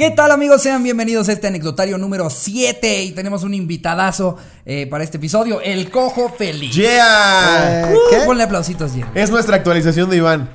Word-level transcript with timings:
¿Qué 0.00 0.10
tal 0.10 0.30
amigos? 0.30 0.62
Sean 0.62 0.82
bienvenidos 0.82 1.28
a 1.28 1.32
este 1.32 1.46
anecdotario 1.48 1.98
número 1.98 2.30
7 2.30 3.02
y 3.02 3.10
tenemos 3.10 3.42
un 3.42 3.52
invitadazo 3.52 4.34
eh, 4.64 4.86
para 4.86 5.04
este 5.04 5.18
episodio, 5.18 5.60
el 5.60 5.90
Cojo 5.90 6.30
Feliz. 6.30 6.74
¡Yeah! 6.74 7.90
Uh, 7.92 7.98
¿Qué? 8.08 8.20
ponle 8.24 8.44
aplausitos, 8.44 8.92
Jerry. 8.94 9.10
Es 9.14 9.30
nuestra 9.30 9.56
actualización 9.56 10.08
de 10.08 10.16
Iván. 10.16 10.48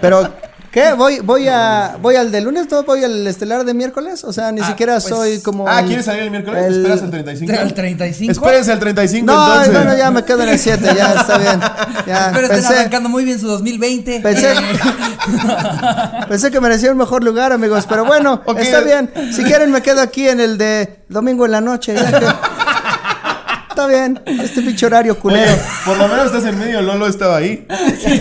Pero, 0.00 0.28
¿qué? 0.72 0.92
¿Voy, 0.94 1.20
voy, 1.20 1.48
a, 1.48 1.96
¿Voy 2.00 2.16
al 2.16 2.30
de 2.30 2.40
lunes? 2.40 2.70
¿No 2.70 2.82
voy 2.84 3.02
al 3.04 3.26
estelar 3.26 3.64
de 3.64 3.74
miércoles? 3.74 4.24
O 4.24 4.32
sea, 4.32 4.52
ni 4.52 4.60
Ah, 4.60 4.66
siquiera 4.68 4.94
pues- 4.94 5.04
soy 5.04 5.40
como. 5.40 5.68
Ah, 5.68 5.80
el- 5.80 5.86
¿quieres 5.86 6.04
salir 6.04 6.22
el 6.24 6.30
miércoles? 6.30 6.64
el- 6.66 6.76
¿Esperas 6.76 7.02
el 7.02 7.10
35? 7.10 7.52
¿Al 7.60 7.74
35? 7.74 8.32
Espérense 8.32 8.72
al 8.72 8.78
35 8.78 9.26
No, 9.26 9.48
entonces. 9.48 9.72
bueno, 9.74 9.96
ya 9.96 10.10
me 10.10 10.24
quedo 10.24 10.42
en 10.42 10.48
el 10.50 10.58
7, 10.58 10.88
ya 10.96 11.14
está 11.14 11.38
bien. 11.38 11.60
Ya, 12.06 12.26
estén 12.34 12.48
pensé, 12.48 12.74
arrancando 12.78 13.08
muy 13.08 13.24
bien 13.24 13.38
su 13.40 13.46
2020. 13.48 14.20
Pensé- 14.22 14.52
Eh, 14.52 14.56
pensé 16.28 16.50
que 16.50 16.60
merecía 16.60 16.90
un 16.92 16.98
mejor 16.98 17.24
lugar, 17.24 17.52
amigos, 17.52 17.86
pero 17.88 18.04
bueno, 18.04 18.42
está 18.58 18.80
bien. 18.80 19.10
Si 19.32 19.42
quieren, 19.44 19.70
me 19.70 19.82
quedo 19.82 20.00
aquí 20.00 20.28
en 20.28 20.40
el 20.40 20.58
de 20.58 21.00
domingo 21.08 21.44
en 21.46 21.52
la 21.52 21.60
noche. 21.60 21.94
Ya 21.94 22.18
que... 22.18 22.26
Está 23.80 23.86
bien, 23.86 24.20
este 24.42 24.60
pinche 24.60 24.84
horario 24.84 25.18
culero. 25.18 25.50
Oye, 25.52 25.60
por 25.86 25.96
lo 25.96 26.06
menos 26.06 26.26
estás 26.26 26.44
en 26.44 26.58
medio, 26.58 26.82
Lolo 26.82 27.06
estaba 27.06 27.38
ahí. 27.38 27.66
Sí, 27.98 28.20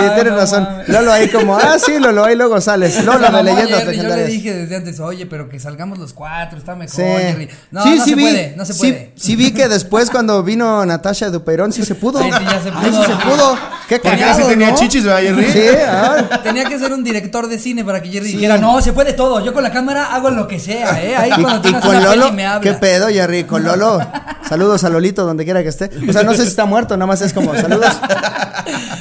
Ay, 0.00 0.10
tienes 0.14 0.32
no 0.32 0.38
razón. 0.38 0.62
mames. 0.64 0.88
Lolo 0.88 1.12
ahí 1.12 1.28
como, 1.28 1.56
ah, 1.56 1.76
sí, 1.84 1.98
Lolo, 1.98 2.24
ahí 2.24 2.36
luego 2.36 2.60
sales. 2.60 3.04
Lolo 3.04 3.28
de 3.30 3.42
leyendas 3.42 3.80
Jerry, 3.80 3.96
Yo 3.96 4.02
le 4.04 4.26
dije 4.26 4.54
desde 4.54 4.76
antes, 4.76 5.00
oye, 5.00 5.26
pero 5.26 5.48
que 5.48 5.58
salgamos 5.58 5.98
los 5.98 6.12
cuatro, 6.12 6.58
está 6.58 6.74
mejor, 6.76 6.94
Sí. 6.94 7.02
Jerry. 7.02 7.48
No, 7.72 7.82
Sí, 7.82 7.96
no 7.96 8.04
sí 8.04 8.10
se 8.10 8.14
vi, 8.16 8.22
puede, 8.22 8.54
no 8.56 8.64
se 8.64 8.72
sí- 8.72 8.78
puede. 8.78 9.12
Sí, 9.16 9.36
vi 9.36 9.52
que 9.52 9.68
después 9.68 10.10
cuando 10.10 10.42
vino 10.42 10.84
Natasha 10.86 11.30
Dupeirón 11.30 11.72
sí 11.72 11.84
se 11.84 11.94
pudo. 11.96 12.20
Ay, 12.20 12.30
sí, 12.32 12.44
ya 12.44 12.62
se 12.62 12.68
Ay, 12.68 12.90
pudo. 12.90 13.04
sí 13.04 13.10
se 13.10 13.16
pudo. 13.28 13.58
Qué 13.88 13.98
Porque 13.98 14.18
cagado, 14.18 14.38
así 14.40 14.48
tenía 14.48 14.74
chichis, 14.74 15.04
¿verdad, 15.04 15.20
Jerry? 15.22 15.52
Sí, 15.52 15.60
ah. 15.88 16.40
Tenía 16.42 16.64
que 16.64 16.78
ser 16.78 16.92
un 16.92 17.04
director 17.04 17.48
de 17.48 17.58
cine 17.58 17.84
para 17.84 18.00
que 18.02 18.08
Jerry 18.10 18.26
Sí. 18.28 18.32
dijera, 18.34 18.58
no, 18.58 18.80
se 18.80 18.92
puede 18.92 19.12
todo, 19.12 19.44
yo 19.44 19.52
con 19.52 19.62
la 19.62 19.70
cámara 19.72 20.14
hago 20.14 20.30
lo 20.30 20.46
que 20.48 20.58
sea, 20.58 21.02
¿eh? 21.02 21.14
Ahí 21.16 21.30
cuando 21.30 21.68
Y, 21.68 21.72
con 21.74 22.02
Lolo, 22.02 22.22
peli 22.26 22.32
me 22.36 22.46
hablas. 22.46 22.62
¿qué 22.74 22.78
pedo, 22.80 23.08
Jerry? 23.08 23.44
Con 23.44 23.62
Lolo, 23.64 24.03
saludos 24.48 24.84
a 24.84 24.88
Lolito 24.90 25.24
donde 25.24 25.44
quiera 25.44 25.62
que 25.62 25.68
esté. 25.68 25.90
O 26.08 26.12
sea, 26.12 26.22
no 26.22 26.32
sé 26.34 26.42
si 26.42 26.48
está 26.48 26.64
muerto, 26.66 26.96
nada 26.96 27.06
más 27.06 27.20
es 27.22 27.32
como 27.32 27.54
saludos. 27.54 27.92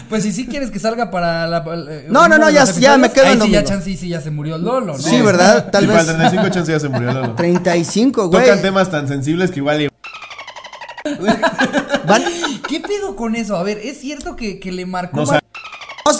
Pues 0.10 0.24
si 0.24 0.32
sí 0.32 0.46
quieres 0.46 0.70
que 0.70 0.78
salga 0.78 1.10
para 1.10 1.48
la... 1.48 1.64
eh, 1.90 2.08
No, 2.10 2.28
no, 2.28 2.38
no, 2.38 2.50
ya- 2.50 2.66
ya 2.66 2.98
me 2.98 3.12
quedo 3.12 3.26
en 3.26 3.42
sí, 3.42 3.50
ya 3.50 3.64
chance, 3.64 3.86
sí, 3.86 3.98
sí, 3.98 4.10
ya 4.10 4.22
se 4.22 4.30
murió 4.30 4.58
Lolo, 4.60 4.94
¿no? 4.94 5.00
Sí, 5.00 5.20
¿verdad? 5.22 5.70
Tal 5.72 5.86
y 5.86 5.88
para 5.88 6.02
el 6.02 6.06
vez 6.08 6.16
35 6.18 6.50
chance 6.54 6.72
ya 6.72 6.80
se 6.80 6.90
murió 6.90 7.12
Lolo. 7.14 7.34
35, 7.34 8.28
güey. 8.28 8.44
Tocan 8.44 8.62
temas 8.62 8.92
tan 8.92 9.08
sensibles 9.08 9.50
que 9.50 9.60
igual... 9.60 9.82
y- 9.82 9.90
Van- 12.08 12.24
¿Qué 12.68 12.80
pedo 12.80 13.16
con 13.16 13.36
eso? 13.36 13.56
A 13.58 13.64
ver, 13.64 13.80
¿es 13.80 14.00
cierto 14.00 14.36
que, 14.36 14.60
que 14.60 14.72
le 14.72 14.86
marcó... 14.86 15.18
No 15.26 15.32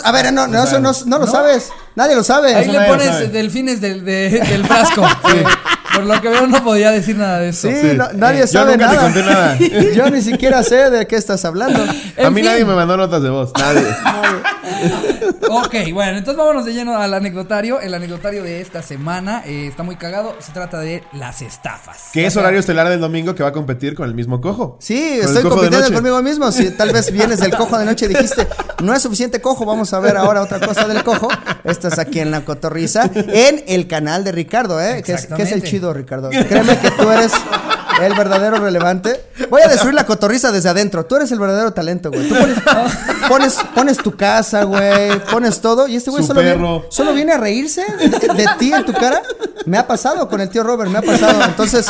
A 0.04 0.12
ver, 0.12 0.32
no, 0.32 0.46
no, 0.48 0.64
eso 0.64 0.80
no, 0.80 0.90
no 1.06 1.18
lo 1.18 1.26
¿No? 1.26 1.30
sabes. 1.30 1.70
Nadie 1.96 2.16
lo 2.16 2.24
sabe. 2.24 2.54
Ahí 2.54 2.64
Eso 2.68 2.72
le 2.80 2.86
pones 2.86 3.06
sabe. 3.06 3.28
delfines 3.28 3.80
del, 3.80 4.04
de- 4.04 4.30
del 4.40 4.64
frasco. 4.66 5.02
Por 5.94 6.06
lo 6.06 6.20
que 6.20 6.28
veo 6.28 6.48
no 6.48 6.64
podía 6.64 6.90
decir 6.90 7.16
nada 7.16 7.38
de 7.38 7.50
eso. 7.50 7.68
Sí, 7.68 7.74
Sí. 7.80 7.96
no- 7.96 8.12
nadie 8.14 8.40
Yo 8.40 8.46
sabe 8.48 8.72
nunca 8.76 8.90
te 8.90 8.96
nada. 8.96 9.02
conté 9.04 9.22
nada. 9.22 9.56
Yo 9.94 10.10
ni 10.10 10.22
siquiera 10.22 10.62
sé 10.64 10.90
de 10.90 11.06
qué 11.06 11.14
estás 11.16 11.44
hablando. 11.44 11.84
En 12.16 12.26
A 12.26 12.30
mí 12.30 12.42
fin. 12.42 12.50
nadie 12.50 12.64
me 12.64 12.74
mandó 12.74 12.96
notas 12.96 13.22
de 13.22 13.28
voz. 13.30 13.52
Nadie. 13.58 13.84
Ok, 15.50 15.74
bueno, 15.92 16.18
entonces 16.18 16.36
vámonos 16.36 16.64
de 16.64 16.72
lleno 16.72 16.96
al 16.96 17.12
anecdotario. 17.14 17.80
El 17.80 17.94
anecdotario 17.94 18.42
de 18.42 18.60
esta 18.60 18.82
semana 18.82 19.42
eh, 19.46 19.66
está 19.68 19.82
muy 19.82 19.96
cagado. 19.96 20.34
Se 20.40 20.52
trata 20.52 20.78
de 20.80 21.02
las 21.12 21.42
estafas. 21.42 22.10
Que 22.12 22.26
es 22.26 22.36
horario 22.36 22.60
estelar 22.60 22.88
del 22.88 23.00
domingo 23.00 23.34
que 23.34 23.42
va 23.42 23.50
a 23.50 23.52
competir 23.52 23.94
con 23.94 24.08
el 24.08 24.14
mismo 24.14 24.40
cojo. 24.40 24.76
Sí, 24.80 25.18
Con 25.22 25.28
estoy 25.36 25.50
compitiendo 25.50 25.92
conmigo 25.92 26.22
mismo. 26.22 26.50
Si 26.52 26.70
tal 26.70 26.92
vez 26.92 27.10
vienes 27.12 27.40
del 27.40 27.54
cojo 27.56 27.78
de 27.78 27.84
noche 27.84 28.06
y 28.06 28.08
dijiste, 28.08 28.46
no 28.82 28.94
es 28.94 29.02
suficiente 29.02 29.40
cojo, 29.40 29.64
vamos 29.64 29.92
a 29.92 30.00
ver 30.00 30.16
ahora 30.16 30.42
otra 30.42 30.60
cosa 30.60 30.86
del 30.88 31.02
cojo. 31.04 31.28
Estás 31.84 31.98
aquí 31.98 32.20
en 32.20 32.30
la 32.30 32.46
cotorriza, 32.46 33.10
en 33.14 33.62
el 33.66 33.86
canal 33.86 34.24
de 34.24 34.32
Ricardo, 34.32 34.80
¿eh? 34.80 35.02
Que 35.02 35.12
es, 35.12 35.26
que 35.26 35.42
es 35.42 35.52
el 35.52 35.62
chido, 35.62 35.92
Ricardo. 35.92 36.30
Créeme 36.30 36.78
que 36.78 36.90
tú 36.92 37.10
eres 37.10 37.32
el 38.02 38.14
verdadero 38.14 38.56
relevante. 38.56 39.24
Voy 39.50 39.62
a 39.62 39.68
destruir 39.68 39.94
la 39.94 40.04
cotorriza 40.06 40.50
desde 40.52 40.68
adentro. 40.68 41.04
Tú 41.06 41.16
eres 41.16 41.30
el 41.32 41.38
verdadero 41.38 41.72
talento, 41.72 42.10
güey. 42.10 42.28
Tú 42.28 42.34
pones, 42.34 42.58
pones, 43.28 43.58
pones 43.74 43.98
tu 43.98 44.16
casa, 44.16 44.64
güey. 44.64 45.18
Pones 45.30 45.60
todo. 45.60 45.86
Y 45.88 45.96
este 45.96 46.10
güey 46.10 46.24
solo 46.24 46.40
viene, 46.42 46.82
solo 46.90 47.12
viene 47.12 47.32
a 47.32 47.38
reírse 47.38 47.84
de, 47.98 48.08
de 48.08 48.46
ti 48.58 48.72
en 48.72 48.84
tu 48.84 48.92
cara. 48.92 49.22
Me 49.66 49.78
ha 49.78 49.86
pasado 49.86 50.28
con 50.28 50.40
el 50.40 50.48
tío 50.48 50.62
Robert, 50.62 50.90
me 50.90 50.98
ha 50.98 51.02
pasado. 51.02 51.42
Entonces, 51.44 51.86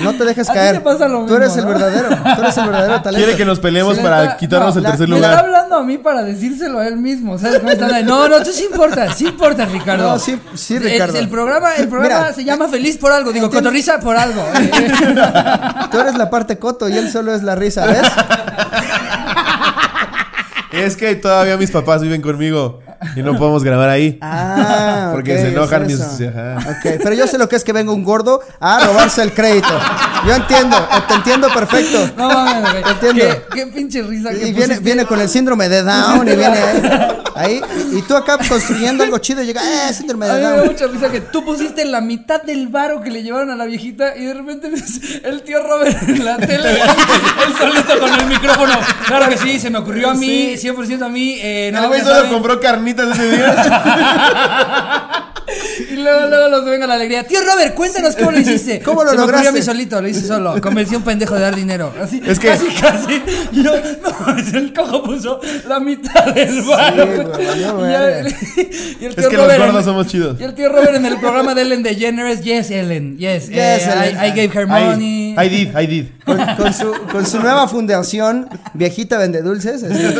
no 0.00 0.12
te 0.14 0.24
dejes 0.24 0.46
caer. 0.48 0.76
te 0.76 0.80
pasa 0.80 1.08
lo 1.08 1.26
Tú 1.26 1.34
eres 1.36 1.54
mismo, 1.56 1.70
el 1.72 1.78
¿no? 1.78 1.84
verdadero. 1.84 2.08
Tú 2.36 2.42
eres 2.42 2.56
el 2.56 2.64
verdadero 2.64 3.02
talento. 3.02 3.24
Quiere 3.24 3.36
que 3.36 3.44
nos 3.44 3.60
peleemos 3.60 3.98
para 3.98 4.22
está- 4.24 4.36
quitarnos 4.36 4.74
no, 4.74 4.78
el 4.78 4.82
la- 4.84 4.90
tercer 4.90 5.08
Me 5.08 5.16
está 5.16 5.28
lugar. 5.30 5.44
hablando 5.44 5.76
a 5.76 5.82
mí 5.84 5.98
para 5.98 6.22
decírselo 6.22 6.78
a 6.78 6.86
él 6.86 6.96
mismo. 6.96 7.38
¿Sabes 7.38 7.58
cómo 7.60 7.70
están 7.70 7.92
ahí? 7.92 8.04
No, 8.04 8.28
no, 8.28 8.42
tú 8.42 8.52
sí 8.52 8.64
importa, 8.70 9.12
sí 9.12 9.26
importa, 9.26 9.64
Ricardo. 9.66 10.04
No, 10.10 10.18
sí- 10.18 10.38
sí, 10.54 10.78
Ricardo. 10.78 11.18
El, 11.18 11.28
programa, 11.28 11.74
el 11.76 11.88
programa 11.88 12.20
Mira. 12.20 12.32
se 12.34 12.44
llama 12.44 12.68
Feliz 12.68 12.96
por 12.98 13.12
algo. 13.12 13.32
Digo, 13.32 13.50
cotorriza 13.50 13.98
por 14.00 14.16
algo. 14.16 14.42
Tú 15.90 16.00
eres 16.00 16.14
la 16.16 16.30
parte 16.30 16.58
coto 16.58 16.88
y 16.88 16.96
él 16.96 17.10
solo 17.10 17.34
es 17.34 17.42
la 17.42 17.54
risa, 17.54 17.86
¿ves? 17.86 18.02
Es 20.72 20.96
que 20.96 21.14
todavía 21.16 21.56
mis 21.56 21.70
papás 21.70 22.00
viven 22.00 22.22
conmigo 22.22 22.80
y 23.16 23.22
no 23.22 23.36
podemos 23.36 23.62
grabar 23.64 23.88
ahí. 23.90 24.18
Ah, 24.64 25.10
Porque 25.12 25.34
ok, 25.34 25.40
se 25.40 25.48
enojan 25.48 25.82
es 25.90 25.98
mis- 25.98 26.28
ajá. 26.28 26.58
Ok, 26.70 26.98
pero 27.02 27.12
yo 27.14 27.26
sé 27.26 27.36
lo 27.38 27.48
que 27.48 27.56
es 27.56 27.64
que 27.64 27.72
venga 27.72 27.92
un 27.92 28.04
gordo 28.04 28.40
a 28.60 28.84
robarse 28.86 29.22
el 29.22 29.32
crédito. 29.32 29.68
Yo 30.26 30.34
entiendo, 30.34 30.76
te 31.08 31.14
entiendo 31.14 31.48
perfecto. 31.52 32.10
No 32.16 32.28
mames, 32.28 32.70
güey. 32.72 32.84
Entiendo. 32.92 33.24
Qué, 33.24 33.42
qué 33.54 33.66
pinche 33.68 34.02
risa 34.02 34.30
que 34.30 34.48
Y 34.48 34.52
viene, 34.52 34.78
viene 34.78 35.04
con 35.06 35.20
el 35.20 35.28
síndrome 35.28 35.68
de 35.68 35.82
Down 35.82 36.26
y 36.28 36.36
viene 36.36 36.58
ahí, 37.34 37.60
y 37.92 38.02
tú 38.02 38.14
acá 38.14 38.36
construyendo 38.46 39.02
algo 39.04 39.16
chido 39.18 39.42
y 39.42 39.46
llega, 39.46 39.62
eh, 39.88 39.92
síndrome 39.94 40.26
A 40.26 40.34
de 40.34 40.34
mí 40.34 40.40
me 40.40 40.50
da 40.50 40.56
Down. 40.58 40.66
mucha 40.72 40.86
risa 40.86 41.10
que 41.10 41.20
tú 41.22 41.44
pusiste 41.44 41.84
la 41.86 42.00
mitad 42.00 42.42
del 42.42 42.68
varo 42.68 43.00
que 43.02 43.10
le 43.10 43.22
llevaron 43.22 43.50
a 43.50 43.56
la 43.56 43.64
viejita 43.64 44.16
y 44.16 44.24
de 44.26 44.34
repente 44.34 44.68
ves 44.70 45.00
el 45.24 45.42
tío 45.42 45.62
Robert 45.62 45.96
en 46.08 46.24
la 46.24 46.36
tele, 46.36 46.72
él 47.46 47.54
solito 47.58 47.98
con 47.98 48.12
el 48.20 48.26
micrófono. 48.26 48.74
Claro 49.06 49.28
que 49.28 49.38
sí, 49.38 49.58
se 49.58 49.70
me 49.70 49.78
ocurrió 49.78 50.10
a 50.10 50.14
mí, 50.14 50.54
100% 50.56 51.02
a 51.02 51.08
mí. 51.08 51.38
Eh, 51.40 51.68
El 51.68 51.74
no, 51.74 51.88
güey 51.88 52.00
ya 52.00 52.04
solo 52.06 52.16
saben. 52.16 52.32
compró 52.32 52.60
carnitas 52.94 53.18
ese 53.18 53.36
día. 53.36 55.18
Y 55.90 55.96
luego, 55.96 56.28
luego 56.28 56.48
los 56.48 56.64
venga 56.64 56.86
la 56.86 56.94
alegría. 56.94 57.26
Tío 57.26 57.40
Robert, 57.44 57.74
cuéntanos 57.74 58.16
cómo 58.16 58.30
lo 58.30 58.38
hiciste. 58.38 58.80
¿Cómo 58.80 59.04
lo 59.04 59.10
Se 59.10 59.16
me 59.16 59.22
ocurrió 59.24 59.40
a 59.40 59.42
lograste? 59.42 59.58
mí 59.58 59.64
solito, 59.64 60.00
lo 60.00 60.08
hice 60.08 60.26
solo. 60.26 60.58
Convencí 60.62 60.94
a 60.94 60.98
un 60.98 61.04
pendejo 61.04 61.34
de 61.34 61.40
dar 61.42 61.54
dinero. 61.54 61.92
Así, 62.00 62.22
Es 62.24 62.38
que- 62.38 62.48
casi, 62.48 62.66
casi. 62.68 63.22
Yo, 63.52 63.72
no, 63.74 64.58
el 64.58 64.72
cojo 64.72 65.02
puso 65.02 65.40
la 65.68 65.78
mitad 65.80 66.26
del 66.32 66.62
güey, 66.62 66.76
valió 66.76 67.90
y, 67.90 69.04
el 69.04 69.10
Es 69.10 69.16
tío 69.16 69.28
que 69.28 69.36
los 69.36 69.44
Robert 69.46 69.58
gordos 69.64 69.78
en- 69.80 69.84
somos 69.84 70.06
chidos. 70.06 70.40
Y 70.40 70.44
el 70.44 70.54
tío 70.54 70.70
Robert 70.70 70.94
en 70.94 71.04
el 71.06 71.18
programa 71.20 71.54
de 71.54 71.62
Ellen 71.62 71.82
DeGeneres, 71.82 72.40
yes, 72.40 72.70
Ellen, 72.70 73.18
yes. 73.18 73.48
Yes, 73.48 73.58
eh, 73.58 73.92
Ellen. 73.92 74.16
I, 74.24 74.28
I 74.28 74.30
gave 74.30 74.58
her 74.58 74.66
money. 74.66 75.34
I, 75.36 75.44
I 75.44 75.48
did, 75.50 75.76
I 75.78 75.86
did. 75.86 76.06
Con, 76.24 76.38
con 76.56 76.72
su, 76.72 76.92
con 77.10 77.26
su 77.26 77.38
nueva 77.40 77.68
fundación, 77.68 78.48
Viejita 78.72 79.18
Vende 79.18 79.42
Dulces, 79.42 79.82
así, 79.82 80.14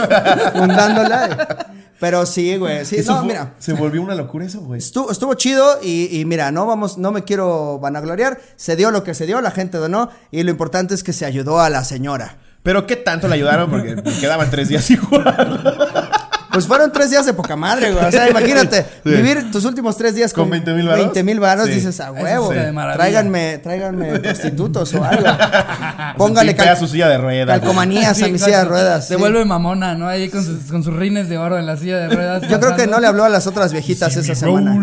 fundándola. 0.52 1.68
Pero 2.02 2.26
sí, 2.26 2.56
güey, 2.56 2.84
sí, 2.84 2.96
Eso 2.96 3.12
no, 3.12 3.18
fue- 3.20 3.28
mira. 3.28 3.54
Se 3.60 3.74
volvió 3.74 4.02
una 4.02 4.16
locura 4.16 4.44
eso, 4.44 4.60
güey. 4.60 4.78
Estuvo, 4.78 5.12
estuvo 5.12 5.34
chido 5.34 5.78
y, 5.80 6.08
y 6.18 6.24
mira, 6.24 6.50
no 6.50 6.66
vamos, 6.66 6.98
no 6.98 7.12
me 7.12 7.22
quiero 7.22 7.78
vanagloriar. 7.78 8.40
Se 8.56 8.74
dio 8.74 8.90
lo 8.90 9.04
que 9.04 9.14
se 9.14 9.24
dio, 9.24 9.40
la 9.40 9.52
gente 9.52 9.78
donó 9.78 10.08
y 10.32 10.42
lo 10.42 10.50
importante 10.50 10.94
es 10.96 11.04
que 11.04 11.12
se 11.12 11.26
ayudó 11.26 11.60
a 11.60 11.70
la 11.70 11.84
señora. 11.84 12.38
Pero 12.64 12.88
qué 12.88 12.96
tanto 12.96 13.28
le 13.28 13.36
ayudaron 13.36 13.70
porque 13.70 13.94
me 13.94 14.18
quedaban 14.18 14.50
tres 14.50 14.68
días 14.68 14.90
igual. 14.90 16.10
Pues 16.52 16.66
fueron 16.66 16.92
tres 16.92 17.10
días 17.10 17.24
de 17.26 17.32
poca 17.32 17.56
madre, 17.56 17.92
güey. 17.92 18.04
O 18.04 18.10
sea, 18.10 18.28
imagínate, 18.28 18.84
Sí. 19.04 19.10
vivir 19.10 19.50
tus 19.50 19.64
últimos 19.64 19.96
tres 19.96 20.14
días 20.14 20.32
con, 20.32 20.44
¿Con 20.44 20.50
20,000 20.50 20.86
varos? 20.86 21.04
20 21.04 21.22
mil 21.24 21.40
varos, 21.40 21.66
Sí. 21.66 21.72
dices 21.74 21.98
a 22.00 22.12
huevo. 22.12 22.50
Tráiganme, 22.94 23.58
tráiganme 23.58 24.18
prostitutos 24.20 24.92
o 24.94 25.02
algo. 25.04 25.24
Póngale 26.18 26.52
Póngale 26.54 26.70
a 26.70 26.76
su 26.76 26.86
silla 26.86 27.08
de 27.08 27.18
ruedas. 27.18 27.46
calcomanías 27.60 28.16
Sí, 28.16 28.24
a 28.24 28.28
mi 28.28 28.38
silla 28.38 28.58
de 28.60 28.64
ruedas. 28.66 29.06
Se 29.08 29.14
sí. 29.14 29.20
vuelve 29.20 29.44
mamona, 29.44 29.94
¿no? 29.94 30.08
Ahí 30.08 30.28
con 30.28 30.44
sus, 30.44 30.70
con 30.70 30.84
sus 30.84 30.94
rines 30.94 31.28
de 31.28 31.38
oro 31.38 31.58
en 31.58 31.66
la 31.66 31.76
silla 31.76 31.96
de 31.98 32.08
ruedas. 32.14 32.42
Yo 32.48 32.60
creo 32.60 32.76
que 32.76 32.86
no 32.86 33.00
le 33.00 33.06
habló 33.06 33.24
a 33.24 33.28
las 33.28 33.46
otras 33.46 33.72
viejitas 33.72 34.16
esa 34.16 34.34
semana. 34.34 34.76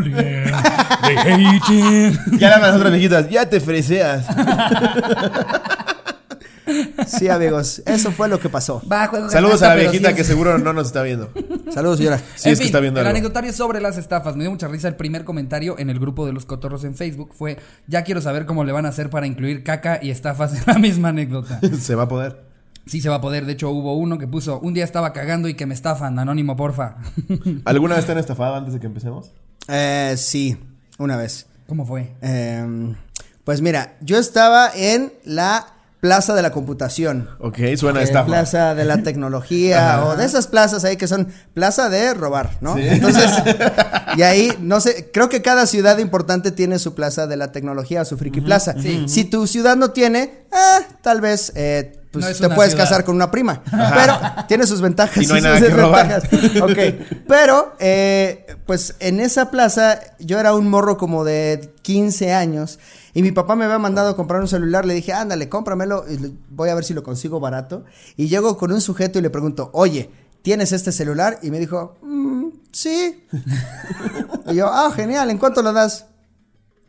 Ya 2.40 2.58
las 2.60 2.76
otras 2.76 2.92
viejitas, 2.92 3.30
ya 3.30 3.48
te 3.48 3.60
freseas. 3.60 4.26
Sí, 7.08 7.28
amigos, 7.30 7.82
eso 7.86 8.12
fue 8.12 8.28
lo 8.28 8.40
que 8.40 8.50
pasó. 8.50 8.82
Va, 8.92 9.10
Saludos 9.30 9.62
a 9.62 9.70
la 9.70 9.76
viejita 9.76 10.10
sí 10.10 10.16
que 10.16 10.24
seguro 10.24 10.58
no 10.58 10.74
nos 10.74 10.88
está 10.88 11.04
viendo. 11.04 11.32
Saludos, 11.74 11.98
señora. 11.98 12.20
Sí, 12.36 12.50
en 12.50 12.54
es 12.54 12.60
que 12.60 12.66
está 12.66 12.80
viendo 12.80 13.00
el 13.00 13.06
algo. 13.08 13.18
anecdotario 13.18 13.54
sobre 13.54 13.82
las 13.82 13.98
estafas. 13.98 14.36
Me 14.36 14.44
dio 14.44 14.52
mucha 14.52 14.68
risa. 14.68 14.88
El 14.88 14.96
primer 14.96 15.24
comentario 15.26 15.78
en 15.80 15.90
el 15.90 16.00
grupo 16.00 16.26
de 16.26 16.34
los 16.34 16.46
cotorros 16.46 16.84
en 16.84 16.96
Facebook 16.96 17.34
fue: 17.38 17.58
Ya 17.88 18.04
quiero 18.04 18.22
saber 18.22 18.46
cómo 18.46 18.64
le 18.64 18.72
van 18.72 18.86
a 18.86 18.90
hacer 18.90 19.10
para 19.10 19.28
incluir 19.28 19.64
caca 19.64 20.00
y 20.02 20.10
estafas 20.12 20.54
en 20.54 20.64
la 20.68 20.80
misma 20.80 21.10
anécdota. 21.10 21.60
Se 21.80 21.96
va 21.96 22.04
a 22.04 22.08
poder. 22.08 22.48
Sí 22.86 23.02
se 23.02 23.10
va 23.10 23.16
a 23.16 23.22
poder. 23.22 23.46
De 23.46 23.54
hecho, 23.54 23.70
hubo 23.70 23.96
uno 23.98 24.18
que 24.18 24.28
puso: 24.28 24.60
Un 24.60 24.74
día 24.74 24.84
estaba 24.84 25.14
cagando 25.14 25.48
y 25.48 25.54
que 25.54 25.66
me 25.66 25.74
estafan. 25.76 26.18
Anónimo, 26.18 26.56
porfa. 26.56 26.96
¿Alguna 27.66 27.96
vez 27.96 28.06
te 28.06 28.14
han 28.14 28.18
estafado 28.18 28.56
antes 28.56 28.74
de 28.74 28.80
que 28.80 28.88
empecemos? 28.88 29.32
Eh, 29.68 30.16
sí, 30.18 30.58
una 30.98 31.16
vez. 31.16 31.46
¿Cómo 31.68 31.86
fue? 31.86 32.16
Eh, 32.22 32.96
pues 33.44 33.62
mira, 33.62 33.96
yo 34.02 34.18
estaba 34.18 34.72
en 34.76 35.14
la 35.24 35.68
Plaza 36.00 36.34
de 36.34 36.42
la 36.42 36.52
Computación. 36.52 37.30
Ok, 37.40 37.60
suena 37.76 38.02
estafa. 38.02 38.26
plaza 38.26 38.74
de 38.74 38.86
la 38.86 39.04
tecnología 39.04 40.06
o 40.06 40.16
de 40.16 40.26
esas 40.26 40.48
plazas 40.48 40.86
ahí 40.86 40.96
que 40.96 41.08
son 41.08 41.28
plaza 41.54 41.90
de 41.90 42.14
robar, 42.14 42.52
¿no? 42.62 42.78
Entonces, 42.78 43.30
y 44.16 44.22
ahí, 44.22 44.54
no 44.62 44.80
sé, 44.80 45.10
creo 45.12 45.28
que 45.28 45.42
cada 45.42 45.66
ciudad 45.66 45.98
importante 45.98 46.52
tiene 46.52 46.80
su 46.80 46.96
plaza 46.96 47.28
de 47.28 47.36
la 47.36 47.52
tecnología 47.52 48.02
o 48.02 48.06
su 48.06 48.18
friki 48.18 48.40
plaza. 48.40 48.76
Si 49.08 49.26
tu 49.26 49.46
ciudad 49.46 49.76
no 49.76 49.92
tiene, 49.92 50.46
eh, 50.52 50.86
tal 51.02 51.20
vez 51.20 51.52
eh, 51.56 52.00
pues 52.12 52.42
No 52.42 52.48
te 52.50 52.56
puedes 52.56 52.72
ciudad. 52.72 52.86
casar 52.86 53.04
con 53.04 53.16
una 53.16 53.30
prima. 53.30 53.62
Pero 53.94 54.20
tiene 54.48 54.66
sus 54.66 54.82
ventajas 54.82 55.22
Y 55.22 55.28
no 55.28 55.36
hay 55.36 55.42
sus 55.42 55.50
nada 55.50 55.60
que 55.60 55.70
robar. 55.70 56.30
Ok, 56.64 57.28
pero 57.28 57.76
eh, 57.80 58.48
pues 58.66 58.96
en 59.00 59.20
esa 59.20 59.52
plaza 59.52 60.00
yo 60.20 60.40
era 60.40 60.54
un 60.54 60.70
morro 60.70 60.98
como 60.98 61.24
de 61.24 61.74
15 61.84 62.34
años 62.34 62.80
y 63.14 63.22
mi 63.22 63.32
papá 63.32 63.56
me 63.56 63.66
había 63.66 63.80
mandado 63.80 64.10
a 64.10 64.16
comprar 64.16 64.42
un 64.42 64.48
celular. 64.48 64.86
Le 64.86 64.94
dije, 64.94 65.14
ándale, 65.14 65.50
cómpramelo 65.50 66.06
y 66.10 66.36
voy 66.50 66.70
a 66.70 66.76
ver 66.76 66.84
si 66.84 66.94
lo 66.94 67.04
consigo 67.04 67.40
barato. 67.40 67.86
Y 68.16 68.28
llego 68.28 68.58
con 68.58 68.72
un 68.72 68.82
sujeto 68.82 69.20
y 69.20 69.22
le 69.22 69.30
pregunto, 69.30 69.70
oye, 69.74 70.10
¿tienes 70.42 70.72
este 70.72 70.92
celular? 70.92 71.40
Y 71.42 71.52
me 71.52 71.60
dijo, 71.60 71.98
"Mm, 72.02 72.48
sí. 72.72 73.26
y 74.48 74.56
yo, 74.56 74.68
ah, 74.68 74.92
genial, 74.96 75.30
¿en 75.30 75.38
cuánto 75.38 75.62
lo 75.62 75.74
das? 75.74 76.06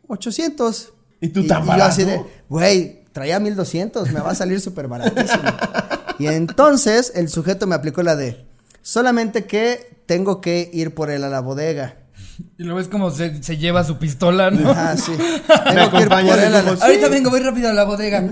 800. 0.07 0.93
¿Y 1.21 1.29
tú 1.29 1.45
tan 1.47 1.65
yo 1.65 1.83
así 1.83 2.03
de, 2.03 2.21
güey, 2.49 3.05
traía 3.13 3.39
1200, 3.39 4.11
me 4.11 4.19
va 4.19 4.31
a 4.31 4.35
salir 4.35 4.59
súper 4.59 4.87
baratísimo. 4.87 5.43
y 6.19 6.27
entonces 6.27 7.11
el 7.15 7.29
sujeto 7.29 7.67
me 7.67 7.75
aplicó 7.75 8.01
la 8.03 8.15
de, 8.15 8.45
solamente 8.81 9.45
que 9.45 10.01
tengo 10.07 10.41
que 10.41 10.69
ir 10.73 10.93
por 10.95 11.09
él 11.09 11.23
a 11.23 11.29
la 11.29 11.39
bodega. 11.39 12.00
Y 12.57 12.63
lo 12.63 12.75
ves 12.75 12.87
como 12.87 13.11
se, 13.11 13.41
se 13.43 13.57
lleva 13.57 13.83
su 13.83 13.97
pistola, 13.97 14.51
¿no? 14.51 14.71
Ah, 14.71 14.95
sí. 14.97 15.11
Tengo 15.47 15.91
que 15.91 16.01
ir 16.01 16.09
por 16.09 16.17
acompañas 16.17 16.37
él 16.39 16.55
a 16.55 16.61
como 16.61 16.73
la... 16.75 16.85
Ahorita 16.85 17.09
vengo, 17.09 17.29
voy 17.29 17.39
rápido 17.39 17.69
a 17.69 17.73
la 17.73 17.83
bodega. 17.83 18.31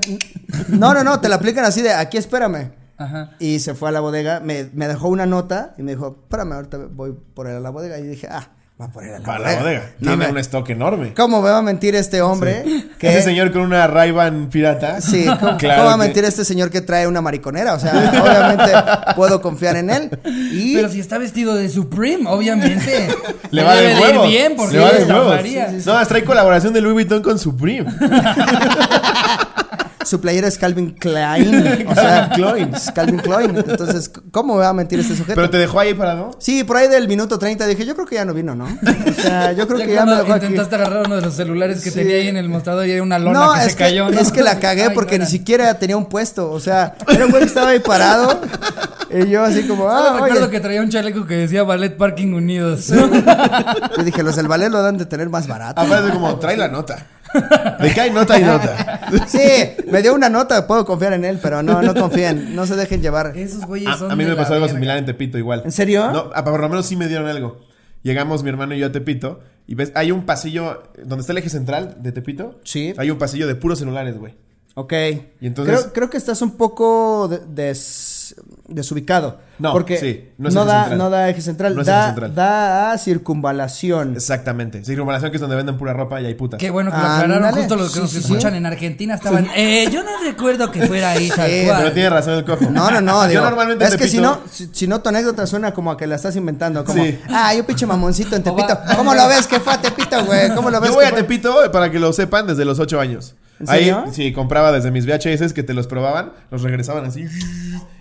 No, 0.70 0.94
no, 0.94 1.04
no, 1.04 1.20
te 1.20 1.30
la 1.30 1.36
aplican 1.36 1.66
así 1.66 1.82
de, 1.82 1.94
aquí 1.94 2.18
espérame. 2.18 2.72
Ajá. 2.98 3.32
Y 3.40 3.60
se 3.60 3.76
fue 3.76 3.90
a 3.90 3.92
la 3.92 4.02
bodega, 4.02 4.40
me, 4.42 4.70
me 4.74 4.88
dejó 4.88 5.08
una 5.08 5.26
nota 5.26 5.74
y 5.78 5.84
me 5.84 5.92
dijo, 5.92 6.20
espérame, 6.24 6.54
ahorita 6.54 6.78
voy 6.92 7.16
por 7.34 7.48
él 7.48 7.56
a 7.56 7.60
la 7.60 7.70
bodega. 7.70 7.98
Y 7.98 8.04
dije, 8.04 8.28
ah, 8.30 8.50
va 8.82 8.88
por 8.88 9.04
él 9.04 9.14
a 9.16 9.20
la 9.20 9.26
Para 9.26 9.40
bodega. 9.40 9.56
la 9.56 9.62
bodega. 9.62 9.82
No 10.00 10.08
Tiene 10.12 10.26
me- 10.26 10.32
un 10.32 10.38
stock 10.38 10.70
enorme. 10.70 11.14
¿Cómo 11.14 11.42
me 11.42 11.50
va 11.50 11.58
a 11.58 11.62
mentir 11.62 11.96
este 11.96 12.22
hombre? 12.22 12.64
que- 12.98 13.10
Ese 13.10 13.22
señor 13.24 13.52
con 13.52 13.62
una 13.64 13.88
ray 13.88 14.14
pirata. 14.50 15.02
Sí, 15.02 15.26
¿cómo, 15.40 15.58
Claro 15.58 15.82
cómo 15.82 15.88
va 15.90 15.94
a 15.96 15.98
que- 15.98 16.04
mentir 16.06 16.24
este 16.26 16.46
señor 16.46 16.70
que 16.70 16.80
trae 16.82 17.06
una 17.08 17.22
mariconera? 17.22 17.74
O 17.74 17.80
sea, 17.80 17.92
obviamente 18.24 18.72
puedo 19.16 19.42
confiar 19.42 19.76
en 19.76 19.90
él. 19.90 20.10
Y 20.54 20.76
Pero 20.76 20.90
si 20.90 21.00
está 21.02 21.18
vestido 21.18 21.56
de 21.56 21.68
Supreme, 21.70 22.30
obviamente. 22.30 23.10
Le 23.52 23.64
va 23.64 23.76
de 23.76 23.82
debe 23.82 23.94
ir 23.96 24.02
huevos. 24.02 24.28
bien 24.28 24.54
porque 24.56 24.78
Le 24.78 24.84
va 24.84 24.92
de 24.92 25.04
huevos. 25.06 25.36
faría. 25.36 25.72
No, 25.86 26.08
trae 26.08 26.24
colaboración 26.24 26.72
de 26.74 26.82
Louis 26.82 26.94
Vuitton 26.94 27.22
con 27.22 27.38
Supreme. 27.38 27.90
su 30.10 30.20
playera 30.22 30.48
es 30.48 30.58
Calvin 30.58 30.92
Klein. 30.92 31.88
O 31.88 31.94
sea, 31.96 32.30
Calvin 32.36 32.70
Klein. 32.70 32.72
Calvin 32.96 33.20
Klein. 33.20 33.58
Entonces, 33.58 34.12
¿cómo 34.32 34.56
me 34.56 34.62
va 34.62 34.70
a 34.70 34.74
mentir 34.74 35.00
este 35.00 35.16
sujeto? 35.16 35.36
Pero 35.36 35.50
te 35.50 35.58
dejó 35.58 35.80
ahí 35.80 35.94
parado. 35.94 36.32
Sí, 36.40 36.64
por 36.64 36.78
ahí 36.78 36.88
del 36.88 37.08
minuto 37.08 37.38
30 37.40 37.66
dije, 37.68 37.86
yo 37.86 37.94
creo 37.96 38.06
que 38.08 38.16
ya 38.16 38.26
no 38.26 38.34
vino, 38.34 38.56
¿no? 38.56 38.66
O 38.66 39.22
sea, 39.22 39.52
yo 39.52 39.68
creo 39.68 39.80
Ya 39.80 39.86
que 39.86 39.94
ya 39.94 40.06
me 40.06 40.16
dejó 40.16 40.34
aquí. 40.34 40.46
intentaste 40.48 40.76
agarrar 40.76 41.06
uno 41.06 41.16
de 41.18 41.22
los 41.22 41.34
celulares 41.34 41.82
que 41.84 41.92
Sí. 41.92 42.00
tenía 42.00 42.16
ahí 42.18 42.28
en 42.28 42.38
el 42.38 42.50
mostrador 42.50 42.86
y 42.88 42.92
era 42.92 43.04
una 43.04 43.20
lona 43.20 43.40
No, 43.40 43.54
que 43.54 43.60
es 43.62 43.72
se 43.72 43.76
cayó, 43.78 44.08
que, 44.10 44.16
¿no? 44.16 44.22
es 44.22 44.32
que 44.32 44.42
la 44.44 44.60
cagué 44.60 44.84
Ay, 44.84 44.90
porque 44.96 45.18
no 45.18 45.24
ni 45.26 45.30
era. 45.30 45.32
siquiera 45.32 45.74
tenía 45.80 45.96
un 45.98 46.06
puesto. 46.08 46.52
O 46.52 46.60
sea, 46.60 46.96
era 47.08 47.26
un 47.26 47.32
güey 47.32 47.44
que 47.44 47.48
estaba 47.50 47.70
ahí 47.70 47.80
parado. 47.80 48.42
Y 49.12 49.28
yo 49.30 49.44
así 49.44 49.64
como, 49.68 49.84
Solo 49.90 50.10
ah, 50.10 50.14
recuerdo 50.22 50.44
oye. 50.44 50.50
que 50.52 50.60
traía 50.60 50.82
un 50.82 50.90
chaleco 50.90 51.26
que 51.26 51.34
decía 51.36 51.64
Ballet 51.64 51.98
Parking 51.98 52.34
Unidos. 52.34 52.88
Yo 52.90 54.04
dije, 54.04 54.22
los 54.24 54.36
del 54.36 54.48
ballet 54.48 54.70
lo 54.70 54.82
dan 54.82 54.98
de 54.98 55.06
tener 55.06 55.30
más 55.30 55.48
barato. 55.48 55.82
Aparte 55.82 56.12
como, 56.12 56.38
trae 56.38 56.58
la 56.58 56.68
nota. 56.68 57.06
De 57.82 57.94
que 57.94 58.02
hay 58.02 58.12
nota 58.12 58.40
y 58.40 58.44
nota. 58.44 58.96
Sí, 59.28 59.40
me 59.92 60.02
dio 60.02 60.14
una 60.14 60.30
nota, 60.30 60.68
puedo 60.68 60.86
confiar 60.86 61.14
en 61.14 61.26
él, 61.26 61.40
pero 61.42 61.64
no, 61.64 61.82
no 61.82 61.96
confíen, 61.96 62.56
no 62.56 62.66
se 62.68 62.76
dejen 62.76 63.02
llevar. 63.02 63.34
Esos 63.36 63.66
güeyes 63.66 63.90
A, 63.90 63.98
son 63.98 64.12
a 64.12 64.16
mí 64.16 64.24
de 64.24 64.30
me 64.32 64.36
la 64.36 64.42
pasó 64.44 64.54
algo 64.54 64.66
verga. 64.66 64.76
similar 64.78 64.98
en 64.98 65.06
Tepito 65.06 65.38
igual. 65.38 65.64
¿En 65.66 65.72
serio? 65.72 66.12
No, 66.12 66.30
a- 66.34 66.44
por 66.44 66.60
lo 66.60 66.70
menos 66.70 66.86
sí 66.86 66.96
me 66.96 67.08
dieron 67.08 67.28
algo. 67.28 67.60
Llegamos 68.04 68.44
mi 68.44 68.50
hermano 68.50 68.76
y 68.76 68.80
yo 68.80 68.88
a 68.88 68.92
Tepito 68.92 69.40
y 69.68 69.76
ves, 69.76 69.92
hay 69.96 70.12
un 70.12 70.26
pasillo 70.26 70.84
donde 71.04 71.22
está 71.22 71.32
el 71.34 71.40
eje 71.40 71.50
central 71.50 71.96
de 72.00 72.12
Tepito. 72.12 72.60
Sí. 72.64 72.94
Hay 72.98 73.10
un 73.12 73.18
pasillo 73.18 73.48
de 73.48 73.56
puros 73.56 73.80
celulares, 73.80 74.18
güey. 74.18 74.36
Ok. 74.80 74.94
Y 75.42 75.48
entonces- 75.48 75.78
creo, 75.82 75.94
creo 75.94 76.10
que 76.10 76.18
estás 76.18 76.42
un 76.42 76.52
poco 76.56 77.28
de- 77.28 77.40
des- 77.48 78.34
desubicado. 78.68 79.40
No, 79.58 79.74
porque 79.74 79.98
sí, 79.98 80.30
no, 80.38 80.48
es 80.48 80.54
da, 80.54 80.62
central. 80.62 80.98
no 80.98 81.10
da 81.10 81.28
eje 81.30 81.42
central, 81.42 81.76
No 81.76 81.82
es 81.82 81.88
da, 81.88 81.98
eje 82.00 82.06
central. 82.12 82.36
da 82.36 82.92
a 82.94 82.98
circunvalación. 82.98 84.14
Exactamente. 84.14 84.86
Circunvalación 84.86 85.32
que 85.32 85.38
es 85.38 85.42
donde 85.42 85.56
venden 85.58 85.78
pura 85.78 85.92
ropa 85.92 86.22
y 86.22 86.28
hay 86.28 86.36
putas. 86.36 86.60
Qué 86.60 86.70
bueno 86.70 86.92
que 86.92 86.98
lo 86.98 87.04
aclararon. 87.04 87.52
Justo 87.54 87.76
los 87.76 87.88
que 87.90 87.94
Sí, 87.96 88.00
nos 88.00 88.10
sí, 88.12 88.18
sí. 88.22 88.24
escuchan 88.28 88.56
en 88.56 88.66
Argentina 88.66 89.16
estaban. 89.16 89.48
Eh, 89.56 89.90
yo 89.92 90.04
no 90.04 90.12
recuerdo 90.24 90.72
que 90.72 90.86
fuera 90.88 91.12
ahí 91.12 91.28
tal 91.30 91.50
cual. 91.66 91.78
Pero 91.80 91.92
tiene 91.94 92.10
razón 92.10 92.34
el 92.36 92.46
cojo. 92.46 92.70
No, 92.72 92.90
no, 92.92 93.02
no. 93.02 93.24
Yo 93.24 93.30
digo, 93.30 93.42
normalmente 93.42 93.84
en 93.86 93.92
es 93.92 93.98
que 93.98 94.08
si 94.08 94.20
no, 94.20 94.40
si, 94.50 94.70
si 94.72 94.88
no 94.88 95.02
tu 95.02 95.10
anécdota 95.10 95.46
suena 95.46 95.74
como 95.74 95.92
a 95.92 95.98
que 95.98 96.08
la 96.08 96.16
estás 96.16 96.36
inventando, 96.38 96.86
como, 96.86 97.04
Sí. 97.04 97.20
ah, 97.30 97.54
yo 97.54 97.66
pinche 97.66 97.86
mamoncito 97.86 98.36
en 98.36 98.44
Tepito. 98.44 98.78
¿Cómo 98.96 99.14
lo 99.14 99.28
ves 99.28 99.46
que 99.48 99.60
fue 99.60 99.74
a 99.74 99.82
Tepito, 99.82 100.24
güey? 100.26 100.54
¿Cómo 100.56 100.70
lo 100.70 100.80
ves? 100.80 100.90
Yo 100.92 100.96
voy 100.96 101.06
que 101.06 101.12
a? 101.12 101.16
Tepito 101.16 101.66
eh, 101.66 101.70
para 101.70 101.92
que 101.92 102.00
lo 102.00 102.14
sepan 102.14 102.48
desde 102.48 102.64
los 102.66 102.80
8 102.80 103.00
años. 103.00 103.36
¿En 103.60 103.70
Ahí, 103.70 103.80
serio? 103.80 104.06
sí, 104.12 104.32
compraba 104.34 104.72
desde 104.72 104.90
mis 104.92 105.06
VHS 105.06 105.54
que 105.54 105.64
te 105.64 105.74
los 105.74 105.88
probaban, 105.88 106.32
los 106.52 106.62
regresaban 106.62 107.06
así 107.06 107.26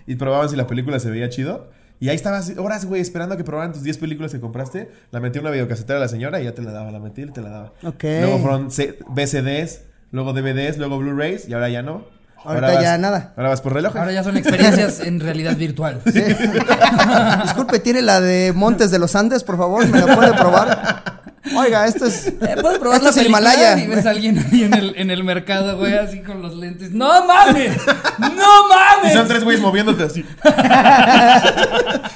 y 0.07 0.15
probaban 0.15 0.49
si 0.49 0.55
la 0.55 0.67
película 0.67 0.99
se 0.99 1.09
veía 1.09 1.29
chido. 1.29 1.69
Y 2.01 2.07
ahí 2.07 2.15
estabas 2.15 2.53
horas, 2.57 2.85
güey, 2.85 3.01
esperando 3.01 3.35
a 3.35 3.37
que 3.37 3.43
probaran 3.43 3.73
tus 3.73 3.83
10 3.83 3.97
películas 3.97 4.31
que 4.31 4.39
compraste. 4.39 4.89
La 5.11 5.19
metí 5.19 5.37
en 5.37 5.43
una 5.43 5.51
videocasetera 5.51 5.97
a 5.97 6.01
la 6.01 6.07
señora 6.07 6.39
y 6.39 6.45
ya 6.45 6.53
te 6.53 6.61
la 6.61 6.71
daba, 6.71 6.91
la 6.91 6.99
metí 6.99 7.23
y 7.23 7.25
te 7.31 7.41
la 7.41 7.49
daba. 7.49 7.73
Ok. 7.83 8.03
Luego 8.03 8.39
fueron 8.39 8.67
VCDs, 8.67 9.81
luego 10.11 10.31
DVDs, 10.31 10.77
luego 10.77 10.97
Blu-rays 10.97 11.49
y 11.49 11.53
ahora 11.53 11.67
ya 11.67 11.81
no. 11.81 12.05
Ahorita 12.45 12.81
ya 12.81 12.97
nada. 12.97 13.33
Ahora 13.35 13.49
vas 13.49 13.59
por 13.59 13.73
relojes. 13.73 13.99
Ahora 13.99 14.13
ya 14.13 14.23
son 14.23 14.37
experiencias 14.37 15.01
en 15.01 15.19
realidad 15.19 15.57
virtual. 15.57 15.99
Sí. 16.05 16.21
Disculpe, 17.43 17.79
¿tiene 17.79 18.01
la 18.01 18.21
de 18.21 18.53
Montes 18.53 18.91
de 18.91 18.99
los 18.99 19.13
Andes, 19.17 19.43
por 19.43 19.57
favor? 19.57 19.85
¿Me 19.87 19.99
la 19.99 20.15
puede 20.15 20.31
probar? 20.33 21.03
Oiga, 21.55 21.85
esto 21.85 22.05
es. 22.05 22.27
Eh, 22.27 22.55
¿Puedes 22.61 22.79
probar 22.79 22.97
Esto 22.97 23.11
la 23.15 23.21
es? 23.21 23.27
Himalaya. 23.27 23.79
Y 23.79 23.87
ves 23.87 24.05
a 24.05 24.11
alguien 24.11 24.37
ahí 24.39 24.63
en 24.63 24.73
el, 24.73 24.93
en 24.97 25.11
el 25.11 25.23
mercado, 25.23 25.77
güey, 25.77 25.93
así 25.97 26.21
con 26.21 26.41
los 26.41 26.55
lentes. 26.55 26.91
¡No 26.91 27.25
mames! 27.25 27.77
¡No 28.19 28.67
mames! 28.67 29.11
Y 29.11 29.15
son 29.15 29.27
tres 29.27 29.43
güeyes 29.43 29.61
moviéndote 29.61 30.03
así. 30.03 30.25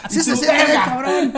Sí, 0.10 0.22
sí, 0.22 0.36
sí, 0.36 0.46
cabrón. 0.86 1.34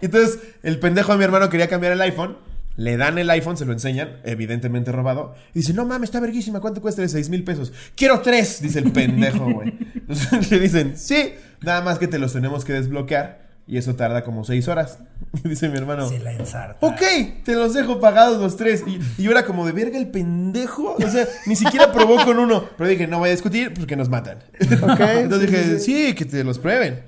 Entonces, 0.00 0.38
el 0.62 0.78
pendejo 0.78 1.12
de 1.12 1.18
mi 1.18 1.24
hermano 1.24 1.48
quería 1.48 1.68
cambiar 1.68 1.92
el 1.92 2.00
iPhone. 2.00 2.36
Le 2.76 2.96
dan 2.96 3.18
el 3.18 3.28
iPhone, 3.28 3.58
se 3.58 3.66
lo 3.66 3.72
enseñan, 3.74 4.16
evidentemente 4.24 4.92
robado. 4.92 5.34
Y 5.54 5.58
dice, 5.58 5.74
no 5.74 5.84
mames, 5.84 6.08
está 6.08 6.20
verguísima, 6.20 6.60
¿cuánto 6.60 6.80
cuesta 6.80 7.02
de 7.02 7.08
6 7.10 7.28
mil 7.28 7.44
pesos? 7.44 7.70
Quiero 7.94 8.20
tres, 8.20 8.62
dice 8.62 8.78
el 8.78 8.90
pendejo, 8.92 9.44
güey. 9.52 9.74
Entonces 9.94 10.50
le 10.50 10.58
dicen, 10.58 10.96
sí, 10.96 11.34
nada 11.60 11.82
más 11.82 11.98
que 11.98 12.08
te 12.08 12.18
los 12.18 12.32
tenemos 12.32 12.64
que 12.64 12.72
desbloquear. 12.72 13.41
Y 13.66 13.78
eso 13.78 13.94
tarda 13.94 14.24
como 14.24 14.44
6 14.44 14.66
horas. 14.68 14.98
Dice 15.44 15.68
mi 15.68 15.78
hermano, 15.78 16.08
Se 16.08 16.18
la 16.18 16.32
ensarta. 16.32 16.84
ok, 16.84 17.00
te 17.44 17.54
los 17.54 17.74
dejo 17.74 18.00
pagados 18.00 18.40
los 18.40 18.56
tres. 18.56 18.82
Y, 18.86 18.98
y 19.18 19.22
yo 19.24 19.30
era 19.30 19.44
como 19.44 19.64
de 19.64 19.72
verga 19.72 19.96
el 19.98 20.08
pendejo. 20.08 20.96
O 20.96 21.08
sea, 21.08 21.26
ni 21.46 21.56
siquiera 21.56 21.92
probó 21.92 22.22
con 22.24 22.38
uno. 22.38 22.64
Pero 22.76 22.90
dije, 22.90 23.06
no 23.06 23.18
voy 23.18 23.28
a 23.28 23.32
discutir 23.32 23.72
porque 23.72 23.96
nos 23.96 24.08
matan. 24.08 24.38
Ok, 24.82 25.00
Entonces 25.00 25.48
sí, 25.50 25.56
dije, 25.56 25.78
sí, 25.78 26.06
sí, 26.08 26.14
que 26.14 26.24
te 26.24 26.42
los 26.44 26.58
prueben. 26.58 27.04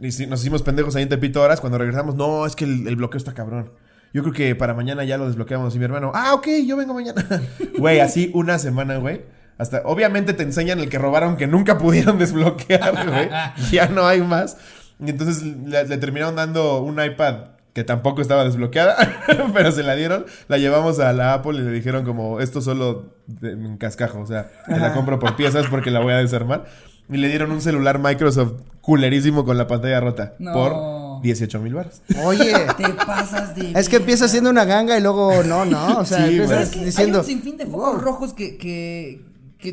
Y 0.00 0.10
sí, 0.12 0.26
nos 0.26 0.40
hicimos 0.40 0.62
pendejos 0.62 0.96
ahí 0.96 1.04
en 1.04 1.08
Tepito 1.08 1.40
horas. 1.40 1.60
Cuando 1.60 1.78
regresamos, 1.78 2.16
no, 2.16 2.44
es 2.44 2.56
que 2.56 2.64
el, 2.64 2.86
el 2.88 2.96
bloqueo 2.96 3.18
está 3.18 3.32
cabrón. 3.32 3.70
Yo 4.12 4.22
creo 4.22 4.32
que 4.34 4.54
para 4.54 4.74
mañana 4.74 5.04
ya 5.04 5.16
lo 5.16 5.26
desbloqueamos. 5.26 5.74
Y 5.74 5.78
mi 5.78 5.84
hermano, 5.86 6.12
ah, 6.14 6.34
ok, 6.34 6.46
yo 6.66 6.76
vengo 6.76 6.94
mañana. 6.94 7.24
Güey, 7.78 8.00
así 8.00 8.30
una 8.34 8.58
semana, 8.58 8.96
güey. 8.96 9.22
Hasta, 9.58 9.82
obviamente 9.84 10.32
te 10.34 10.42
enseñan 10.42 10.80
el 10.80 10.88
que 10.88 10.98
robaron 10.98 11.36
que 11.36 11.46
nunca 11.46 11.78
pudieron 11.78 12.18
desbloquear, 12.18 13.08
güey. 13.08 13.28
Ya 13.70 13.88
no 13.88 14.06
hay 14.06 14.20
más. 14.20 14.56
Y 15.04 15.10
entonces 15.10 15.42
le, 15.42 15.84
le 15.86 15.96
terminaron 15.98 16.36
dando 16.36 16.80
un 16.82 17.02
iPad 17.02 17.36
que 17.72 17.82
tampoco 17.82 18.22
estaba 18.22 18.44
desbloqueada, 18.44 18.96
pero 19.54 19.72
se 19.72 19.82
la 19.82 19.94
dieron. 19.96 20.26
La 20.48 20.58
llevamos 20.58 21.00
a 21.00 21.12
la 21.12 21.34
Apple 21.34 21.58
y 21.58 21.62
le 21.62 21.70
dijeron 21.72 22.04
como, 22.04 22.40
esto 22.40 22.60
solo 22.60 23.14
de- 23.26 23.52
en 23.52 23.76
cascajo, 23.78 24.20
o 24.20 24.26
sea, 24.26 24.50
te 24.66 24.78
la 24.78 24.92
compro 24.94 25.18
por 25.18 25.34
piezas 25.36 25.66
porque 25.68 25.90
la 25.90 26.00
voy 26.00 26.12
a 26.12 26.18
desarmar. 26.18 26.66
Y 27.10 27.16
le 27.18 27.28
dieron 27.28 27.50
un 27.50 27.60
celular 27.60 27.98
Microsoft 27.98 28.52
culerísimo 28.80 29.44
con 29.44 29.58
la 29.58 29.66
pantalla 29.66 30.00
rota 30.00 30.34
No. 30.38 30.52
por 30.54 31.22
18 31.22 31.60
mil 31.60 31.74
baros. 31.74 32.00
Oye. 32.24 32.52
Te 32.78 32.88
pasas 32.90 33.54
de. 33.56 33.72
Es 33.78 33.88
que 33.90 33.96
empieza 33.96 34.26
siendo 34.28 34.48
una 34.50 34.64
ganga 34.64 34.96
y 34.96 35.02
luego 35.02 35.42
no, 35.42 35.64
no. 35.66 35.98
O 35.98 36.04
sea, 36.06 36.18
Sí, 36.26 36.36
empiezas 36.38 36.46
Pero 36.48 36.56
güey. 36.56 36.62
es 36.62 36.70
que 36.70 36.84
diciendo. 36.84 37.18
hay 37.18 37.24
un 37.24 37.26
sinfín 37.26 37.56
de 37.58 37.66
focos 37.66 37.92
"Wow". 37.92 38.00
rojos 38.00 38.32
que, 38.32 38.56
que, 38.56 39.20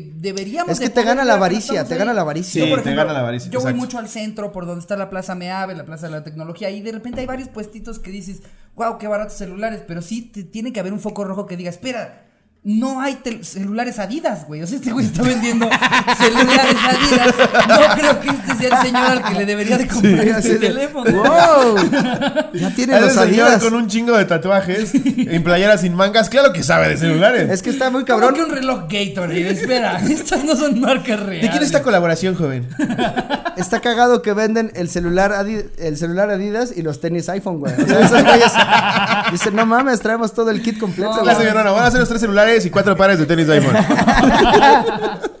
deberíamos. 0.16 0.72
Es 0.72 0.80
que 0.80 0.88
de 0.88 0.94
te 0.94 1.04
gana 1.04 1.24
la 1.24 1.34
avaricia, 1.34 1.84
te 1.84 1.96
gana 1.96 2.12
la 2.12 2.22
avaricia. 2.22 2.64
Sí, 2.64 2.82
te 2.82 2.94
gana 2.94 3.12
la 3.12 3.20
avaricia, 3.20 3.50
Yo 3.50 3.60
voy 3.60 3.74
mucho 3.74 3.98
al 3.98 4.08
centro, 4.08 4.50
por 4.50 4.66
donde 4.66 4.80
está 4.80 4.96
la 4.96 5.08
Plaza 5.10 5.34
Meave, 5.34 5.74
la 5.76 5.84
Plaza 5.84 6.06
de 6.06 6.12
la 6.12 6.24
Tecnología, 6.24 6.70
y 6.70 6.80
de 6.82 6.90
repente 6.92 7.20
hay 7.20 7.26
varios 7.26 7.48
puestitos 7.48 7.98
que 7.98 8.10
dices, 8.10 8.42
wow, 8.74 8.98
qué 8.98 9.06
baratos 9.06 9.34
celulares, 9.36 9.82
pero 9.86 10.02
sí 10.02 10.22
te- 10.22 10.42
tiene 10.44 10.72
que 10.72 10.80
haber 10.80 10.92
un 10.92 11.00
foco 11.00 11.22
rojo 11.24 11.46
que 11.46 11.56
diga, 11.56 11.70
espera, 11.70 12.24
no 12.64 13.00
hay 13.00 13.18
celulares 13.42 13.98
Adidas, 13.98 14.46
güey. 14.46 14.62
O 14.62 14.66
sea, 14.68 14.76
este 14.78 14.92
güey 14.92 15.06
está 15.06 15.22
vendiendo 15.22 15.68
celulares 16.18 16.76
Adidas. 16.88 17.34
No 17.68 17.94
creo 17.96 18.20
que 18.20 18.28
este 18.28 18.54
sea 18.56 18.78
el 18.78 18.86
señor 18.86 19.04
al 19.04 19.24
que 19.24 19.34
le 19.34 19.46
debería 19.46 19.78
de 19.78 19.88
comprar 19.88 20.22
Sí, 20.22 20.28
este 20.30 20.48
de, 20.58 20.58
teléfono. 20.68 21.10
¡Wow! 21.10 21.76
Ya 22.54 22.70
tiene 22.76 23.00
los 23.00 23.12
señor 23.14 23.48
Adidas. 23.48 23.62
con 23.64 23.74
un 23.74 23.88
chingo 23.88 24.16
de 24.16 24.24
tatuajes 24.26 24.92
en 24.94 25.42
playeras 25.42 25.80
sin 25.80 25.94
mangas, 25.94 26.28
claro 26.28 26.52
que 26.52 26.62
sabe 26.62 26.88
de 26.90 26.96
celulares. 26.98 27.50
Es 27.50 27.62
que 27.62 27.70
está 27.70 27.90
muy 27.90 28.04
¿Cómo 28.04 28.20
cabrón. 28.20 28.34
que 28.34 28.42
un 28.44 28.50
reloj 28.50 28.82
Gatorade? 28.88 29.50
Espera, 29.50 30.00
estas 30.08 30.44
no 30.44 30.54
son 30.54 30.80
marcas 30.80 31.18
reales. 31.18 31.42
¿De 31.42 31.48
quién 31.50 31.62
es 31.62 31.66
esta 31.66 31.82
colaboración, 31.82 32.36
joven? 32.36 32.68
Está 33.56 33.80
cagado 33.80 34.22
que 34.22 34.32
venden 34.34 34.70
el 34.76 34.88
celular, 34.88 35.32
Adi- 35.32 35.66
el 35.78 35.96
celular 35.96 36.30
Adidas 36.30 36.72
y 36.76 36.82
los 36.82 37.00
tenis 37.00 37.28
iPhone, 37.28 37.58
güey. 37.58 37.74
O 37.74 37.86
sea, 37.86 38.00
esos 38.00 38.22
güeyes 38.22 38.52
dicen, 39.32 39.56
no 39.56 39.66
mames, 39.66 39.98
traemos 40.00 40.32
todo 40.32 40.50
el 40.50 40.62
kit 40.62 40.78
completo. 40.78 41.10
No, 41.10 41.14
güey". 41.16 41.24
Clase, 41.24 41.42
mi 41.42 41.48
hermano, 41.48 41.74
van 41.74 41.84
a 41.84 41.86
hacer 41.88 41.98
los 42.00 42.08
tres 42.08 42.20
celulares 42.20 42.51
y 42.66 42.70
cuatro 42.70 42.96
pares 42.96 43.18
de 43.18 43.26
tenis 43.26 43.48
iPhone. 43.48 43.76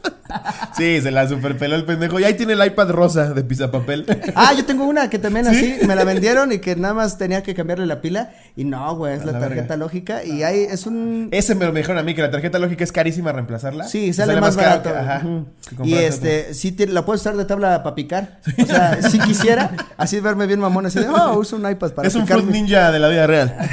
Sí, 0.74 1.02
se 1.02 1.10
la 1.10 1.28
superpeló 1.28 1.76
el 1.76 1.84
pendejo. 1.84 2.18
Y 2.18 2.24
ahí 2.24 2.32
tiene 2.34 2.54
el 2.54 2.64
iPad 2.64 2.88
rosa 2.90 3.34
de 3.34 3.42
papel. 3.68 4.06
Ah, 4.34 4.54
yo 4.56 4.64
tengo 4.64 4.84
una 4.86 5.10
que 5.10 5.18
también 5.18 5.46
así 5.46 5.76
me 5.86 5.94
la 5.94 6.04
vendieron 6.04 6.50
y 6.52 6.58
que 6.58 6.74
nada 6.74 6.94
más 6.94 7.18
tenía 7.18 7.42
que 7.42 7.54
cambiarle 7.54 7.84
la 7.84 8.00
pila. 8.00 8.30
Y 8.56 8.64
no, 8.64 8.96
güey, 8.96 9.14
es 9.14 9.26
la, 9.26 9.32
la 9.32 9.40
tarjeta 9.40 9.60
verga. 9.62 9.76
lógica. 9.76 10.24
Y 10.24 10.42
ahí 10.42 10.66
es 10.70 10.86
un. 10.86 11.28
Ese 11.32 11.54
me 11.54 11.66
lo 11.66 11.72
dijeron 11.72 11.98
a 11.98 12.02
mí, 12.02 12.14
que 12.14 12.22
la 12.22 12.30
tarjeta 12.30 12.58
lógica 12.58 12.82
es 12.82 12.92
carísima 12.92 13.30
reemplazarla. 13.32 13.84
Sí, 13.84 14.14
sale, 14.14 14.40
más, 14.40 14.56
caro 14.56 14.68
barato. 14.82 14.90
que- 14.90 14.98
ajá, 14.98 15.20
Ujú. 15.26 15.46
que 15.82 15.88
Y 15.90 15.94
este, 15.94 16.54
sí, 16.54 16.72
te- 16.72 16.86
la 16.86 17.04
puedes 17.04 17.20
usar 17.20 17.36
de 17.36 17.44
tabla 17.44 17.82
para 17.82 17.94
picar. 17.94 18.38
O 18.60 18.66
sea, 18.66 19.02
si 19.02 19.18
quisiera, 19.18 19.72
así 19.98 20.18
verme 20.20 20.46
bien 20.46 20.60
mamón, 20.60 20.86
así 20.86 20.98
de, 20.98 21.08
oh, 21.08 21.38
uso 21.38 21.56
un 21.56 21.62
iPad 21.70 21.90
otro. 21.90 21.94
para 21.96 22.08
Es 22.08 22.14
un 22.14 22.26
Fruit 22.26 22.46
mi- 22.46 22.52
Ninja 22.62 22.90
de 22.90 22.98
la 22.98 23.08
vida 23.08 23.26
real. 23.26 23.54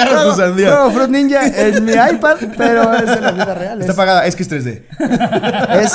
Agarra 0.00 0.10
tu 0.24 0.30
Juego- 0.30 0.36
sandía. 0.36 0.70
juego 0.72 0.90
Fruit 0.92 1.10
Ninja 1.10 1.46
en 1.46 1.84
mi 1.84 1.92
iPad, 1.92 2.36
pero 2.56 2.92
es 2.94 3.10
en 3.16 3.22
la 3.22 3.32
vida 3.32 3.54
real. 3.54 3.80
Está 3.80 3.92
Es, 3.92 3.96
pagada, 3.96 4.26
es 4.26 4.36
que 4.36 4.42
es 4.42 4.50
3D. 4.50 4.82
es 5.82 5.94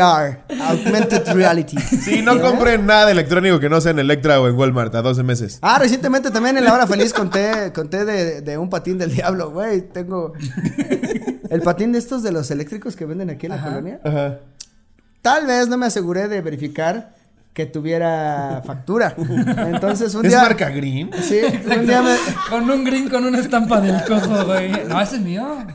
AR, 0.00 0.44
Augmented 0.68 1.26
Reality. 1.32 1.78
Sí, 1.78 2.20
no 2.20 2.38
compren 2.40 2.84
nada 2.84 3.06
de 3.06 3.12
electrónico 3.12 3.58
que 3.60 3.70
no 3.70 3.80
sea 3.80 3.92
en 3.92 3.98
Electra 3.98 4.38
o 4.40 4.46
en 4.46 4.54
Walmart 4.54 4.94
a 4.94 5.00
12 5.00 5.22
meses. 5.22 5.58
Ah, 5.62 5.78
recientemente 5.78 6.30
también 6.30 6.58
en 6.58 6.64
La 6.64 6.74
Hora 6.74 6.86
Feliz 6.86 7.14
conté, 7.14 7.72
conté 7.74 8.04
de, 8.04 8.42
de 8.42 8.58
un 8.58 8.68
patín 8.68 8.98
del 8.98 9.14
diablo, 9.14 9.50
güey. 9.50 9.80
Tengo 9.80 10.34
el 11.48 11.62
patín 11.62 11.92
de 11.92 11.98
estos 11.98 12.22
de 12.22 12.30
los 12.32 12.50
eléctricos 12.50 12.94
que 12.94 13.06
venden 13.06 13.30
aquí 13.30 13.46
en 13.46 13.52
la 13.52 13.62
colonia. 13.62 14.00
Ajá. 14.04 14.38
Tal 15.22 15.46
vez 15.46 15.68
no 15.68 15.78
me 15.78 15.86
aseguré 15.86 16.28
de 16.28 16.40
verificar 16.42 17.14
que 17.52 17.66
tuviera 17.66 18.62
factura. 18.64 19.14
Entonces 19.16 20.14
un 20.14 20.24
¿Es 20.24 20.32
día. 20.32 20.42
marca 20.42 20.70
Green? 20.70 21.10
Sí, 21.22 21.40
un 21.76 21.86
día 21.86 22.02
me. 22.02 22.14
Con 22.48 22.70
un 22.70 22.84
green 22.84 23.08
con 23.08 23.24
una 23.24 23.38
estampa 23.40 23.80
del 23.80 24.02
cojo, 24.04 24.44
güey. 24.44 24.70
No, 24.88 25.00
ese 25.00 25.16
es 25.16 25.22
mío. 25.22 25.58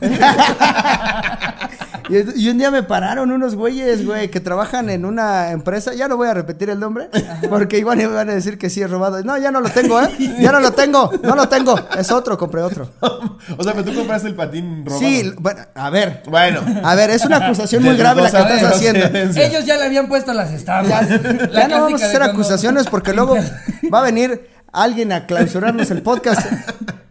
Y, 2.08 2.40
y 2.44 2.48
un 2.50 2.58
día 2.58 2.70
me 2.70 2.82
pararon 2.84 3.30
unos 3.32 3.54
güeyes, 3.56 4.06
güey, 4.06 4.30
que 4.30 4.38
trabajan 4.40 4.90
en 4.90 5.04
una 5.04 5.50
empresa. 5.50 5.92
Ya 5.94 6.06
no 6.08 6.16
voy 6.16 6.28
a 6.28 6.34
repetir 6.34 6.70
el 6.70 6.78
nombre, 6.78 7.08
porque 7.50 7.78
igual 7.78 7.98
me 7.98 8.06
van 8.06 8.30
a 8.30 8.34
decir 8.34 8.58
que 8.58 8.70
sí 8.70 8.80
es 8.82 8.90
robado. 8.90 9.22
No, 9.24 9.36
ya 9.38 9.50
no 9.50 9.60
lo 9.60 9.68
tengo, 9.68 10.00
¿eh? 10.00 10.08
Ya 10.40 10.52
no 10.52 10.60
lo 10.60 10.72
tengo, 10.72 11.10
no 11.22 11.34
lo 11.34 11.48
tengo. 11.48 11.74
Es 11.98 12.10
otro, 12.12 12.38
compré 12.38 12.62
otro. 12.62 12.90
o 13.00 13.62
sea, 13.64 13.72
pero 13.72 13.84
tú 13.84 13.94
compraste 13.94 14.28
el 14.28 14.34
patín 14.34 14.84
robado. 14.86 15.00
Sí, 15.00 15.32
bueno, 15.38 15.62
a 15.74 15.90
ver. 15.90 16.22
Bueno. 16.28 16.60
A 16.84 16.94
ver, 16.94 17.10
es 17.10 17.24
una 17.24 17.38
acusación 17.38 17.82
muy 17.82 17.96
grave 17.96 18.22
la 18.22 18.30
que 18.30 18.36
estás 18.54 18.62
haciendo. 18.74 19.06
Ellos 19.40 19.64
ya 19.66 19.76
le 19.76 19.84
habían 19.86 20.06
puesto 20.08 20.32
las 20.32 20.52
estampas. 20.52 21.08
Ya, 21.08 21.18
La 21.50 21.60
ya 21.62 21.68
no 21.68 21.82
vamos 21.82 22.02
a 22.02 22.06
hacer 22.06 22.18
cuando- 22.20 22.34
acusaciones 22.40 22.86
porque 22.88 23.12
luego 23.12 23.36
va 23.92 23.98
a 24.00 24.02
venir 24.02 24.48
alguien 24.72 25.10
a 25.12 25.26
clausurarnos 25.26 25.90
el 25.90 26.02
podcast, 26.02 26.46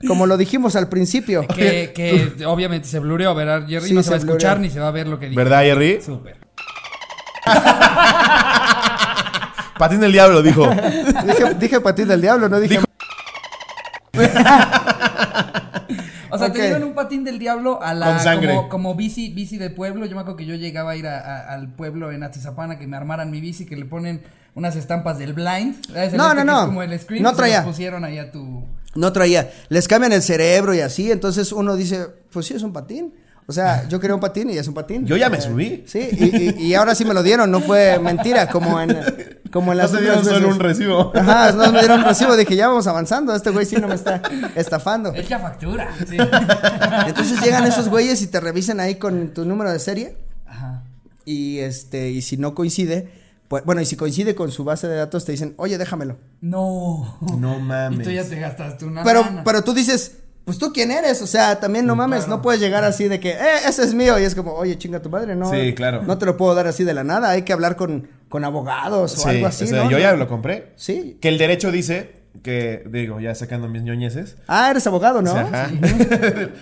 como 0.08 0.26
lo 0.28 0.38
dijimos 0.38 0.76
al 0.76 0.88
principio. 0.90 1.46
Que, 1.56 1.92
que 1.96 2.46
obviamente 2.46 2.88
se 2.88 3.00
blureó, 3.00 3.34
¿verdad, 3.36 3.66
Jerry? 3.68 3.90
Sí, 3.90 3.94
no 3.94 4.02
se, 4.02 4.06
se 4.06 4.10
va 4.12 4.16
a 4.16 4.20
escuchar 4.20 4.58
blureó. 4.58 4.70
ni 4.70 4.74
se 4.74 4.80
va 4.80 4.88
a 4.88 4.92
ver 4.92 5.08
lo 5.08 5.20
que 5.20 5.28
dice. 5.30 5.38
¿Verdad, 5.38 5.62
Jerry? 5.64 6.02
Súper. 6.02 6.38
Patín 9.78 10.00
del 10.00 10.14
diablo, 10.14 10.42
dijo. 10.42 10.70
Dije, 11.26 11.54
dije 11.60 11.82
patín 11.82 12.08
del 12.08 12.22
diablo, 12.22 12.48
no 12.48 12.60
dije. 12.62 12.76
Dijo- 12.76 12.86
O 16.32 16.38
sea, 16.38 16.48
Ok. 16.48 16.54
te 16.54 16.62
dieron 16.64 16.84
un 16.84 16.94
patín 16.94 17.24
del 17.24 17.40
diablo 17.40 17.82
a 17.82 17.94
la 17.94 18.08
Con 18.08 18.20
sangre. 18.20 18.56
como, 18.56 18.70
como 18.70 18.96
bici, 18.96 19.30
bici 19.34 19.58
de 19.58 19.70
pueblo. 19.70 20.06
Yo 20.06 20.16
me 20.16 20.22
acuerdo 20.22 20.38
que 20.38 20.46
yo 20.46 20.56
llegaba 20.56 20.92
a 20.92 20.96
ir 20.96 21.08
a- 21.08 21.20
a- 21.20 21.54
al 21.54 21.70
pueblo 21.70 22.12
en 22.12 22.24
Atizapana 22.24 22.78
que 22.80 22.88
me 22.88 22.98
armaran 22.98 23.32
mi 23.32 23.42
bici, 23.42 23.66
que 23.66 23.76
le 23.76 23.86
ponen 23.86 24.22
unas 24.54 24.76
estampas 24.76 25.18
del 25.18 25.34
blind. 25.34 25.76
No, 25.90 26.00
este 26.02 26.18
no, 26.18 26.34
no. 26.44 26.66
como 26.68 26.84
el 26.84 26.98
screen, 27.00 27.24
No 27.24 27.34
traía. 27.34 27.64
pusieron 27.64 28.04
ahí 28.06 28.18
a 28.18 28.32
tu. 28.32 28.66
No 28.96 29.12
traía. 29.14 29.52
Les 29.70 29.88
cambian 29.88 30.14
el 30.14 30.22
cerebro 30.24 30.74
y 30.74 30.80
así. 30.82 31.12
Entonces 31.12 31.52
uno 31.52 31.76
dice, 31.76 32.08
pues 32.32 32.46
sí, 32.48 32.54
es 32.54 32.64
un 32.64 32.74
patín. 32.74 33.14
O 33.48 33.52
sea, 33.54 33.88
yo 33.88 34.00
quería 34.00 34.16
un 34.16 34.22
patín 34.22 34.50
y 34.50 34.58
es 34.58 34.68
un 34.68 34.74
patín. 34.74 35.06
Yo 35.06 35.18
ya 35.18 35.30
me 35.30 35.38
Eh, 35.38 35.42
subí. 35.42 35.84
Sí, 35.86 36.00
y, 36.12 36.64
y- 36.64 36.68
y 36.70 36.74
ahora 36.74 36.96
sí 36.96 37.06
me 37.06 37.14
lo 37.14 37.22
dieron. 37.22 37.52
No 37.52 37.60
fue 37.62 38.00
mentira, 38.00 38.48
como 38.50 38.82
en, 38.82 38.98
como 39.52 39.72
en 39.72 39.78
No 39.78 39.84
las 39.84 39.92
se 39.92 39.98
otras 39.98 40.24
dieron 40.24 40.26
solo 40.42 40.48
un 40.56 40.60
recibo. 40.60 41.12
Ajá, 41.16 41.52
no 41.52 41.72
me 41.72 41.78
dieron 41.80 42.00
un 42.00 42.06
recibo. 42.06 42.36
Dije, 42.36 42.56
ya 42.56 42.70
vamos 42.70 42.88
avanzando. 42.88 43.36
Este 43.36 43.52
güey 43.52 43.68
sí 43.68 43.76
no 43.76 43.88
me 43.88 43.94
está 43.96 44.20
estafando. 44.56 45.14
Él 45.14 45.28
ya 45.28 45.38
factura. 45.38 45.90
Sí. 46.10 46.18
Entonces 47.08 47.40
llegan 47.42 47.66
esos 47.68 47.88
güeyes 47.90 48.22
y 48.24 48.28
te 48.28 48.40
revisan 48.40 48.80
ahí 48.80 48.96
con 48.96 49.28
tu 49.34 49.46
número 49.46 49.72
de 49.72 49.78
serie. 49.80 50.18
Ajá. 50.48 50.84
Y 51.26 51.60
este, 51.60 52.10
y 52.10 52.22
si 52.24 52.38
no 52.38 52.56
coincide, 52.56 53.10
pues, 53.48 53.64
bueno, 53.66 53.82
y 53.82 53.86
si 53.86 53.96
coincide 53.96 54.36
con 54.36 54.52
su 54.52 54.64
base 54.64 54.88
de 54.88 54.96
datos, 54.96 55.26
te 55.26 55.32
dicen, 55.32 55.54
oye, 55.58 55.78
déjamelo. 55.78 56.18
No. 56.42 57.18
No 57.38 57.58
Y 57.60 57.62
mames. 57.62 58.04
tú 58.08 58.12
ya 58.12 58.24
te 58.24 58.40
gastaste 58.40 58.86
una. 58.86 59.04
Pero, 59.04 59.22
lana. 59.22 59.44
pero 59.44 59.64
tú 59.64 59.74
dices, 59.74 60.18
pues 60.46 60.58
tú 60.60 60.72
quién 60.74 60.92
eres, 60.92 61.22
o 61.22 61.28
sea, 61.28 61.60
también 61.60 61.86
no 61.86 61.96
mames, 61.96 62.28
no 62.28 62.42
puedes 62.42 62.62
llegar 62.62 62.84
así 62.84 63.08
de 63.08 63.20
que, 63.20 63.32
eh, 63.32 63.38
ese 63.68 63.84
es 63.84 63.94
mío, 63.96 64.20
y 64.20 64.24
es 64.24 64.36
como, 64.36 64.54
oye, 64.54 64.78
chinga 64.78 65.02
tu 65.02 65.10
madre, 65.10 65.36
no. 65.36 65.50
Sí, 65.52 65.74
claro. 65.74 66.04
No 66.04 66.18
te 66.20 66.26
lo 66.28 66.38
puedo 66.38 66.54
dar 66.54 66.68
así 66.68 66.84
de 66.84 66.94
la 66.94 67.04
nada, 67.04 67.32
hay 67.32 67.42
que 67.42 67.52
hablar 67.54 67.76
con, 67.76 68.08
con 68.30 68.44
abogados 68.44 69.16
o 69.18 69.22
Sí, 69.22 69.30
algo 69.30 69.48
así, 69.48 69.64
o 69.64 69.68
sea, 69.68 69.84
¿no? 69.86 69.90
yo 69.92 69.98
ya 69.98 70.14
lo 70.16 70.28
compré. 70.28 70.74
Sí. 70.76 71.18
Que 71.20 71.30
el 71.30 71.38
derecho 71.40 71.72
dice 71.72 72.26
que, 72.44 72.84
digo, 72.90 73.20
ya 73.20 73.34
sacando 73.34 73.68
mis 73.70 73.82
ñoñeces. 73.84 74.36
Ah, 74.48 74.70
eres 74.70 74.86
abogado, 74.86 75.22
¿no? 75.24 75.32
o 75.32 75.34
sea, 75.34 75.48
ajá. 75.48 75.72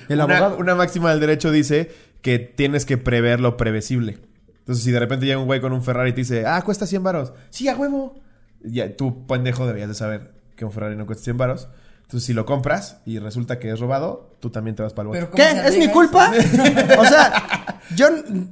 El 0.07 0.15
una, 0.21 0.23
abogado. 0.23 0.57
una 0.59 0.75
máxima 0.75 1.09
del 1.11 1.19
derecho 1.19 1.51
dice 1.51 1.91
que 2.21 2.39
tienes 2.39 2.85
que 2.85 2.97
prever 2.97 3.41
lo 3.41 3.57
previsible. 3.57 4.17
Entonces, 4.63 4.83
si 4.83 4.91
de 4.91 4.99
repente 4.99 5.25
llega 5.25 5.39
un 5.39 5.45
güey 5.45 5.59
con 5.61 5.73
un 5.73 5.83
Ferrari 5.83 6.11
y 6.11 6.13
te 6.13 6.21
dice, 6.21 6.45
ah, 6.47 6.61
cuesta 6.61 6.85
100 6.87 7.03
varos. 7.03 7.33
Sí, 7.49 7.67
a 7.67 7.75
huevo. 7.75 8.15
Ya, 8.63 8.95
tú, 8.95 9.27
pendejo, 9.27 9.65
deberías 9.67 9.89
de 9.89 9.95
saber 9.95 10.31
que 10.55 10.63
un 10.65 10.71
Ferrari 10.71 10.95
no 10.95 11.05
cuesta 11.05 11.25
100 11.25 11.37
varos. 11.37 11.67
Entonces, 12.03 12.25
si 12.25 12.33
lo 12.33 12.45
compras 12.45 12.97
y 13.05 13.19
resulta 13.19 13.59
que 13.59 13.71
es 13.71 13.79
robado, 13.79 14.31
tú 14.39 14.49
también 14.51 14.75
te 14.75 14.83
vas 14.83 14.93
para 14.93 15.03
el 15.03 15.07
bote. 15.07 15.19
Pero 15.19 15.31
¿cómo 15.31 15.43
¿Qué? 15.43 15.67
¿Es 15.67 15.77
mi 15.77 15.87
culpa? 15.89 16.31
o 16.99 17.05
sea, 17.05 17.79
yo... 17.95 18.07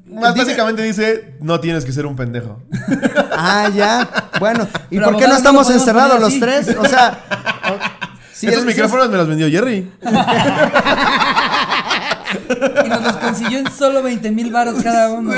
Más 0.08 0.34
diga- 0.36 0.44
básicamente 0.46 0.82
dice, 0.84 1.36
no 1.42 1.60
tienes 1.60 1.86
que 1.86 1.92
ser 1.94 2.06
un 2.06 2.16
pendejo. 2.16 2.62
Ah, 3.44 3.70
ya. 3.74 4.30
Bueno, 4.40 4.68
¿y 4.92 4.98
Pero 4.98 5.08
por 5.12 5.18
qué 5.18 5.24
no 5.24 5.30
no 5.32 5.38
estamos 5.38 5.64
podemos 5.66 5.82
encerrados 5.82 6.20
los 6.20 6.40
tres? 6.40 6.76
O 6.78 6.86
sea... 6.86 7.24
o- 7.72 8.02
si 8.34 8.48
Estos 8.48 8.64
eres- 8.64 8.76
micrófonos 8.76 9.10
me 9.10 9.18
los 9.18 9.28
vendió 9.28 9.50
Jerry. 9.50 9.90
Y 12.86 12.90
nos 12.90 13.04
los 13.04 13.18
consiguió 13.18 13.60
en 13.60 13.72
solo 13.72 14.02
20 14.04 14.32
mil 14.32 14.52
baros 14.52 14.82
cada 14.84 15.12
uno. 15.12 15.32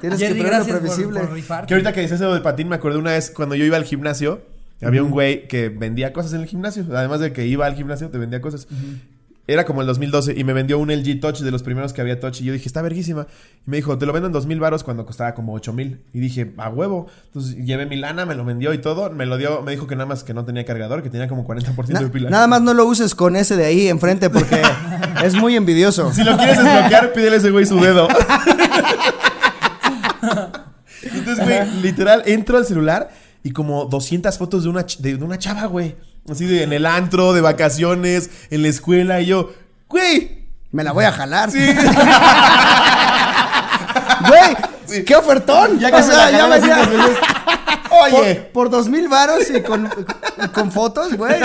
Tienes 0.00 0.18
que 0.18 0.26
Jerry, 0.28 0.40
gracias 0.40 0.66
por, 0.78 0.80
previsible. 0.80 1.20
por 1.20 1.32
rifarte. 1.32 1.66
Que 1.68 1.74
ahorita 1.74 1.92
que 1.92 2.00
dices 2.00 2.20
eso 2.20 2.32
del 2.32 2.42
patín, 2.42 2.68
me 2.68 2.76
acordé 2.76 2.96
una 2.98 3.12
vez 3.12 3.30
cuando 3.30 3.54
yo 3.54 3.64
iba 3.64 3.76
al 3.76 3.84
gimnasio, 3.84 4.42
había 4.82 5.02
un 5.02 5.10
güey 5.10 5.46
que 5.48 5.68
vendía 5.68 6.12
cosas 6.12 6.32
en 6.32 6.40
el 6.40 6.46
gimnasio. 6.46 6.84
Además 6.94 7.20
de 7.20 7.32
que 7.32 7.46
iba 7.46 7.66
al 7.66 7.74
gimnasio, 7.74 8.08
te 8.08 8.18
vendía 8.18 8.40
cosas. 8.40 8.66
Era 9.46 9.64
como 9.64 9.80
el 9.80 9.86
2012 9.88 10.34
y 10.38 10.44
me 10.44 10.52
vendió 10.52 10.78
un 10.78 10.92
LG 10.92 11.18
Touch 11.18 11.40
de 11.40 11.50
los 11.50 11.64
primeros 11.64 11.92
que 11.92 12.00
había 12.00 12.20
Touch 12.20 12.40
y 12.40 12.44
yo 12.44 12.52
dije, 12.52 12.68
está 12.68 12.82
verguísima. 12.82 13.26
Y 13.66 13.70
me 13.70 13.78
dijo, 13.78 13.98
te 13.98 14.06
lo 14.06 14.12
vendo 14.12 14.28
en 14.28 14.32
dos 14.32 14.46
mil 14.46 14.60
varos 14.60 14.84
cuando 14.84 15.04
costaba 15.04 15.34
como 15.34 15.52
ocho 15.54 15.72
mil. 15.72 16.00
Y 16.14 16.20
dije, 16.20 16.52
a 16.56 16.68
huevo. 16.68 17.08
Entonces 17.26 17.56
llevé 17.56 17.84
mi 17.86 17.96
lana, 17.96 18.24
me 18.26 18.36
lo 18.36 18.44
vendió 18.44 18.72
y 18.74 18.78
todo. 18.78 19.10
Me 19.10 19.26
lo 19.26 19.38
dio, 19.38 19.60
me 19.62 19.72
dijo 19.72 19.88
que 19.88 19.96
nada 19.96 20.06
más 20.06 20.22
que 20.22 20.34
no 20.34 20.44
tenía 20.44 20.64
cargador, 20.64 21.02
que 21.02 21.10
tenía 21.10 21.26
como 21.26 21.44
40% 21.48 21.88
Na- 21.88 22.00
de 22.00 22.08
pila. 22.10 22.30
nada 22.30 22.46
más 22.46 22.62
no 22.62 22.74
lo 22.74 22.84
uses 22.84 23.16
con 23.16 23.34
ese 23.34 23.56
de 23.56 23.64
ahí 23.66 23.88
enfrente 23.88 24.30
porque 24.30 24.62
es 25.24 25.34
muy 25.34 25.56
envidioso. 25.56 26.12
Si 26.12 26.22
lo 26.24 26.36
quieres 26.36 26.58
desbloquear, 26.62 27.12
pídele 27.12 27.36
a 27.36 27.38
ese 27.38 27.50
güey 27.50 27.66
su 27.66 27.78
dedo. 27.80 28.08
Entonces, 31.02 31.44
güey, 31.44 31.70
literal, 31.82 32.22
entro 32.26 32.58
al 32.58 32.66
celular 32.66 33.10
y 33.42 33.52
como 33.52 33.86
200 33.86 34.36
fotos 34.36 34.64
de 34.64 34.68
una, 34.68 34.84
de, 34.98 35.14
una 35.16 35.38
chava, 35.38 35.64
güey. 35.66 35.96
Así 36.30 36.44
de 36.46 36.62
en 36.62 36.72
el 36.72 36.84
antro, 36.86 37.32
de 37.32 37.40
vacaciones, 37.40 38.30
en 38.50 38.62
la 38.62 38.68
escuela. 38.68 39.20
Y 39.20 39.26
yo, 39.26 39.52
güey, 39.88 40.46
Me 40.72 40.84
la 40.84 40.92
voy 40.92 41.04
a 41.04 41.12
jalar. 41.12 41.50
sí. 41.50 41.58
Güey, 44.28 44.56
Sí. 44.86 45.02
qué 45.04 45.16
ofertón. 45.16 45.78
Ya 45.78 45.88
que 45.90 45.96
o 45.96 45.98
me 46.00 46.04
sea, 46.04 46.30
la 46.30 46.38
ya 46.38 46.46
me 46.46 46.60
cinco 46.60 46.76
veces. 46.76 47.16
Oye. 48.02 48.34
Por, 48.34 48.52
por 48.52 48.70
dos 48.70 48.88
mil 48.88 49.08
varos 49.08 49.50
y 49.50 49.60
con, 49.62 49.88
con 50.52 50.70
fotos, 50.72 51.14
güey. 51.14 51.36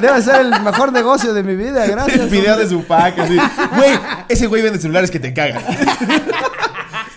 Debe 0.00 0.22
ser 0.22 0.40
el 0.42 0.60
mejor 0.62 0.92
negocio 0.92 1.32
de 1.34 1.42
mi 1.42 1.54
vida, 1.56 1.86
gracias. 1.86 2.20
El 2.20 2.28
video 2.28 2.52
hombre. 2.54 2.64
de 2.68 2.70
su 2.70 2.84
pack, 2.84 3.18
así. 3.18 3.36
Güey, 3.76 3.98
ese 4.28 4.46
güey 4.46 4.62
vende 4.62 4.78
celulares 4.80 5.10
que 5.10 5.20
te 5.20 5.32
cagan. 5.34 5.62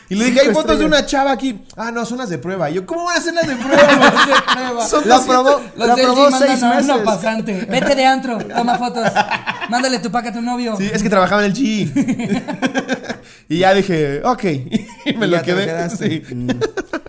Y 0.10 0.16
le 0.16 0.26
dije, 0.26 0.42
hay 0.42 0.54
fotos 0.54 0.78
de 0.78 0.86
una 0.86 1.06
chava 1.06 1.32
aquí. 1.32 1.64
Ah, 1.76 1.90
no, 1.90 2.06
son 2.06 2.20
las 2.20 2.30
de 2.30 2.38
prueba. 2.38 2.70
Y 2.70 2.76
yo, 2.76 2.86
¿cómo 2.86 3.06
van 3.06 3.18
a 3.18 3.22
ser 3.22 3.34
las 3.34 3.48
de 3.48 3.56
prueba? 3.56 4.84
Son 4.88 5.08
La 5.08 5.16
200. 5.16 5.22
probó, 5.26 5.62
Los 5.76 5.88
la 5.88 5.96
probó 5.96 6.28
G 6.28 6.32
mandan 6.32 6.50
seis 6.50 6.64
a 6.64 6.76
meses. 6.76 6.96
pasante. 7.04 7.68
Vete 7.70 7.96
de 7.96 8.06
antro, 8.06 8.38
toma 8.38 8.78
fotos. 8.78 9.08
Mándale 9.70 10.00
tu 10.00 10.12
pack 10.12 10.28
a 10.28 10.34
tu 10.34 10.42
novio. 10.42 10.76
Sí, 10.78 10.90
es 10.94 11.02
que 11.02 11.10
trabajaba 11.10 11.44
en 11.46 11.52
el 11.52 11.58
G. 11.58 12.44
y 13.50 13.58
ya 13.60 13.74
dije, 13.74 14.22
ok. 14.24 14.44
y 15.06 15.14
me 15.18 15.26
Y 15.26 15.30
lo 15.30 15.42
quedé. 15.42 15.66
quedaste. 15.66 16.08
Sí. 16.28 16.36
Mm. 16.36 16.50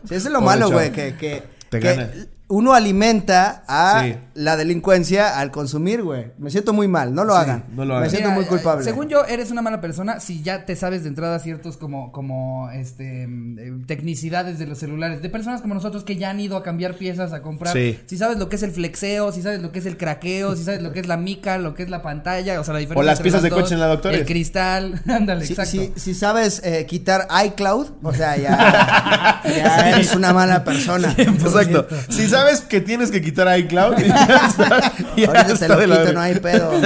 Sí, 0.08 0.14
eso 0.14 0.28
es 0.28 0.32
lo 0.32 0.40
Pobre 0.40 0.46
malo, 0.46 0.70
güey, 0.70 0.90
que, 0.92 1.14
que, 1.16 1.42
Te 1.74 1.80
que 1.80 1.88
gana. 1.88 2.12
Uno 2.46 2.74
alimenta 2.74 3.64
a 3.66 4.02
Sí. 4.04 4.16
la 4.34 4.56
delincuencia 4.56 5.38
al 5.38 5.50
consumir, 5.50 6.02
güey. 6.02 6.32
Me 6.38 6.50
siento 6.50 6.72
muy 6.74 6.88
mal, 6.88 7.14
no 7.14 7.24
lo 7.24 7.32
Sí, 7.34 7.40
hagan. 7.40 7.64
no 7.74 7.84
lo 7.86 7.94
Me 7.94 7.98
hagan. 8.00 8.10
siento 8.10 8.28
Mira, 8.28 8.34
muy 8.36 8.44
eh, 8.44 8.48
culpable. 8.48 8.84
Según 8.84 9.08
yo, 9.08 9.24
eres 9.24 9.50
una 9.50 9.62
mala 9.62 9.80
persona 9.80 10.20
si 10.20 10.42
ya 10.42 10.66
te 10.66 10.76
sabes 10.76 11.02
de 11.04 11.08
entrada 11.08 11.38
ciertos 11.38 11.78
como, 11.78 12.12
como, 12.12 12.70
este, 12.70 13.26
mm, 13.26 13.58
eh, 13.58 13.72
tecnicidades 13.86 14.58
de 14.58 14.66
los 14.66 14.78
celulares. 14.78 15.22
De 15.22 15.30
personas 15.30 15.62
como 15.62 15.72
nosotros 15.74 16.04
que 16.04 16.16
ya 16.16 16.30
han 16.30 16.38
ido 16.38 16.56
a 16.58 16.62
cambiar 16.62 16.94
piezas, 16.96 17.32
a 17.32 17.40
comprar. 17.40 17.72
Sí. 17.72 17.98
Si 18.06 18.18
sabes 18.18 18.36
lo 18.38 18.48
que 18.50 18.56
es 18.56 18.62
el 18.62 18.72
flexeo, 18.72 19.32
si 19.32 19.40
sabes 19.40 19.62
lo 19.62 19.72
que 19.72 19.78
es 19.78 19.86
el 19.86 19.96
craqueo, 19.96 20.54
si 20.54 20.64
sabes 20.64 20.82
lo 20.82 20.92
que 20.92 21.00
es 21.00 21.06
la 21.06 21.16
mica, 21.16 21.56
lo 21.56 21.74
que 21.74 21.82
es 21.82 21.88
la 21.88 22.02
pantalla, 22.02 22.60
o 22.60 22.64
sea, 22.64 22.74
la 22.74 22.80
diferencia. 22.80 23.00
O 23.00 23.04
las 23.04 23.18
entre 23.18 23.22
piezas 23.24 23.42
de 23.42 23.48
dos, 23.48 23.62
coche 23.62 23.74
en 23.74 23.80
la 23.80 23.86
Doctores. 23.86 24.20
El 24.20 24.26
cristal, 24.26 25.00
ándale, 25.08 25.46
Si, 25.46 25.54
exacto. 25.54 25.70
si- 25.70 25.92
si 25.96 26.14
sabes 26.14 26.60
eh, 26.62 26.84
quitar 26.86 27.26
iCloud, 27.46 27.88
o 28.02 28.12
sea, 28.12 28.36
ya, 28.36 29.40
ya 29.44 29.90
eres 29.90 30.14
una 30.14 30.34
mala 30.34 30.62
persona. 30.62 31.14
Exacto. 31.16 31.86
Si 32.10 32.28
sabes 32.28 32.43
que 32.68 32.80
tienes 32.80 33.10
que 33.10 33.20
quitar 33.22 33.58
iCloud, 33.58 33.96
ya, 33.98 34.40
está- 34.48 34.92
ya 35.16 35.26
Ahorita 35.26 35.44
te 35.46 35.52
está 35.52 35.68
lo 35.68 35.74
la 35.76 35.84
quito, 35.86 35.96
verga. 35.98 36.12
no 36.12 36.20
hay 36.20 36.34
pedo. 36.40 36.72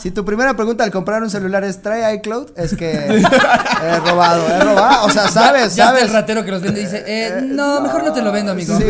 Si 0.00 0.10
tu 0.10 0.24
primera 0.24 0.54
pregunta 0.54 0.82
al 0.82 0.90
comprar 0.90 1.22
un 1.22 1.28
celular 1.28 1.62
es 1.62 1.82
¿trae 1.82 2.14
iCloud? 2.14 2.52
Es 2.56 2.74
que 2.74 2.90
he 2.90 3.98
robado, 3.98 4.48
he 4.48 4.58
robado. 4.60 5.04
O 5.04 5.10
sea, 5.10 5.28
sabes, 5.28 5.74
Ya 5.76 5.84
está 5.84 5.86
sabes. 5.88 6.02
el 6.04 6.12
ratero 6.14 6.42
que 6.42 6.50
los 6.52 6.62
vende 6.62 6.80
dice, 6.80 7.04
eh, 7.06 7.42
no, 7.44 7.82
mejor 7.82 8.04
no 8.04 8.10
te 8.14 8.22
lo 8.22 8.32
vendo, 8.32 8.52
amigo. 8.52 8.78
Sí. 8.78 8.84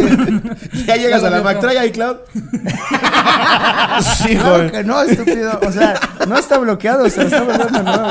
Ya 0.86 0.94
llegas 0.94 1.24
a 1.24 1.30
la 1.30 1.42
Mac, 1.42 1.58
trae 1.58 1.84
iCloud. 1.88 2.16
sí, 4.22 4.36
Claro 4.36 4.70
que 4.70 4.84
no, 4.84 5.02
estúpido. 5.02 5.58
O 5.66 5.72
sea, 5.72 5.98
no 6.28 6.38
está 6.38 6.58
bloqueado, 6.58 7.10
se 7.10 7.22
lo 7.22 7.26
está 7.26 7.42
volviendo 7.42 7.82
nuevo. 7.82 8.08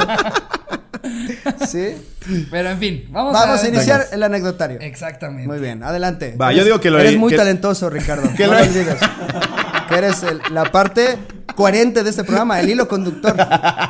Sí. 1.67 1.95
Pero 2.51 2.69
en 2.69 2.77
fin, 2.79 3.07
vamos, 3.11 3.33
Vamos 3.33 3.61
a 3.61 3.65
a 3.65 3.67
iniciar 3.67 4.07
el 4.11 4.23
anecdotario. 4.23 4.79
Exactamente. 4.81 5.47
Muy 5.47 5.59
bien, 5.59 5.83
adelante. 5.83 6.35
Va, 6.39 6.51
yo 6.53 6.63
digo 6.63 6.79
que 6.79 6.89
lo- 6.89 6.99
Eres 6.99 7.17
muy 7.17 7.31
que- 7.31 7.37
talentoso, 7.37 7.89
Ricardo. 7.89 8.29
que 8.37 8.45
no 8.47 8.53
lo- 8.53 8.59
olvides. 8.59 8.97
Que 9.87 9.95
eres 9.95 10.21
el- 10.23 10.41
la 10.53 10.65
parte 10.71 11.17
coherente 11.55 12.03
de 12.03 12.09
este 12.11 12.23
programa, 12.23 12.59
el 12.59 12.69
hilo 12.69 12.87
conductor. 12.87 13.35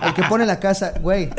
El 0.04 0.14
que 0.14 0.24
pone 0.24 0.46
la 0.46 0.60
casa. 0.60 0.94
Güey. 1.02 1.30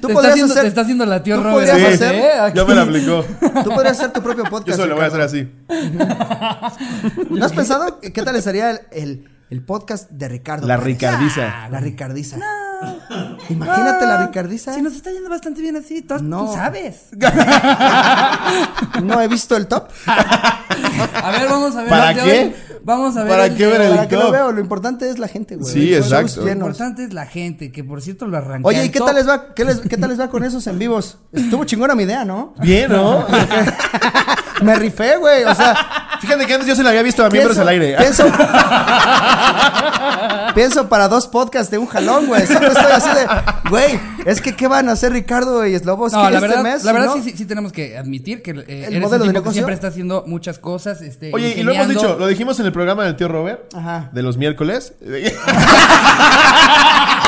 Tú 0.00 0.08
Te 0.08 0.12
está, 0.14 0.28
haciendo, 0.28 0.52
hacer. 0.52 0.62
te 0.62 0.68
está 0.68 0.80
haciendo 0.80 1.06
la 1.06 1.22
tío 1.22 1.36
tú 1.36 1.42
Robert. 1.42 1.70
podrías 1.70 1.76
Sí, 1.98 2.04
hacer- 2.04 2.14
¿eh? 2.14 2.32
Aquí. 2.40 2.58
ya 2.58 2.64
me 2.64 2.74
la 2.74 2.82
aplicó. 2.82 3.24
Tú 3.64 3.70
podrías 3.70 3.98
hacer 3.98 4.12
tu 4.12 4.22
propio 4.22 4.44
podcast. 4.44 4.68
Yo 4.68 4.74
solo 4.76 4.88
lo 4.88 4.94
voy 4.96 5.04
a 5.04 5.08
hacer 5.08 5.20
así. 5.20 5.48
¿No 7.30 7.44
has 7.44 7.52
pensado 7.52 8.00
qué 8.00 8.22
tal 8.22 8.36
estaría 8.36 8.70
el, 8.70 8.80
el, 8.92 9.28
el 9.50 9.62
podcast 9.62 10.10
de 10.10 10.28
Ricardo? 10.28 10.66
La 10.66 10.76
Pérez? 10.78 10.86
Ricardiza. 10.94 11.68
La 11.70 11.80
Ricardiza. 11.80 12.38
Imagínate 13.48 14.06
la 14.06 14.26
Ricardiza. 14.26 14.74
Si 14.74 14.82
nos 14.82 14.94
está 14.94 15.10
yendo 15.12 15.28
bastante 15.30 15.60
bien 15.62 15.76
así, 15.76 16.02
tú, 16.02 16.14
No. 16.22 16.46
tú 16.46 16.52
sabes. 16.54 17.06
No 19.02 19.20
he 19.20 19.28
visto 19.28 19.56
el 19.56 19.66
top. 19.66 19.88
A 20.06 21.30
ver, 21.30 21.48
vamos 21.48 21.74
a 21.76 21.80
ver. 21.80 21.88
¿Para 21.90 22.14
qué? 22.14 22.20
hoy. 22.22 22.54
Vamos 22.82 23.16
a 23.16 23.22
ver. 23.24 23.30
¿Para 23.30 23.46
el 23.46 23.56
qué 23.56 23.64
de 23.66 23.70
ver 23.72 23.80
hoy. 23.80 23.86
el 23.88 23.94
Para 23.96 24.08
que 24.08 24.16
lo 24.16 24.30
veo, 24.30 24.52
lo 24.52 24.60
importante 24.60 25.08
es 25.10 25.18
la 25.18 25.28
gente, 25.28 25.56
güey. 25.56 25.72
Sí, 25.72 25.90
Los 25.90 26.06
exacto. 26.12 26.42
Lo 26.44 26.50
importante 26.52 27.04
es 27.04 27.12
la 27.12 27.26
gente, 27.26 27.72
que 27.72 27.82
por 27.84 28.00
cierto 28.00 28.26
lo 28.26 28.36
arranqué. 28.38 28.66
Oye, 28.68 28.84
¿y 28.84 28.88
qué 28.90 28.98
top. 28.98 29.08
tal 29.08 29.16
les 29.16 29.28
va? 29.28 29.54
¿Qué, 29.54 29.64
les- 29.64 29.80
qué 29.80 29.96
tal 29.96 30.10
les 30.10 30.20
va 30.20 30.28
con 30.28 30.44
esos 30.44 30.66
en 30.66 30.78
vivos? 30.78 31.18
Estuvo 31.32 31.64
chingona 31.64 31.94
mi 31.94 32.04
idea, 32.04 32.24
¿no? 32.24 32.54
Bien, 32.60 32.90
¿no? 32.92 33.26
Me 34.62 34.74
rifé, 34.76 35.16
güey. 35.16 35.44
O 35.44 35.54
sea, 35.54 36.05
Fíjate 36.26 36.46
que 36.46 36.54
antes 36.54 36.68
yo 36.68 36.74
se 36.74 36.82
la 36.82 36.90
había 36.90 37.02
visto 37.02 37.24
a 37.24 37.30
miembros 37.30 37.56
al 37.58 37.68
aire. 37.68 37.94
Pienso, 37.98 38.24
pienso 40.54 40.88
para 40.88 41.08
dos 41.08 41.26
podcasts 41.28 41.70
de 41.70 41.78
un 41.78 41.86
jalón, 41.86 42.26
güey. 42.26 42.46
Siempre 42.46 42.68
estoy 42.68 42.92
así 42.92 43.08
de, 43.10 43.26
güey, 43.70 44.00
es 44.24 44.40
que 44.40 44.56
¿qué 44.56 44.66
van 44.66 44.88
a 44.88 44.92
hacer 44.92 45.12
Ricardo 45.12 45.64
y 45.64 45.78
Sloboski 45.78 46.16
No, 46.16 46.28
la 46.28 46.38
este 46.38 46.48
verdad, 46.48 46.62
mes? 46.62 46.84
la 46.84 46.92
verdad 46.92 47.06
¿no? 47.08 47.14
sí, 47.14 47.22
sí, 47.30 47.36
sí 47.36 47.44
tenemos 47.44 47.72
que 47.72 47.96
admitir 47.96 48.42
que 48.42 48.50
eh, 48.50 48.86
eres 48.88 49.00
modelo 49.00 49.04
un 49.04 49.08
de 49.08 49.10
tipo 49.10 49.28
que 49.28 49.32
negocio? 49.34 49.52
siempre 49.52 49.74
está 49.74 49.88
haciendo 49.88 50.24
muchas 50.26 50.58
cosas. 50.58 51.00
Este, 51.02 51.30
Oye, 51.32 51.54
y 51.56 51.62
lo 51.62 51.72
hemos 51.72 51.88
dicho, 51.88 52.16
lo 52.18 52.26
dijimos 52.26 52.58
en 52.58 52.66
el 52.66 52.72
programa 52.72 53.04
del 53.04 53.16
tío 53.16 53.28
Robert, 53.28 53.72
Ajá. 53.74 54.10
de 54.12 54.22
los 54.22 54.36
miércoles. 54.36 54.94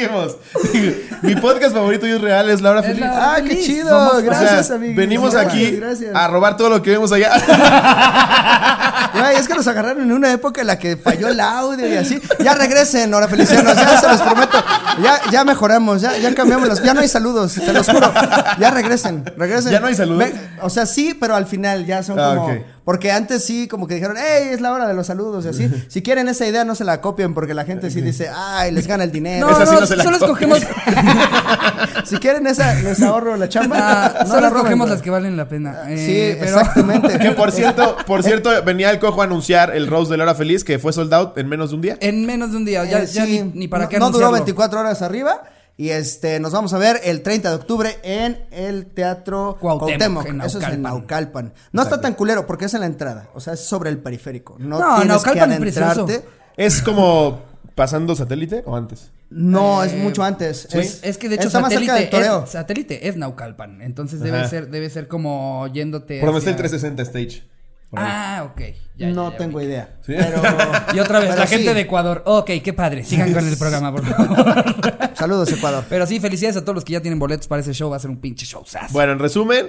dijimos, 0.00 0.36
mi 1.22 1.34
podcast 1.36 1.74
favorito 1.74 2.06
y 2.06 2.10
es 2.12 2.20
real 2.20 2.48
es 2.50 2.60
La 2.60 2.70
Hora 2.70 2.80
Es 2.80 2.86
Feliz. 2.86 3.00
la- 3.00 3.34
Ah, 3.34 3.42
qué 3.42 3.60
chido. 3.60 3.88
Somos- 3.90 4.12
O 4.14 4.20
sea, 4.20 4.24
gracias, 4.24 4.70
amigo. 4.70 4.94
venimos 4.96 5.32
Gracias, 5.32 5.52
aquí 5.54 5.76
gracias. 5.76 6.14
a 6.14 6.28
robar 6.28 6.56
todo 6.56 6.68
lo 6.70 6.82
que 6.82 6.90
vemos 6.90 7.12
allá. 7.12 7.30
Güey, 9.12 9.36
es 9.36 9.48
que 9.48 9.54
nos 9.54 9.66
agarraron 9.66 10.02
en 10.04 10.12
una 10.12 10.32
época 10.32 10.60
en 10.60 10.68
la 10.68 10.78
que 10.78 10.96
falló 10.96 11.28
el 11.28 11.40
audio 11.40 11.86
y 11.86 11.96
así. 11.96 12.20
Ya 12.38 12.54
regresen, 12.54 13.12
ahora 13.12 13.26
Felicianos, 13.28 13.74
ya 13.74 14.00
se 14.00 14.08
los 14.08 14.20
prometo. 14.22 14.62
Ya, 15.02 15.20
ya 15.32 15.44
mejoramos, 15.44 16.00
ya, 16.00 16.16
ya 16.16 16.32
cambiamos 16.34 16.68
los. 16.68 16.82
Ya 16.82 16.94
no 16.94 17.00
hay 17.00 17.08
saludos, 17.08 17.54
te 17.54 17.72
los 17.72 17.88
juro. 17.88 18.12
Ya 18.58 18.70
regresen, 18.70 19.24
regresen. 19.36 19.72
¿Ya 19.72 19.80
no 19.80 19.88
hay 19.88 19.94
saludos? 19.96 20.28
O 20.62 20.70
sea, 20.70 20.86
sí, 20.86 21.14
pero 21.18 21.34
al 21.34 21.46
final 21.46 21.84
ya 21.86 22.02
son 22.04 22.18
Ah, 22.20 22.34
como. 22.36 22.46
ok. 22.46 22.60
Porque 22.90 23.12
antes 23.12 23.44
sí, 23.44 23.68
como 23.68 23.86
que 23.86 23.94
dijeron, 23.94 24.16
hey, 24.18 24.48
es 24.50 24.60
la 24.60 24.72
hora 24.72 24.88
de 24.88 24.94
los 24.94 25.06
saludos 25.06 25.44
y 25.44 25.48
así. 25.50 25.70
Si 25.86 26.02
quieren 26.02 26.26
esa 26.26 26.44
idea, 26.44 26.64
no 26.64 26.74
se 26.74 26.82
la 26.82 27.00
copien 27.00 27.34
porque 27.34 27.54
la 27.54 27.64
gente 27.64 27.88
sí 27.88 28.00
dice, 28.00 28.28
ay, 28.34 28.72
les 28.72 28.88
gana 28.88 29.04
el 29.04 29.12
dinero. 29.12 29.48
No, 29.48 29.54
sí 29.54 29.62
no, 29.64 29.80
no 29.80 29.86
se 29.86 29.94
la 29.94 30.02
solo 30.02 30.16
escogemos, 30.16 30.58
Si 32.04 32.16
quieren 32.16 32.48
esa, 32.48 32.74
les 32.74 33.00
ahorro 33.00 33.36
la 33.36 33.48
chamba. 33.48 33.76
ah, 33.80 34.14
no 34.22 34.26
solo 34.26 34.40
la 34.40 34.48
roben, 34.48 34.56
escogemos 34.62 34.90
las 34.90 35.02
que 35.02 35.10
valen 35.10 35.36
la 35.36 35.48
pena. 35.48 35.84
Sí, 35.86 35.92
Eh, 35.98 36.36
pero- 36.40 36.58
exactamente. 36.58 37.18
que 37.20 37.30
por 37.30 37.52
cierto, 37.52 37.96
por 38.08 38.24
cierto, 38.24 38.50
venía 38.64 38.90
el 38.90 38.98
cojo 38.98 39.20
a 39.20 39.24
anunciar 39.24 39.74
el 39.76 39.86
Rose 39.86 40.10
de 40.10 40.16
La 40.16 40.24
Hora 40.24 40.34
Feliz 40.34 40.64
que 40.64 40.80
fue 40.80 40.92
sold 40.92 41.14
out 41.14 41.38
en 41.38 41.48
menos 41.48 41.70
de 41.70 41.76
un 41.76 41.82
día. 41.82 41.96
En 42.00 42.26
menos 42.26 42.50
de 42.50 42.56
un 42.56 42.64
día, 42.64 42.84
ya, 42.86 42.98
Eh, 43.02 43.06
ya 43.06 43.24
sí, 43.24 43.40
ni, 43.44 43.60
ni 43.60 43.68
para 43.68 43.84
no, 43.84 43.88
qué 43.88 43.98
No 44.00 44.06
duró 44.06 44.26
anunciarlo. 44.26 44.44
24 44.46 44.80
horas 44.80 45.02
arriba. 45.02 45.42
Y 45.80 45.88
este, 45.92 46.38
nos 46.40 46.52
vamos 46.52 46.74
a 46.74 46.78
ver 46.78 47.00
el 47.04 47.22
30 47.22 47.48
de 47.48 47.54
octubre 47.54 47.96
en 48.02 48.44
el 48.50 48.84
Teatro 48.84 49.56
Cuauhtémoc, 49.58 49.88
Cuauhtémoc. 49.88 50.26
en 50.26 50.40
Eso 50.42 50.58
es 50.58 50.68
en 50.68 50.82
Naucalpan. 50.82 51.54
No 51.72 51.80
está 51.80 51.98
tan 52.02 52.12
culero 52.12 52.46
porque 52.46 52.66
es 52.66 52.74
en 52.74 52.80
la 52.80 52.86
entrada. 52.86 53.30
O 53.32 53.40
sea, 53.40 53.54
es 53.54 53.60
sobre 53.60 53.88
el 53.88 53.96
periférico. 53.96 54.56
No, 54.58 54.78
No, 54.78 54.96
tienes 54.96 55.06
Naucalpan 55.08 55.48
que 55.48 55.54
es 55.54 55.60
precioso. 55.60 56.02
adentrarte. 56.02 56.28
Es 56.58 56.82
como 56.82 57.40
pasando 57.74 58.14
satélite 58.14 58.62
o 58.66 58.76
antes. 58.76 59.10
No, 59.30 59.82
es 59.82 59.94
Eh, 59.94 59.96
mucho 59.96 60.22
antes. 60.22 60.68
Pues 60.70 61.00
es 61.02 61.16
que 61.16 61.30
de 61.30 61.36
hecho 61.36 61.46
está 61.46 61.60
más 61.60 61.72
cerca 61.72 61.94
satélite 61.94 62.16
del 62.18 62.24
toreo. 62.26 62.44
es, 62.44 62.50
satélite 62.50 63.08
es 63.08 63.16
Naucalpan, 63.16 63.80
entonces 63.80 64.20
debe 64.20 64.40
Ajá. 64.40 64.48
ser 64.50 64.68
debe 64.68 64.90
ser 64.90 65.08
como 65.08 65.66
yéndote 65.68 66.20
Por 66.20 66.26
donde 66.26 66.40
está 66.40 66.50
el 66.50 66.56
hacia- 66.56 66.68
360 66.68 67.02
stage. 67.04 67.42
Por 67.90 67.98
ahí. 67.98 68.06
Ah, 68.08 68.50
ok. 68.50 68.60
Ya, 68.96 69.08
no 69.10 69.32
ya 69.32 69.36
tengo 69.36 69.60
idea. 69.60 69.96
Sí. 70.06 70.12
Pero, 70.16 70.42
Y 70.94 71.00
otra 71.00 71.18
vez, 71.18 71.28
pero 71.30 71.40
la 71.40 71.46
gente 71.46 71.74
de 71.74 71.80
Ecuador. 71.80 72.22
Ok, 72.24 72.50
qué 72.62 72.72
padre. 72.72 73.02
Sigan 73.04 73.32
con 73.32 73.46
el 73.46 73.56
programa, 73.56 73.92
por 73.92 74.06
favor. 74.06 74.64
Saludos, 75.14 75.50
Ecuador. 75.52 75.84
Pero 75.88 76.06
sí, 76.06 76.20
felicidades 76.20 76.56
a 76.56 76.60
todos 76.60 76.74
los 76.76 76.84
que 76.84 76.92
ya 76.92 77.00
tienen 77.02 77.18
boletos 77.18 77.48
para 77.48 77.62
ese 77.62 77.72
show. 77.74 77.90
Va 77.90 77.96
a 77.96 78.00
ser 78.00 78.10
un 78.10 78.20
pinche 78.20 78.46
show. 78.46 78.64
Bueno, 78.90 79.12
en 79.12 79.18
resumen, 79.18 79.68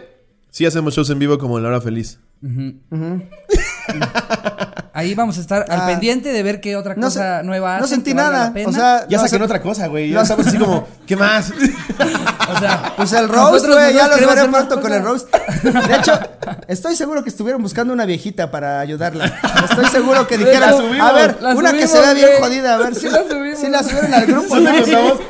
sí 0.49 0.65
hacemos 0.65 0.93
shows 0.93 1.10
en 1.10 1.19
vivo 1.19 1.38
como 1.38 1.57
en 1.57 1.63
La 1.63 1.69
Hora 1.69 1.81
Feliz. 1.81 2.19
Ahí 4.94 5.15
vamos 5.15 5.38
a 5.38 5.41
estar 5.41 5.65
al 5.70 5.82
Ah. 5.82 5.88
pendiente 5.88 6.34
de 6.34 6.44
ver 6.44 6.60
qué 6.60 6.76
otra 6.76 6.96
No 6.96 7.04
cosa 7.08 7.44
nueva 7.44 7.78
No 7.80 7.86
hacen 7.86 7.96
sentí 8.00 8.13
nada. 8.13 8.54
O 8.65 8.72
sea, 8.74 9.06
Ya 9.08 9.17
no 9.17 9.24
saquen 9.24 9.41
otra 9.41 9.62
cosa, 9.62 9.88
güey. 9.88 10.10
Ya 10.10 10.15
no- 10.17 10.22
estamos 10.24 10.46
así 10.48 10.58
como, 10.58 10.86
¿qué 11.08 11.15
más? 11.15 11.52
O 12.54 12.60
sea, 12.60 12.94
Pues 12.98 13.13
el 13.13 13.30
roast, 13.30 13.65
güey, 13.67 13.94
ya 13.94 14.10
los 14.10 14.20
veré 14.20 14.46
pronto 14.50 14.82
con 14.82 14.91
el 14.94 15.02
roast. 15.02 15.34
De 15.63 15.96
hecho, 15.96 16.20
estoy 16.67 16.96
seguro 16.98 17.24
que 17.24 17.30
estuvieron 17.30 17.62
buscando 17.62 17.94
una 17.94 18.06
viejita 18.06 18.52
para 18.52 18.82
ayudarla. 18.82 19.32
Estoy 19.70 19.86
seguro 19.86 20.28
que 20.28 20.38
dijeran, 20.38 20.72
La 20.72 20.78
subimos, 20.78 21.10
a 21.10 21.13
ver, 21.13 21.38
la 21.41 21.56
una 21.56 21.72
que 21.72 21.88
se 21.88 22.00
vea 22.00 22.13
bien 22.13 22.30
jodida, 22.39 22.76
a 22.76 22.78
ver 22.78 22.94
si 22.94 23.02
Sí 23.08 23.10
la 23.10 23.24
subimos. 23.30 23.60
si 23.60 23.70
la 23.70 23.84
subieron 23.84 24.13
al 24.13 24.26
grupo. 24.26 24.56
¿no? 24.60 24.72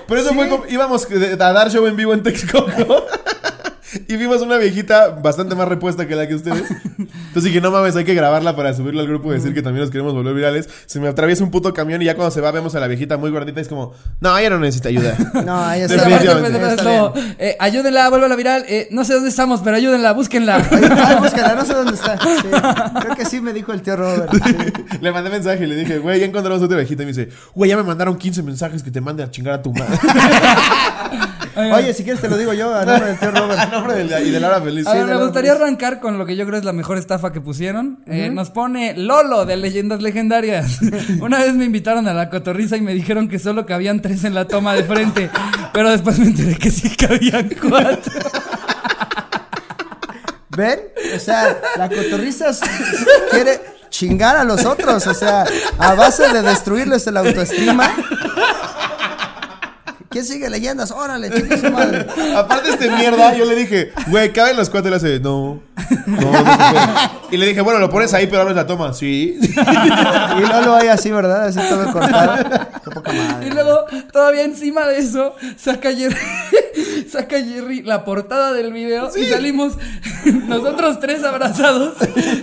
Por 0.07 0.17
eso 0.17 0.29
Sí. 0.29 0.35
fue 0.35 0.49
como, 0.49 0.65
íbamos 0.67 1.07
a 1.39 1.53
dar 1.53 1.69
show 1.69 1.85
en 1.85 1.95
vivo 1.95 2.13
en 2.15 2.23
Texcoco. 2.23 3.05
Y 4.07 4.15
vimos 4.17 4.41
una 4.41 4.57
viejita 4.57 5.09
bastante 5.09 5.55
más 5.55 5.67
repuesta 5.67 6.07
que 6.07 6.15
la 6.15 6.27
que 6.27 6.35
ustedes. 6.35 6.63
Entonces 6.97 7.43
dije, 7.43 7.61
no 7.61 7.71
mames, 7.71 7.95
hay 7.95 8.03
que 8.05 8.13
grabarla 8.13 8.55
para 8.55 8.73
subirlo 8.73 9.01
al 9.01 9.07
grupo 9.07 9.31
y 9.31 9.35
decir 9.35 9.53
que 9.53 9.61
también 9.61 9.81
nos 9.83 9.91
queremos 9.91 10.13
volver 10.13 10.33
virales. 10.33 10.69
Se 10.85 10.99
me 10.99 11.07
atraviesa 11.07 11.43
un 11.43 11.51
puto 11.51 11.73
camión 11.73 12.01
y 12.01 12.05
ya 12.05 12.15
cuando 12.15 12.31
se 12.31 12.41
va 12.41 12.51
vemos 12.51 12.75
a 12.75 12.79
la 12.79 12.87
viejita 12.87 13.17
muy 13.17 13.31
gordita 13.31 13.59
y 13.59 13.63
es 13.63 13.67
como, 13.67 13.93
no, 14.19 14.37
ella 14.37 14.49
no 14.51 14.59
necesita 14.59 14.89
ayuda. 14.89 15.15
No, 15.45 15.71
ella 15.73 15.87
Sí, 15.87 15.95
pues, 15.97 16.21
bien. 16.23 17.35
eh, 17.39 17.55
ayúdenla, 17.59 18.09
vuelva 18.09 18.35
viral. 18.35 18.63
Eh, 18.67 18.87
no 18.91 19.03
sé 19.03 19.13
dónde 19.13 19.29
estamos, 19.29 19.61
pero 19.63 19.75
ayúdenla, 19.75 20.13
búsquenla. 20.13 20.57
Ay, 20.71 21.15
búscala, 21.19 21.55
no 21.55 21.65
sé 21.65 21.73
dónde 21.73 21.93
está. 21.93 22.17
Sí, 22.17 22.47
creo 23.01 23.15
que 23.15 23.25
sí 23.25 23.41
me 23.41 23.53
dijo 23.53 23.71
el 23.73 23.81
tío 23.81 23.95
Robert. 23.95 24.31
sí. 24.33 24.55
le 25.01 25.11
mandé 25.11 25.29
mensaje 25.29 25.63
y 25.63 25.67
le 25.67 25.75
dije, 25.75 25.97
güey, 25.99 26.19
ya 26.19 26.25
encontramos 26.25 26.61
otra 26.61 26.77
viejita. 26.77 27.03
Y 27.03 27.05
me 27.07 27.11
dice, 27.13 27.29
güey, 27.55 27.69
ya 27.69 27.77
me 27.77 27.83
mandaron 27.83 28.17
15 28.17 28.43
mensajes 28.43 28.83
que 28.83 28.91
te 28.91 29.01
mande 29.01 29.23
a 29.23 29.31
chingar 29.31 29.55
a 29.55 29.61
tu 29.61 29.73
madre. 29.73 29.97
Oye, 31.55 31.93
si 31.93 32.03
quieres 32.03 32.21
te 32.21 32.29
lo 32.29 32.37
digo 32.37 32.53
yo 32.53 32.73
a 32.73 32.85
nombre 32.85 33.07
del 33.09 33.19
tío 33.19 33.29
a 33.29 33.31
Robert. 33.31 33.71
nombre 33.71 33.95
de 33.95 34.03
la- 34.05 34.21
y 34.21 34.31
de 34.31 34.39
Laura 34.39 34.61
Feliz. 34.61 34.87
A 34.87 34.93
ver, 34.93 35.05
me 35.05 35.15
gustaría 35.17 35.51
Feliz. 35.53 35.63
arrancar 35.63 35.99
con 35.99 36.17
lo 36.17 36.25
que 36.25 36.35
yo 36.35 36.45
creo 36.45 36.59
es 36.59 36.65
la 36.65 36.73
mejor 36.73 36.97
estafa 36.97 37.31
que 37.31 37.41
pusieron. 37.41 38.03
Eh, 38.07 38.29
nos 38.31 38.49
pone 38.51 38.93
Lolo 38.97 39.45
de 39.45 39.57
Leyendas 39.57 40.01
Legendarias. 40.01 40.79
Una 41.21 41.39
vez 41.39 41.53
me 41.53 41.65
invitaron 41.65 42.07
a 42.07 42.13
la 42.13 42.29
cotorriza 42.29 42.77
y 42.77 42.81
me 42.81 42.93
dijeron 42.93 43.27
que 43.27 43.39
solo 43.39 43.65
cabían 43.65 44.01
tres 44.01 44.23
en 44.23 44.33
la 44.33 44.47
toma 44.47 44.73
de 44.73 44.83
frente. 44.83 45.29
Pero 45.73 45.89
después 45.91 46.19
me 46.19 46.25
enteré 46.25 46.55
que 46.57 46.71
sí 46.71 46.95
cabían 46.95 47.49
cuatro. 47.61 48.13
¿Ven? 50.49 50.79
O 51.15 51.19
sea, 51.19 51.59
la 51.77 51.87
cotorriza 51.89 52.47
quiere, 53.31 53.61
chingar 53.89 54.35
a 54.35 54.43
los 54.43 54.65
otros, 54.65 55.07
o 55.07 55.13
sea, 55.13 55.45
a 55.77 55.93
base 55.95 56.27
de 56.33 56.41
destruirles 56.41 57.07
el 57.07 57.15
autoestima. 57.17 57.89
¿Quién 60.11 60.25
sigue 60.25 60.49
leyendas? 60.49 60.91
Órale, 60.91 61.29
chingue 61.31 61.57
su 61.57 61.71
madre. 61.71 62.05
Aparte 62.35 62.71
este 62.71 62.91
mierda, 62.91 63.33
yo 63.33 63.45
le 63.45 63.55
dije, 63.55 63.93
güey, 64.07 64.33
caben 64.33 64.57
los 64.57 64.69
cuatro 64.69 64.89
y 64.89 64.91
le 64.91 64.97
hace, 64.97 65.19
no, 65.21 65.61
no, 66.05 66.31
no 66.31 66.33
se 66.33 66.43
puede. 66.43 67.11
Y 67.31 67.37
le 67.37 67.45
dije, 67.45 67.61
bueno, 67.61 67.79
lo 67.79 67.89
pones 67.89 68.13
ahí, 68.13 68.27
pero 68.27 68.41
abres 68.41 68.57
la 68.57 68.67
toma. 68.67 68.93
Sí. 68.93 69.39
Y 70.37 70.41
Lolo 70.41 70.75
ahí 70.75 70.87
así, 70.89 71.11
¿verdad? 71.11 71.45
Así 71.45 71.59
todo 71.69 71.91
cortado. 71.93 72.43
Qué 72.83 72.91
poca 72.91 73.13
madre. 73.13 73.47
Y 73.47 73.51
luego, 73.51 73.85
todavía 74.11 74.43
encima 74.43 74.85
de 74.85 74.97
eso, 74.97 75.33
saca 75.55 75.91
Jerry, 75.93 76.15
saca 77.11 77.37
Jerry 77.43 77.81
la 77.83 78.05
portada 78.05 78.53
del 78.53 78.71
video 78.71 79.09
y 79.15 79.25
salimos 79.25 79.77
nosotros 80.47 80.99
tres 80.99 81.23
abrazados 81.23 81.95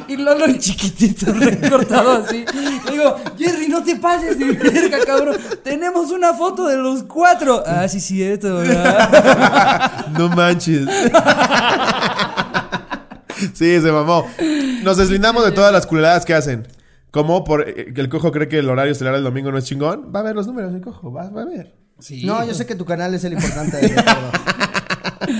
y 0.07 0.16
Lolo 0.16 0.44
en 0.44 0.59
chiquitito, 0.59 1.33
recortado 1.33 2.24
así. 2.24 2.44
Le 2.85 2.92
digo, 2.92 3.16
Jerry, 3.38 3.68
no 3.68 3.83
te 3.83 3.96
pases 3.96 4.38
de 4.38 4.52
verga, 4.52 4.98
cabrón. 5.07 5.37
Tenemos 5.64 6.11
una 6.11 6.35
foto 6.35 6.66
de 6.66 6.76
los 6.76 7.02
cuatro. 7.04 7.62
Ah, 7.66 7.88
sí, 7.88 8.00
cierto, 8.00 8.57
¿verdad? 8.57 10.07
No 10.18 10.28
manches. 10.28 10.87
Sí, 13.54 13.81
se 13.81 13.92
mamó. 13.92 14.26
Nos 14.83 14.96
deslindamos 14.96 15.44
de 15.44 15.52
todas 15.52 15.72
las 15.72 15.87
culeradas 15.87 16.24
que 16.24 16.35
hacen. 16.35 16.66
Como 17.11 17.44
por 17.44 17.68
eh, 17.68 17.92
que 17.94 18.00
el 18.00 18.09
cojo 18.09 18.33
cree 18.33 18.48
que 18.48 18.59
el 18.59 18.68
horario 18.68 18.92
estelar 18.92 19.14
del 19.14 19.24
domingo 19.24 19.50
no 19.50 19.59
es 19.59 19.64
chingón. 19.64 20.12
Va 20.14 20.20
a 20.20 20.22
ver 20.22 20.35
los 20.35 20.46
números, 20.46 20.74
el 20.74 20.81
cojo. 20.81 21.12
Va, 21.12 21.31
va 21.31 21.42
a 21.42 21.44
ver. 21.44 21.74
Sí. 21.98 22.24
No, 22.24 22.44
yo 22.44 22.54
sé 22.54 22.66
que 22.66 22.74
tu 22.74 22.85
canal 22.85 23.14
es 23.14 23.24
el 23.24 23.33
importante 23.33 23.76
de 23.76 23.88
todo. 23.90 24.58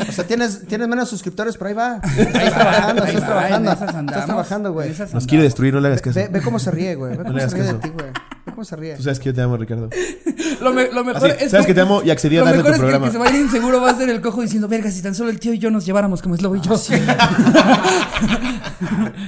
O 0.08 0.12
sea, 0.12 0.24
tienes, 0.26 0.66
tienes 0.66 0.88
menos 0.88 1.08
suscriptores, 1.08 1.56
pero 1.56 1.68
ahí 1.68 1.74
va. 1.74 2.00
Estás 2.16 2.54
trabajando, 2.54 3.02
Ahí 3.04 3.08
estás 3.14 3.24
trabajando. 3.26 3.72
Estás 3.72 4.26
trabajando, 4.26 4.72
güey. 4.72 4.92
Nos 5.12 5.26
quiere 5.26 5.44
destruir, 5.44 5.74
no 5.74 5.80
le 5.80 5.88
hagas 5.88 6.00
caso. 6.02 6.18
Ve, 6.18 6.28
ve 6.28 6.40
cómo 6.42 6.58
se 6.58 6.70
ríe, 6.70 6.94
güey. 6.94 7.12
Ve 7.12 7.18
No 7.18 7.24
cómo 7.24 7.36
le 7.38 7.48
se 7.48 7.54
ríe 7.54 7.62
de 7.64 7.68
caso. 7.68 7.80
ti, 7.80 7.88
güey. 7.90 8.06
Ve 8.46 8.52
cómo 8.52 8.64
se 8.64 8.76
ríe. 8.76 8.94
Tú 8.96 9.02
sabes 9.02 9.18
que 9.20 9.26
yo 9.26 9.34
te 9.34 9.42
amo, 9.42 9.56
Ricardo. 9.56 9.88
Lo, 10.60 10.72
me- 10.72 10.90
lo 10.90 11.04
mejor 11.04 11.30
Así, 11.30 11.44
es 11.44 11.50
sabes 11.52 11.66
que- 11.66 11.70
que 11.72 11.74
te 11.74 11.80
amo 11.82 12.02
y 12.02 12.10
accedí 12.10 12.36
a 12.36 12.40
Lo 12.40 12.46
darle 12.46 12.58
mejor 12.62 12.70
tu 12.72 12.74
es 12.74 12.80
que 12.80 12.86
el 12.86 12.90
programa. 13.00 13.06
que 13.06 13.12
se 13.12 13.18
va 13.18 13.26
a 13.26 13.30
ir 13.30 13.36
inseguro 13.44 13.80
va 13.80 13.90
a 13.90 13.94
ser 13.96 14.08
el 14.10 14.20
cojo 14.20 14.42
diciendo, 14.42 14.66
verga, 14.66 14.90
si 14.90 15.02
tan 15.02 15.14
solo 15.14 15.30
el 15.30 15.38
tío 15.38 15.52
y 15.52 15.58
yo 15.58 15.70
nos 15.70 15.86
lleváramos 15.86 16.20
como 16.22 16.34
es 16.34 16.42
lo 16.42 16.54
y 16.56 16.60
yo. 16.60 16.74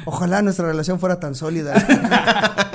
Ojalá 0.05 0.43
nuestra 0.43 0.67
relación 0.67 0.99
fuera 0.99 1.21
tan 1.21 1.35
sólida. 1.35 1.75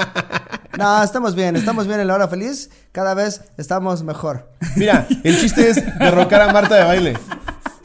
No, 0.78 1.02
estamos 1.02 1.36
bien, 1.36 1.56
estamos 1.56 1.88
bien 1.88 2.02
en 2.02 2.08
la 2.08 2.16
hora 2.16 2.28
feliz. 2.28 2.70
Cada 2.92 3.14
vez 3.14 3.40
estamos 3.56 4.04
mejor. 4.04 4.52
Mira, 4.76 5.08
el 5.24 5.40
chiste 5.40 5.70
es 5.70 5.78
derrocar 6.00 6.42
a 6.42 6.52
Marta 6.52 6.76
de 6.76 6.84
baile. 6.84 7.18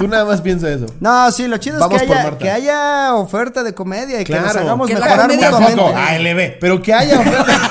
Tú 0.00 0.08
nada 0.08 0.24
más 0.24 0.40
piensa 0.40 0.70
eso. 0.70 0.86
No, 0.98 1.30
sí, 1.30 1.46
lo 1.46 1.58
chido 1.58 1.76
es 1.76 1.80
Vamos 1.80 2.00
que 2.00 2.06
por 2.08 2.16
haya, 2.16 2.24
Marta. 2.24 2.38
que 2.38 2.50
haya 2.50 3.14
oferta 3.14 3.62
de 3.62 3.74
comedia 3.74 4.20
y 4.20 4.24
que 4.24 4.32
nos 4.32 4.44
Claro. 4.44 4.60
hagamos 4.60 4.88
Que 4.88 4.94
mejorar 4.94 5.30
mutuamente. 5.30 5.76
Tampoco, 5.76 5.94
ALB. 5.96 6.58
Pero 6.58 6.82
que 6.82 6.94
haya 6.94 7.20
oferta. 7.20 7.46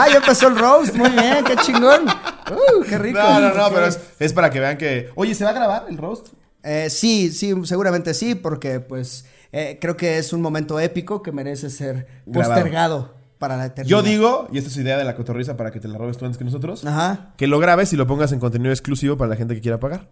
Ah, 0.00 0.06
ya 0.08 0.18
empezó 0.18 0.46
el 0.46 0.56
roast, 0.56 0.94
muy 0.94 1.10
bien, 1.10 1.42
qué 1.44 1.56
chingón. 1.56 2.04
Uh, 2.06 2.84
qué 2.88 2.98
rico. 2.98 3.18
No, 3.18 3.40
no, 3.40 3.52
no, 3.52 3.68
pero 3.70 3.86
es, 3.86 3.98
es 4.20 4.32
para 4.32 4.48
que 4.48 4.60
vean 4.60 4.78
que. 4.78 5.10
Oye, 5.16 5.34
¿se 5.34 5.42
va 5.42 5.50
a 5.50 5.54
grabar 5.54 5.86
el 5.88 5.96
roast? 5.98 6.28
Eh, 6.62 6.88
sí, 6.88 7.32
sí, 7.32 7.52
seguramente 7.64 8.14
sí, 8.14 8.36
porque 8.36 8.78
pues 8.78 9.24
eh, 9.50 9.76
creo 9.80 9.96
que 9.96 10.18
es 10.18 10.32
un 10.32 10.40
momento 10.40 10.78
épico 10.78 11.20
que 11.20 11.32
merece 11.32 11.68
ser 11.68 12.06
Grabado. 12.26 12.54
postergado 12.54 13.14
para 13.38 13.56
la 13.56 13.66
eternidad. 13.66 13.90
Yo 13.90 14.02
digo, 14.02 14.46
y 14.52 14.58
esta 14.58 14.70
es 14.70 14.76
idea 14.76 14.96
de 14.98 15.04
la 15.04 15.16
cotorriza 15.16 15.56
para 15.56 15.72
que 15.72 15.80
te 15.80 15.88
la 15.88 15.98
robes 15.98 16.16
tú 16.16 16.26
antes 16.26 16.38
que 16.38 16.44
nosotros, 16.44 16.84
Ajá. 16.84 17.30
que 17.36 17.48
lo 17.48 17.58
grabes 17.58 17.92
y 17.92 17.96
lo 17.96 18.06
pongas 18.06 18.30
en 18.30 18.38
contenido 18.38 18.70
exclusivo 18.70 19.16
para 19.16 19.30
la 19.30 19.36
gente 19.36 19.56
que 19.56 19.60
quiera 19.60 19.80
pagar. 19.80 20.06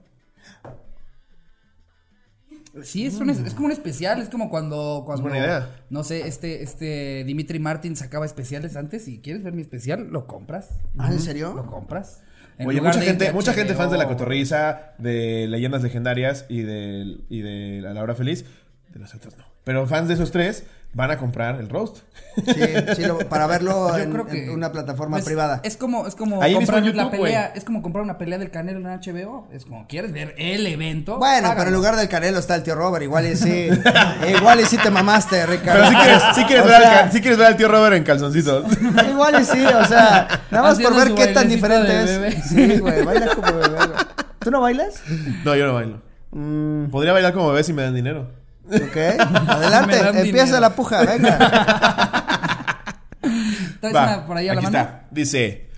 Sí, 2.83 3.07
es, 3.07 3.15
un, 3.17 3.31
es 3.31 3.55
como 3.55 3.67
un 3.67 3.73
especial, 3.73 4.21
es 4.21 4.29
como 4.29 4.51
cuando, 4.51 5.03
cuando 5.07 5.23
buena 5.23 5.39
idea. 5.39 5.71
no 5.91 6.05
sé, 6.05 6.27
este, 6.27 6.63
este 6.63 7.25
Dimitri 7.25 7.59
Martin 7.59 7.97
sacaba 7.97 8.27
especiales 8.27 8.77
antes, 8.77 9.05
si 9.05 9.21
quieres 9.21 9.43
ver 9.43 9.53
mi 9.53 9.63
especial, 9.63 10.09
lo 10.11 10.27
compras. 10.27 10.71
Ah, 10.99 11.11
¿en 11.13 11.21
serio? 11.21 11.55
Lo 11.55 11.67
compras. 11.67 12.23
En 12.59 12.69
Oye, 12.69 12.81
mucha 12.81 13.01
gente, 13.01 13.33
mucha 13.33 13.53
gente 13.53 13.75
fans 13.75 13.93
de 13.93 13.99
la 13.99 14.07
cotorriza, 14.07 14.95
de 14.99 15.47
leyendas 15.49 15.83
legendarias 15.83 16.47
y 16.49 16.63
de, 16.63 17.19
y 17.29 17.43
de 17.43 17.81
La 17.83 18.03
Hora 18.03 18.15
Feliz. 18.15 18.45
De 18.93 18.99
los 18.99 19.15
otros 19.15 19.37
no. 19.37 19.45
Pero 19.65 19.87
fans 19.87 20.09
de 20.09 20.15
esos 20.15 20.31
tres 20.31 20.65
van 20.97 21.11
a 21.11 21.19
comprar 21.19 21.61
el 21.61 21.69
roast. 21.69 21.99
Sí, 22.37 22.55
sí, 22.97 23.05
lo- 23.05 23.19
para 23.29 23.47
verlo 23.47 23.95
en, 23.99 24.11
creo 24.13 24.27
que 24.27 24.45
en 24.47 24.51
una 24.51 24.73
plataforma 24.73 25.17
pues, 25.19 25.27
privada. 25.27 25.61
Es 25.63 25.77
como, 25.77 26.07
es 26.07 26.15
como 26.15 26.41
Ahí 26.43 26.55
comprar 26.55 26.79
en 26.79 26.97
la 26.97 27.05
YouTube, 27.05 27.11
pelea, 27.21 27.53
es 27.55 27.65
como 27.65 27.83
comprar 27.83 28.03
una 28.03 28.17
pelea 28.17 28.39
del 28.39 28.51
Canelo 28.51 28.79
en 28.81 28.87
HBO, 28.87 29.47
es 29.53 29.67
como 29.67 29.87
quieres 29.87 30.13
ver 30.13 30.35
el 30.39 30.67
evento. 30.67 31.19
Bueno, 31.19 31.43
págalo. 31.49 31.59
pero 31.59 31.69
en 31.69 31.75
lugar 31.75 31.97
del 31.97 32.09
Canelo 32.09 32.39
está 32.39 32.55
el 32.55 32.63
tío 32.63 32.75
Robert, 32.75 33.03
igual 33.05 33.27
y 33.27 33.37
sí. 33.37 33.69
igual 34.39 34.61
y 34.61 34.65
sí 34.65 34.79
te 34.79 34.91
mamaste, 34.91 35.45
Ricardo. 35.45 35.85
Pero 35.85 35.91
si 35.91 35.97
quieres, 35.97 36.23
sí 36.35 36.45
quieres, 36.45 36.65
ver, 36.67 36.75
al, 36.77 36.83
sea, 36.83 37.03
ca- 37.03 37.11
sí 37.13 37.21
quieres 37.21 37.39
ver 37.39 37.47
al 37.49 37.57
tío 37.59 37.69
Robert 37.69 37.95
en 37.97 38.03
calzoncitos. 38.05 38.65
Igual 39.11 39.41
y 39.41 39.45
sí, 39.45 39.65
o 39.67 39.85
sea, 39.85 40.29
nada 40.51 40.69
más 40.69 40.81
por 40.81 40.97
ver 40.97 41.15
qué 41.15 41.27
tan 41.29 41.49
diferente 41.49 42.01
es. 42.05 42.07
bebé. 42.07 42.43
Sí, 42.43 42.79
güey, 42.79 43.05
baila 43.05 43.35
como 43.35 43.53
bebé, 43.53 43.69
güey. 43.77 43.89
¿Tú 44.39 44.51
no 44.51 44.61
bailas? 44.63 45.03
No, 45.45 45.55
yo 45.55 45.67
no 45.67 45.75
bailo. 45.75 46.01
Mm, 46.31 46.87
Podría 46.91 47.13
bailar 47.13 47.35
como 47.35 47.49
bebé 47.49 47.65
si 47.65 47.73
me 47.75 47.83
dan 47.83 47.95
dinero. 47.95 48.31
Ok, 48.69 48.97
adelante, 49.49 49.99
empieza 50.21 50.61
la 50.61 50.75
puja, 50.75 51.03
venga. 51.05 51.39
¿Traes 53.81 53.95
Va, 53.97 54.03
una 54.05 54.27
por 54.27 54.37
ahí 54.37 54.49
a 54.49 54.55
la 54.55 54.61
aquí 54.61 54.67
mano? 54.71 54.79
está. 54.79 55.05
Dice: 55.11 55.71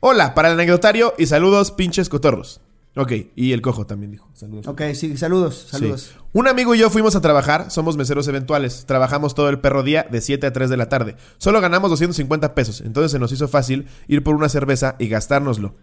Hola, 0.00 0.34
para 0.34 0.48
el 0.48 0.54
anecdotario 0.54 1.14
y 1.18 1.26
saludos, 1.26 1.70
pinches 1.72 2.08
cotorros. 2.08 2.60
Ok, 2.98 3.12
y 3.36 3.52
el 3.52 3.62
cojo 3.62 3.86
también 3.86 4.10
dijo. 4.10 4.28
Saludos. 4.34 4.66
Ok, 4.66 4.82
sí, 4.94 5.16
saludos, 5.16 5.68
saludos. 5.70 6.10
Sí. 6.12 6.18
Un 6.32 6.48
amigo 6.48 6.74
y 6.74 6.78
yo 6.78 6.90
fuimos 6.90 7.14
a 7.14 7.20
trabajar, 7.20 7.70
somos 7.70 7.96
meseros 7.96 8.26
eventuales, 8.26 8.86
trabajamos 8.86 9.36
todo 9.36 9.48
el 9.48 9.60
perro 9.60 9.84
día 9.84 10.04
de 10.10 10.20
7 10.20 10.48
a 10.48 10.52
3 10.52 10.68
de 10.68 10.76
la 10.76 10.88
tarde. 10.88 11.14
Solo 11.38 11.60
ganamos 11.60 11.90
250 11.90 12.56
pesos, 12.56 12.80
entonces 12.80 13.12
se 13.12 13.20
nos 13.20 13.30
hizo 13.30 13.46
fácil 13.46 13.86
ir 14.08 14.24
por 14.24 14.34
una 14.34 14.48
cerveza 14.48 14.96
y 14.98 15.06
gastárnoslo. 15.06 15.76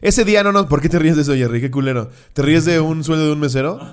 Ese 0.00 0.24
día 0.24 0.42
no 0.42 0.50
nos... 0.50 0.64
¿Por 0.64 0.80
qué 0.80 0.88
te 0.88 0.98
ríes 0.98 1.14
de 1.14 1.22
eso, 1.22 1.34
Jerry? 1.34 1.60
Qué 1.60 1.70
culero. 1.70 2.10
¿Te 2.32 2.40
ríes 2.40 2.64
de 2.64 2.80
un 2.80 3.04
sueldo 3.04 3.26
de 3.26 3.32
un 3.32 3.40
mesero? 3.40 3.78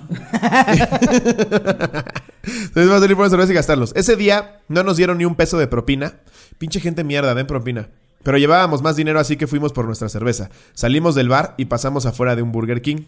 Entonces 2.42 2.88
vamos 2.88 3.02
a 3.02 3.04
ir 3.04 3.14
por 3.14 3.20
una 3.20 3.30
cerveza 3.30 3.52
y 3.52 3.54
gastarlos. 3.54 3.92
Ese 3.94 4.16
día 4.16 4.62
no 4.68 4.82
nos 4.82 4.96
dieron 4.96 5.18
ni 5.18 5.26
un 5.26 5.34
peso 5.34 5.58
de 5.58 5.66
propina. 5.66 6.14
Pinche 6.58 6.80
gente 6.80 7.04
mierda, 7.04 7.34
den 7.34 7.46
propina. 7.46 7.90
Pero 8.22 8.38
llevábamos 8.38 8.82
más 8.82 8.96
dinero 8.96 9.18
así 9.18 9.36
que 9.36 9.46
fuimos 9.46 9.72
por 9.72 9.86
nuestra 9.86 10.08
cerveza. 10.08 10.50
Salimos 10.74 11.14
del 11.14 11.28
bar 11.28 11.54
y 11.56 11.66
pasamos 11.66 12.06
afuera 12.06 12.36
de 12.36 12.42
un 12.42 12.52
Burger 12.52 12.82
King. 12.82 13.04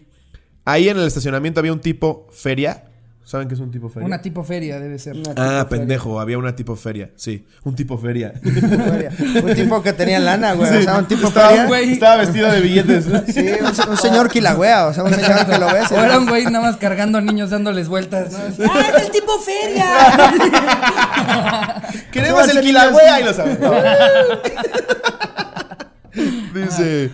Ahí 0.65 0.89
en 0.89 0.97
el 0.97 1.05
estacionamiento 1.05 1.59
había 1.59 1.73
un 1.73 1.81
tipo 1.81 2.27
feria. 2.31 2.85
¿Saben 3.25 3.47
qué 3.47 3.53
es 3.53 3.61
un 3.61 3.71
tipo 3.71 3.87
feria? 3.87 4.05
Una 4.05 4.21
tipo 4.21 4.43
feria 4.43 4.81
debe 4.81 4.99
ser. 4.99 5.15
Ah, 5.37 5.65
pendejo, 5.69 6.19
había 6.19 6.37
una 6.37 6.57
tipo 6.57 6.75
feria. 6.75 7.11
Sí, 7.15 7.45
un 7.63 7.73
tipo 7.73 7.97
feria. 7.97 8.33
feria. 8.43 9.11
Un 9.41 9.55
tipo 9.55 9.81
que 9.81 9.93
tenía 9.93 10.19
lana, 10.19 10.51
güey. 10.53 10.77
O 10.77 10.81
sea, 10.81 10.97
un 10.97 11.07
tipo 11.07 11.27
estaba, 11.29 11.47
feria. 11.49 11.65
güey. 11.65 11.93
estaba 11.93 12.17
vestido 12.17 12.51
de 12.51 12.59
billetes. 12.59 13.05
Sí, 13.33 13.49
un, 13.61 13.73
se- 13.73 13.89
un 13.89 13.97
señor 13.97 14.29
quilagüea, 14.29 14.87
o 14.87 14.93
sea, 14.93 15.05
un 15.05 15.13
señor 15.13 15.45
que 15.45 15.57
lo 15.57 15.67
ves. 15.67 15.89
O 15.93 15.95
era 15.95 16.19
un 16.19 16.27
güey 16.27 16.43
nada 16.45 16.59
más 16.61 16.75
cargando 16.77 17.21
niños 17.21 17.49
dándoles 17.49 17.87
vueltas. 17.87 18.33
¿no? 18.33 18.39
¡Ah, 18.69 18.81
es 18.97 19.03
el 19.05 19.11
tipo 19.11 19.31
feria! 19.39 19.87
Queremos 22.11 22.47
el. 22.49 22.59
Kilauea 22.61 23.21
y 23.21 23.23
lo 23.23 23.33
saben. 23.33 23.57
Dice. 26.53 27.09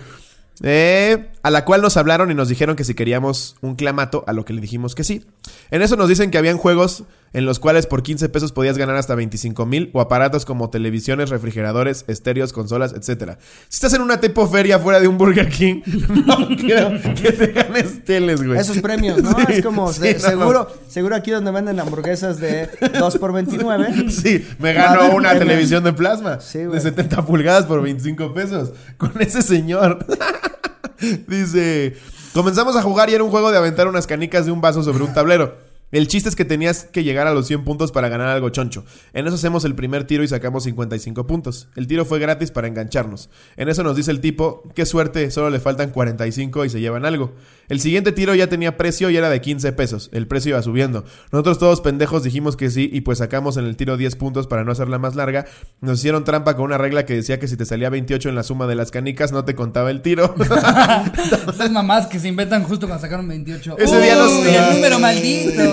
eh, 0.63 1.29
a 1.41 1.51
la 1.51 1.63
cual 1.65 1.81
nos 1.81 1.95
hablaron 1.97 2.31
y 2.31 2.35
nos 2.35 2.49
dijeron 2.49 2.75
que 2.75 2.83
si 2.83 2.93
queríamos 2.95 3.55
un 3.61 3.75
clamato, 3.75 4.23
a 4.27 4.33
lo 4.33 4.45
que 4.45 4.53
le 4.53 4.61
dijimos 4.61 4.95
que 4.95 5.03
sí. 5.03 5.25
En 5.71 5.81
eso 5.81 5.95
nos 5.95 6.09
dicen 6.09 6.31
que 6.31 6.37
habían 6.37 6.57
juegos 6.57 7.03
en 7.31 7.45
los 7.45 7.59
cuales 7.59 7.85
por 7.85 8.01
15 8.01 8.27
pesos 8.29 8.51
podías 8.51 8.77
ganar 8.77 8.95
hasta 8.95 9.13
25 9.13 9.65
mil 9.67 9.91
o 9.93 10.01
aparatos 10.01 10.45
como 10.45 10.69
televisiones, 10.71 11.29
refrigeradores, 11.29 12.03
estéreos, 12.07 12.53
consolas, 12.53 12.93
etcétera. 12.93 13.37
Si 13.69 13.75
estás 13.77 13.93
en 13.93 14.01
una 14.01 14.19
tipo 14.19 14.47
feria 14.47 14.79
fuera 14.79 14.99
de 14.99 15.07
un 15.07 15.17
Burger 15.19 15.47
King, 15.47 15.81
no 16.25 16.47
creo 16.57 16.89
que 17.15 17.31
te 17.31 17.47
ganes 17.51 18.03
teles, 18.03 18.43
güey. 18.43 18.59
Esos 18.59 18.79
premios, 18.79 19.21
¿no? 19.21 19.31
Sí, 19.31 19.45
es 19.49 19.63
como, 19.63 19.93
sí, 19.93 20.01
de- 20.01 20.13
no, 20.15 20.19
seguro, 20.21 20.67
seguro 20.87 21.15
aquí 21.15 21.29
donde 21.31 21.51
venden 21.51 21.79
hamburguesas 21.79 22.39
de 22.39 22.67
2 22.99 23.17
por 23.17 23.31
29 23.33 24.09
Sí, 24.09 24.45
me 24.57 24.73
ganó 24.73 25.13
una 25.15 25.37
televisión 25.37 25.83
de 25.83 25.93
plasma 25.93 26.39
Sí, 26.41 26.59
de 26.59 26.67
güey. 26.67 26.81
70 26.81 27.25
pulgadas 27.25 27.65
por 27.65 27.81
25 27.83 28.33
pesos 28.33 28.71
con 28.97 29.13
ese 29.21 29.41
señor. 29.43 30.05
Dice, 31.27 31.95
comenzamos 32.33 32.75
a 32.75 32.81
jugar 32.81 33.09
y 33.09 33.13
era 33.13 33.23
un 33.23 33.31
juego 33.31 33.51
de 33.51 33.57
aventar 33.57 33.87
unas 33.87 34.07
canicas 34.07 34.45
de 34.45 34.51
un 34.51 34.61
vaso 34.61 34.83
sobre 34.83 35.03
un 35.03 35.13
tablero. 35.13 35.69
El 35.91 36.07
chiste 36.07 36.29
es 36.29 36.35
que 36.35 36.45
tenías 36.45 36.83
que 36.83 37.03
llegar 37.03 37.25
a 37.25 37.33
los 37.33 37.47
100 37.47 37.63
puntos 37.63 37.91
para 37.91 38.09
ganar 38.09 38.27
algo 38.27 38.49
choncho. 38.49 38.85
En 39.13 39.25
eso 39.25 39.35
hacemos 39.37 39.65
el 39.65 39.73
primer 39.73 40.03
tiro 40.03 40.23
y 40.23 40.27
sacamos 40.27 40.63
55 40.65 41.25
puntos. 41.25 41.67
El 41.75 41.87
tiro 41.87 42.05
fue 42.05 42.19
gratis 42.19 42.51
para 42.51 42.67
engancharnos. 42.67 43.31
En 43.57 43.69
eso 43.69 43.81
nos 43.81 43.95
dice 43.95 44.11
el 44.11 44.21
tipo, 44.21 44.61
qué 44.75 44.85
suerte, 44.85 45.31
solo 45.31 45.49
le 45.49 45.59
faltan 45.59 45.89
45 45.89 46.65
y 46.65 46.69
se 46.69 46.79
llevan 46.79 47.05
algo. 47.05 47.33
El 47.69 47.79
siguiente 47.79 48.11
tiro 48.11 48.33
ya 48.35 48.47
tenía 48.47 48.75
precio 48.77 49.09
y 49.09 49.17
era 49.17 49.29
de 49.29 49.39
15 49.41 49.71
pesos. 49.73 50.09
El 50.11 50.27
precio 50.27 50.49
iba 50.49 50.61
subiendo. 50.61 51.05
Nosotros 51.31 51.59
todos 51.59 51.81
pendejos 51.81 52.23
dijimos 52.23 52.57
que 52.57 52.69
sí 52.69 52.89
y 52.91 53.01
pues 53.01 53.19
sacamos 53.19 53.57
en 53.57 53.65
el 53.65 53.75
tiro 53.77 53.95
10 53.95 54.15
puntos 54.15 54.47
para 54.47 54.63
no 54.63 54.71
hacerla 54.71 54.97
más 54.99 55.15
larga. 55.15 55.45
Nos 55.81 55.99
hicieron 55.99 56.23
trampa 56.23 56.55
con 56.55 56.65
una 56.65 56.77
regla 56.77 57.05
que 57.05 57.13
decía 57.15 57.39
que 57.39 57.47
si 57.47 57.55
te 57.55 57.65
salía 57.65 57.89
28 57.89 58.27
en 58.29 58.35
la 58.35 58.43
suma 58.43 58.67
de 58.67 58.75
las 58.75 58.91
canicas 58.91 59.31
no 59.31 59.45
te 59.45 59.55
contaba 59.55 59.91
el 59.91 60.01
tiro. 60.01 60.35
Esas 61.53 61.71
mamás 61.71 62.07
que 62.07 62.19
se 62.19 62.27
inventan 62.27 62.63
justo 62.63 62.87
cuando 62.87 63.01
sacaron 63.01 63.27
28. 63.27 63.75
Ese 63.77 64.01
día 64.01 64.15
los- 64.15 64.31
Uy, 64.31 64.47
el 64.49 64.73
número 64.75 64.99
maldito. 64.99 65.61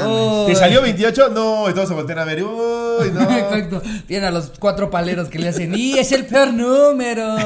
No. 0.00 0.44
Uy. 0.44 0.52
¿Te 0.52 0.54
salió 0.56 0.82
28? 0.82 1.28
No, 1.30 1.68
y 1.68 1.74
todos 1.74 1.88
se 1.88 1.94
voltean 1.94 2.18
a 2.20 2.24
ver. 2.24 2.42
Uy, 2.42 3.10
no. 3.12 3.20
Exacto. 3.30 3.82
Tienen 4.06 4.28
a 4.28 4.30
los 4.30 4.52
cuatro 4.58 4.90
paleros 4.90 5.28
que 5.28 5.38
le 5.38 5.48
hacen. 5.48 5.74
¡Y 5.74 5.98
es 5.98 6.12
el 6.12 6.26
peor 6.26 6.52
número! 6.52 7.36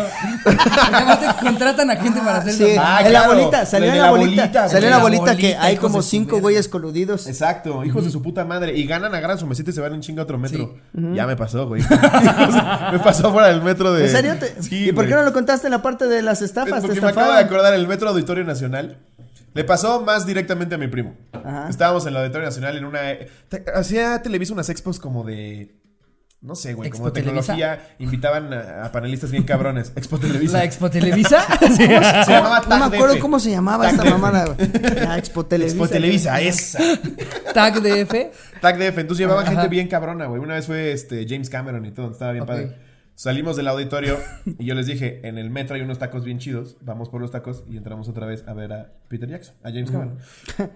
Además 0.93 1.21
te 1.21 1.45
contratan 1.45 1.91
a 1.91 1.97
gente 1.97 2.21
para 2.21 2.39
hacer 2.39 2.53
Sí. 2.55 2.77
Ah, 2.79 3.03
claro. 3.07 3.44
Bolita, 3.45 3.67
salió 3.67 3.93
en 3.93 3.99
la 3.99 4.11
bolita, 4.11 4.43
bolita, 4.43 4.69
salió 4.69 4.89
en 4.89 4.91
la 4.95 4.99
bolita 4.99 5.37
que 5.37 5.57
hay 5.57 5.77
como 5.77 6.03
cinco 6.03 6.41
güeyes 6.41 6.69
coludidos. 6.69 7.27
Exacto, 7.27 7.85
hijos 7.85 8.05
de 8.05 8.11
su 8.11 8.23
puta 8.23 8.45
madre. 8.45 8.77
Y 8.77 8.87
ganan, 8.87 9.15
agarran 9.15 9.39
su 9.39 9.47
mesita 9.47 9.71
y 9.71 9.73
se 9.73 9.81
van 9.81 9.95
en 9.95 10.01
chinga 10.01 10.23
a 10.23 10.25
otro 10.25 10.39
metro. 10.39 10.75
Ya 10.93 11.27
me 11.27 11.37
pasó, 11.37 11.67
güey. 11.69 11.83
me 12.93 12.99
pasó 12.99 13.33
fuera 13.33 13.49
del 13.49 13.63
metro 13.63 13.93
de. 13.93 14.05
¿En 14.07 14.11
serio? 14.11 14.37
te- 14.39 14.63
Sí, 14.63 14.89
¿Y 14.89 14.93
por 14.93 15.07
qué 15.07 15.15
no 15.15 15.23
lo 15.23 15.33
contaste 15.33 15.67
en 15.67 15.73
la 15.73 15.83
parte 15.83 16.07
de 16.07 16.23
las 16.23 16.43
estafas? 16.43 16.81
Porque 16.81 16.97
¿Te 16.97 17.01
me 17.01 17.09
acabo 17.09 17.33
de 17.33 17.39
acordar, 17.39 17.75
el 17.75 17.87
Metro 17.89 18.09
Auditorio 18.09 18.45
Nacional 18.45 18.99
le 19.55 19.63
pasó 19.65 20.01
más 20.03 20.27
directamente 20.27 20.75
a 20.75 20.79
mi 20.79 20.89
primo. 20.89 21.15
Ajá. 21.33 21.69
Estábamos 21.69 22.03
en 22.07 22.09
el 22.11 22.17
Auditorio 22.17 22.47
Nacional 22.47 22.77
en 22.77 22.85
una... 22.85 23.01
te- 23.49 23.65
Hacía 23.75 24.21
Televisa 24.21 24.53
unas 24.53 24.69
expos 24.69 24.99
como 24.99 25.23
de... 25.25 25.77
No 26.45 26.55
sé, 26.55 26.75
güey, 26.75 26.91
como 26.91 27.11
tecnología. 27.11 27.95
Invitaban 27.99 28.53
a, 28.53 28.85
a 28.85 28.93
panelistas 28.93 29.31
bien 29.31 29.45
cabrones. 29.45 29.93
Expo 29.97 30.19
Televisa. 30.19 30.59
¿La 30.59 30.65
Expo 30.65 30.91
Televisa? 30.91 31.43
Sí. 31.75 31.87
Se 31.87 31.89
llamaba 32.31 32.61
No 32.69 32.79
me 32.91 32.97
acuerdo 32.97 33.15
DF. 33.15 33.21
cómo 33.21 33.41
se 33.41 33.51
llamaba 33.51 33.89
esta 33.89 34.05
mamada, 34.05 34.45
güey. 34.45 34.71
La 35.07 35.17
Expo 35.17 35.47
Televisa. 35.47 35.75
Expo 35.77 35.89
Televisa, 35.89 36.41
esa. 36.43 36.79
Tag 37.55 37.81
DF. 37.81 38.13
Tag 38.61 38.77
DF. 38.79 38.99
Entonces 38.99 39.19
llevaban 39.19 39.45
Ajá. 39.47 39.53
gente 39.53 39.69
bien 39.69 39.89
cabrona, 39.89 40.27
güey. 40.27 40.39
Una 40.43 40.55
vez 40.55 40.67
fue 40.67 40.93
este 40.93 41.25
James 41.27 41.49
Cameron 41.49 41.87
y 41.87 41.93
todo. 41.93 42.11
Estaba 42.11 42.33
bien 42.33 42.45
padre. 42.45 42.77
Salimos 43.17 43.57
del 43.57 43.69
auditorio 43.69 44.19
y 44.59 44.67
yo 44.67 44.75
les 44.75 44.87
dije, 44.87 45.21
en 45.27 45.39
el 45.39 45.49
metro 45.49 45.77
hay 45.77 45.83
unos 45.83 45.99
tacos 45.99 46.25
bien 46.25 46.41
chidos. 46.41 46.77
Vamos 46.83 47.09
por 47.09 47.21
los 47.23 47.31
tacos 47.31 47.65
y 47.71 47.77
entramos 47.79 48.09
otra 48.09 48.27
vez 48.27 48.45
a 48.47 48.53
ver 48.55 48.73
a 48.73 48.93
Peter 49.09 49.29
Jackson, 49.31 49.55
a 49.63 49.69
James 49.71 49.91
Cameron. 49.91 50.19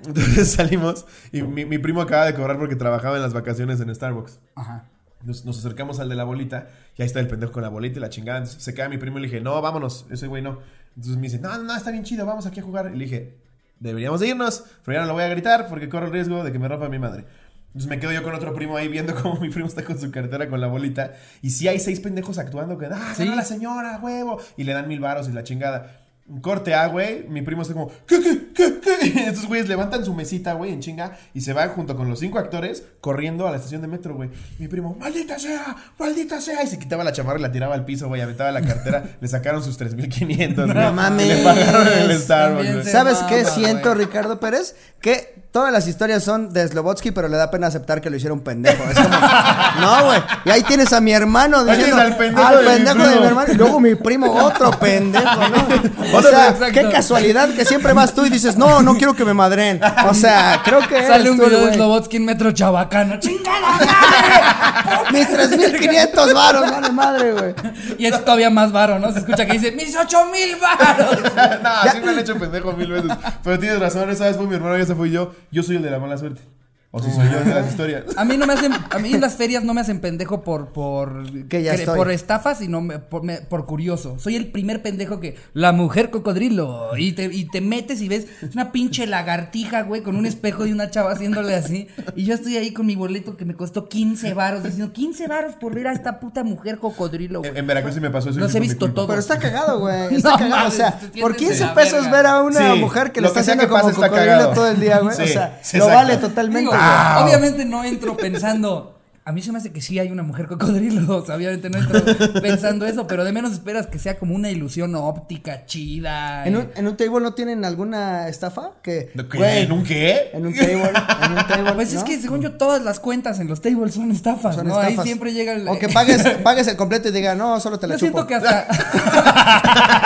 Entonces 0.07 0.51
salimos 0.53 1.05
y 1.33 1.43
mi, 1.43 1.65
mi 1.67 1.79
primo 1.79 2.01
acaba 2.01 2.25
de 2.27 2.35
cobrar 2.35 2.57
porque 2.59 2.77
trabajaba 2.77 3.17
en 3.17 3.23
las 3.23 3.35
vacaciones 3.35 3.81
en 3.81 3.95
Starbucks. 3.95 4.39
Ajá. 4.55 4.85
Nos, 5.25 5.45
nos 5.45 5.59
acercamos 5.59 5.99
al 6.01 6.09
de 6.09 6.15
la 6.15 6.25
bolita 6.25 6.69
y 6.97 7.03
ahí 7.03 7.07
está 7.07 7.21
el 7.21 7.27
pendejo 7.29 7.53
con 7.53 7.63
la 7.63 7.69
bolita 7.69 7.99
y 7.99 8.01
la 8.01 8.09
chingada. 8.09 8.39
Entonces 8.39 8.63
se 8.63 8.75
queda 8.75 8.89
mi 8.89 8.99
primo 8.99 9.19
y 9.19 9.23
le 9.23 9.27
dije, 9.29 9.41
no, 9.41 9.61
vámonos. 9.61 10.07
Ese 10.11 10.27
güey 10.27 10.43
no. 10.43 10.59
Entonces 10.97 11.17
me 11.17 11.23
dice, 11.23 11.39
no, 11.39 11.57
no, 11.57 11.65
no, 11.65 11.77
está 11.77 11.91
bien 11.91 12.05
chido, 12.05 12.25
vamos 12.27 12.47
aquí 12.47 12.61
a 12.61 12.63
jugar. 12.63 12.91
Y 12.95 12.99
le 12.99 13.05
dije, 13.05 13.39
deberíamos 13.81 14.21
de 14.21 14.29
irnos, 14.29 14.65
pero 14.85 14.97
ya 14.97 15.01
no 15.03 15.09
lo 15.09 15.15
voy 15.15 15.25
a 15.25 15.29
gritar 15.29 15.69
porque 15.69 15.89
corro 15.89 16.07
el 16.07 16.13
riesgo 16.13 16.43
de 16.45 16.53
que 16.53 16.59
me 16.59 16.69
rompa 16.69 16.89
mi 16.89 16.99
madre. 16.99 17.25
Entonces 17.69 17.91
me 17.91 18.01
quedo 18.01 18.13
yo 18.13 18.23
con 18.23 18.35
otro 18.35 18.55
primo 18.55 18.77
ahí 18.77 18.89
viendo 18.89 19.15
cómo 19.23 19.39
mi 19.41 19.51
primo 19.51 19.69
está 19.69 19.85
con 19.85 19.99
su 20.01 20.11
cartera 20.11 20.49
con 20.49 20.61
la 20.61 20.67
bolita. 20.69 21.15
Y 21.43 21.51
si 21.51 21.69
hay 21.69 21.79
seis 21.79 22.01
pendejos 22.01 22.39
actuando 22.39 22.79
que, 22.79 22.87
ah, 22.87 23.13
Sí. 23.15 23.25
la 23.27 23.45
señora, 23.45 23.99
huevo. 24.03 24.41
Y 24.57 24.65
le 24.65 24.73
dan 24.73 24.89
mil 24.89 25.01
varos 25.01 25.29
y 25.29 25.33
la 25.33 25.43
chingada. 25.45 26.01
Corte 26.41 26.75
A, 26.75 26.87
güey. 26.89 27.27
Mi 27.29 27.43
primo 27.43 27.63
está 27.63 27.75
como, 27.75 27.91
¿qué, 28.07 28.21
qué, 28.21 28.49
qué, 28.55 28.78
estos 29.27 29.47
güeyes 29.47 29.69
levantan 29.69 30.05
su 30.05 30.15
mesita, 30.15 30.53
güey, 30.55 30.73
en 30.73 30.81
chinga. 30.81 31.17
Y 31.35 31.41
se 31.41 31.53
van 31.53 31.71
junto 31.71 31.97
con 31.97 32.09
los 32.09 32.19
cinco 32.21 32.39
actores 32.39 32.85
corriendo 33.01 33.47
a 33.47 33.51
la 33.51 33.57
estación 33.57 33.83
de 33.83 33.89
metro, 33.89 34.15
güey. 34.15 34.31
Mi 34.59 34.69
primo, 34.69 34.97
maldita 34.99 35.39
sea, 35.39 35.77
maldita 35.99 36.41
sea. 36.41 36.63
Y 36.63 36.67
se 36.67 36.79
quitaba 36.79 37.05
la 37.05 37.13
chamarra 37.13 37.39
y 37.39 37.43
la 37.43 37.53
tiraba 37.53 37.75
al 37.75 37.85
piso, 37.85 38.09
güey. 38.09 38.21
Aventaba 38.21 38.53
la 38.53 38.63
cartera. 38.63 39.05
le 39.21 39.29
sacaron 39.29 39.63
sus 39.63 39.77
3500, 39.77 40.67
güey. 40.67 40.77
No 40.77 40.93
mames. 40.93 41.27
Y 41.27 41.29
le 41.29 41.45
pagaron 41.45 41.89
el 41.89 42.19
Starbucks, 42.19 42.91
¿Sabes 42.91 43.19
qué 43.29 43.45
siento. 43.45 43.95
Ricardo 43.95 44.41
Pérez? 44.41 44.77
Que 45.01 45.39
todas 45.53 45.73
las 45.73 45.87
historias 45.89 46.23
son 46.23 46.53
de 46.53 46.67
Slobotsky, 46.67 47.11
pero 47.11 47.29
le 47.29 47.37
da 47.37 47.51
pena 47.51 47.67
aceptar 47.67 48.01
que 48.01 48.11
lo 48.11 48.17
hicieron 48.17 48.41
pendejo. 48.41 48.83
Es 48.85 48.97
como, 48.97 49.09
no, 49.81 50.05
güey. 50.07 50.21
Y 50.45 50.51
ahí 50.51 50.63
tienes 50.63 50.93
a 50.93 51.01
mi 51.01 51.13
hermano 51.13 51.65
diciendo, 51.65 51.97
al 51.97 52.17
pendejo 52.17 52.47
al 52.47 52.65
de 52.65 52.79
mi 52.79 52.85
de 52.85 52.91
primo". 52.91 53.21
mi 53.21 53.27
hermano. 53.27 53.53
Y 53.53 53.57
luego 53.57 53.81
mi 53.81 53.95
primo, 53.95 54.33
otro 54.33 54.71
pendejo, 54.73 55.25
¿no? 55.25 56.19
O 56.19 56.23
sea, 56.23 56.51
exacto. 56.51 56.73
qué 56.73 56.89
casualidad 56.91 57.51
que 57.51 57.65
siempre 57.65 57.93
vas 57.93 58.15
tú 58.15 58.27
y 58.27 58.31
dices, 58.31 58.57
no, 58.57 58.78
no 58.83 58.97
quiero 58.97 59.15
que 59.15 59.25
me 59.25 59.35
madren. 59.35 59.81
O 60.09 60.15
sea, 60.15 60.61
creo 60.65 60.81
que 60.87 61.07
Sale 61.07 61.31
un 61.31 61.39
video 61.39 61.67
de. 61.67 61.75
Slobotsky 61.75 62.17
en 62.17 62.25
Metro 62.25 62.53
Chabacano. 62.53 63.19
¡Chingada 63.21 63.61
madre! 63.61 65.13
Mis 65.13 65.29
3500 65.29 66.35
varos, 66.35 66.71
vale 66.71 66.93
madre, 66.93 67.33
güey. 67.33 67.55
Y 67.99 68.07
es 68.07 68.25
todavía 68.25 68.51
más 68.51 68.73
varo, 68.73 68.99
¿no? 68.99 69.13
Se 69.13 69.21
escucha 69.21 69.47
que 69.47 69.53
dice, 69.53 69.73
mis 69.73 69.97
ocho 69.97 70.25
mil 70.27 70.57
varos. 70.57 71.23
no, 71.63 71.93
sí 71.93 72.01
me 72.03 72.11
han 72.11 72.19
hecho 72.19 72.39
pendejo 72.39 72.73
mil 72.73 72.91
veces. 72.91 73.13
Pero 73.43 73.59
tienes 73.59 73.81
razón, 73.81 74.11
esa 74.11 74.27
vez 74.27 74.37
fue 74.37 74.47
mi 74.47 74.55
hermano 74.55 74.79
y 74.79 74.83
esa 74.83 74.95
fui 74.95 75.11
yo. 75.11 75.33
Yo 75.51 75.63
soy 75.63 75.77
el 75.77 75.83
de 75.83 75.91
la 75.91 75.99
mala 75.99 76.19
suerte. 76.19 76.43
O 76.91 77.03
si 77.03 77.11
soy 77.11 77.29
yo 77.31 77.41
de 77.45 77.53
las 77.55 77.69
historias. 77.69 78.05
A 78.17 78.25
mí 78.25 78.39
no 78.39 78.47
me 78.47 78.55
hacen, 78.55 78.73
a 78.73 78.99
mí 78.99 79.13
en 79.13 79.21
las 79.21 79.35
ferias 79.37 79.63
no 79.63 79.75
me 79.75 79.83
hacen 79.83 80.01
pendejo 80.01 80.43
por, 80.43 80.69
por, 80.73 81.47
Que 81.47 81.63
ya 81.63 81.75
cre- 81.75 81.81
estoy. 81.81 81.97
por 81.99 82.11
estafas, 82.11 82.61
sino 82.61 82.81
me- 82.81 82.99
por, 82.99 83.23
me- 83.25 83.43
por 83.43 83.67
curioso. 83.67 84.19
Soy 84.19 84.37
el 84.37 84.47
primer 84.51 84.81
pendejo 84.81 85.21
que, 85.21 85.37
la 85.53 85.73
mujer 85.73 86.09
cocodrilo, 86.09 86.97
y 86.97 87.13
te, 87.13 87.25
y 87.25 87.45
te 87.45 87.61
metes 87.61 88.01
y 88.01 88.09
ves 88.09 88.27
una 88.55 88.73
pinche 88.73 89.07
lagartija, 89.07 89.83
güey, 89.83 90.01
con 90.03 90.17
un 90.17 90.25
espejo 90.25 90.65
y 90.65 90.73
una 90.73 90.91
chava 90.91 91.13
haciéndole 91.13 91.55
así, 91.55 91.89
y 92.17 92.25
yo 92.25 92.33
estoy 92.35 92.57
ahí 92.57 92.73
con 92.73 92.87
mi 92.87 92.97
boleto 92.97 93.37
que 93.37 93.45
me 93.45 93.53
costó 93.55 93.87
15 93.87 94.33
varos, 94.33 94.63
diciendo, 94.63 94.91
15 94.91 95.27
varos 95.27 95.57
por 95.57 95.75
ver 95.75 95.89
a 95.89 95.93
esta 95.93 96.19
puta 96.21 96.43
mujer 96.43 96.79
cocodrilo, 96.79 97.41
güey. 97.41 97.51
En, 97.51 97.59
en 97.59 97.67
Veracruz 97.67 97.97
sí 97.97 98.01
me 98.01 98.09
pasó 98.11 98.31
eso. 98.31 98.49
sí 98.49 98.57
he 98.57 98.61
visto 98.61 98.91
todos. 98.95 99.09
Pero 99.09 99.21
está 99.21 99.39
cagado, 99.39 99.81
güey. 99.81 100.15
Está 100.15 100.31
No 100.31 100.39
cagado. 100.39 100.69
o 100.69 100.71
sea, 100.71 100.99
por 101.21 101.33
de 101.33 101.39
15 101.39 101.61
la 101.67 101.75
pesos 101.75 102.05
verga. 102.05 102.17
ver 102.17 102.27
a 102.29 102.41
una 102.41 102.73
Sí, 102.75 102.81
mujer 102.81 103.13
que 103.13 103.21
lo 103.21 103.27
le 103.27 103.29
está 103.29 103.41
que 103.41 103.43
haciendo 103.43 103.65
que 103.65 103.69
como 103.69 103.83
cocodrilo 103.93 104.11
cagado. 104.17 104.53
todo 104.55 104.69
el 104.69 104.81
día, 104.81 105.01
güey. 105.01 105.15
Sí, 105.15 105.23
o 105.25 105.27
sea, 105.27 105.59
sí, 105.63 105.77
lo 105.77 105.87
vale 105.89 106.17
totalmente. 106.17 106.61
Digo, 106.61 106.78
obviamente 107.23 107.65
no 107.65 107.85
entro 107.85 108.17
pensando. 108.17 108.95
A 109.25 109.33
mí 109.33 109.43
se 109.43 109.53
me 109.53 109.59
hace 109.59 109.73
que 109.73 109.83
sí 109.83 109.99
hay 109.99 110.11
una 110.11 110.23
mujer 110.23 110.47
cocodrilo. 110.47 111.19
O 111.19 111.27
sea, 111.27 111.37
obviamente 111.37 111.69
no 111.69 111.77
entro 111.77 112.03
pensando 112.41 112.87
eso, 112.87 113.07
pero 113.07 113.25
de 113.25 113.33
menos 113.33 113.53
esperas 113.53 113.87
que 113.87 113.99
sea 113.99 114.19
como 114.19 114.35
una 114.35 114.51
ilusión 114.51 114.95
óptica 114.95 115.67
chida. 115.67 116.47
¿En 116.47 116.55
eh. 116.55 116.59
un, 116.61 116.71
¿En 116.75 116.89
un 116.89 116.97
table 116.97 117.21
no 117.21 117.35
tienen 117.35 117.63
alguna 117.67 118.27
estafa? 118.29 118.71
Que, 118.83 119.11
¿No, 119.15 119.29
qué? 119.29 119.37
güey, 119.37 119.59
¿En 119.65 119.73
un 119.73 119.85
qué? 119.85 120.31
En 120.33 120.47
un 120.47 120.55
table. 120.55 120.93
En 121.25 121.33
un 121.33 121.47
table. 121.47 121.73
Pues 121.75 121.93
es 121.93 122.05
que 122.05 122.19
según 122.19 122.41
yo 122.41 122.53
todas 122.53 122.81
las 122.83 123.01
cuentas 123.01 123.39
en 123.39 123.49
los 123.49 123.61
tables 123.61 123.93
son 123.93 124.11
estafas, 124.13 124.55
Son 124.55 124.67
¿no? 124.67 124.79
Ahí 124.79 124.97
siempre 125.03 125.35
llega 125.35 125.53
el 125.53 125.69
O 125.69 125.79
que 125.79 125.89
pagues, 125.91 126.27
pagues 126.43 126.67
el 126.69 126.77
completo 126.79 127.11
y 127.11 127.13
diga, 127.13 127.35
no, 127.35 127.61
solo 127.61 127.79
te 127.79 127.87
la 127.87 127.97
Yo 127.97 128.07
chupo. 128.07 128.27
siento 128.27 128.29
que 128.29 128.35
hasta 128.35 128.67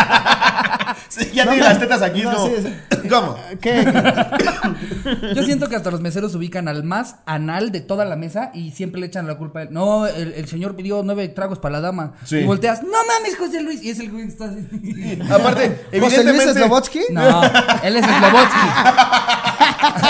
Sí, 1.13 1.31
ya 1.35 1.45
No, 1.45 1.51
tiene 1.51 1.67
no, 1.67 1.69
las 1.69 1.79
tetas 1.79 2.01
aquí, 2.01 2.23
no, 2.23 2.33
¿no? 2.33 2.47
sí, 2.47 2.53
sí. 2.63 2.73
¿Cómo? 3.11 3.37
¿Qué? 3.61 3.85
yo 5.35 5.43
siento 5.43 5.69
que 5.69 5.77
hasta 5.77 5.91
los 5.91 6.01
meseros 6.01 6.35
ubican 6.35 6.69
al 6.69 6.85
más 6.85 7.17
anal 7.27 7.71
de 7.71 7.83
toda 7.83 8.07
la 8.07 8.17
mesa 8.17 8.51
y 8.55 8.71
siempre 8.71 8.99
le 8.99 9.09
echan 9.09 9.27
la 9.27 9.37
culpa 9.37 9.61
a 9.61 9.63
él. 9.65 9.69
No, 9.73 10.07
el, 10.07 10.33
el 10.33 10.49
señor 10.49 10.75
pidió 10.75 11.03
nueve 11.05 11.29
tragos 11.29 11.59
para 11.59 11.73
la 11.75 11.81
dama. 11.83 12.15
Sí. 12.25 12.37
Y 12.39 12.45
volteas, 12.45 12.83
no 12.83 12.89
mames, 12.91 13.37
José 13.37 13.61
Luis. 13.61 13.83
Y 13.83 13.91
es 13.91 14.01
el 14.01 14.11
güey 14.11 14.25
que 14.25 14.33
está 14.33 14.47
así. 14.47 14.67
Aparte, 15.31 15.85
¿José 16.01 16.01
Luis 16.01 16.15
evidentemente... 16.15 16.53
Slobotsky? 16.61 17.01
No, 17.11 17.43
él 17.83 17.97
es 17.97 18.07
Slobotsky. 18.07 18.69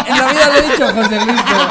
en 0.09 0.19
la 0.19 0.33
vida 0.33 0.49
lo 0.49 0.55
he 0.57 0.63
dicho, 0.71 0.87
José 0.95 1.17
Luis, 1.25 1.41
pero. 1.49 1.63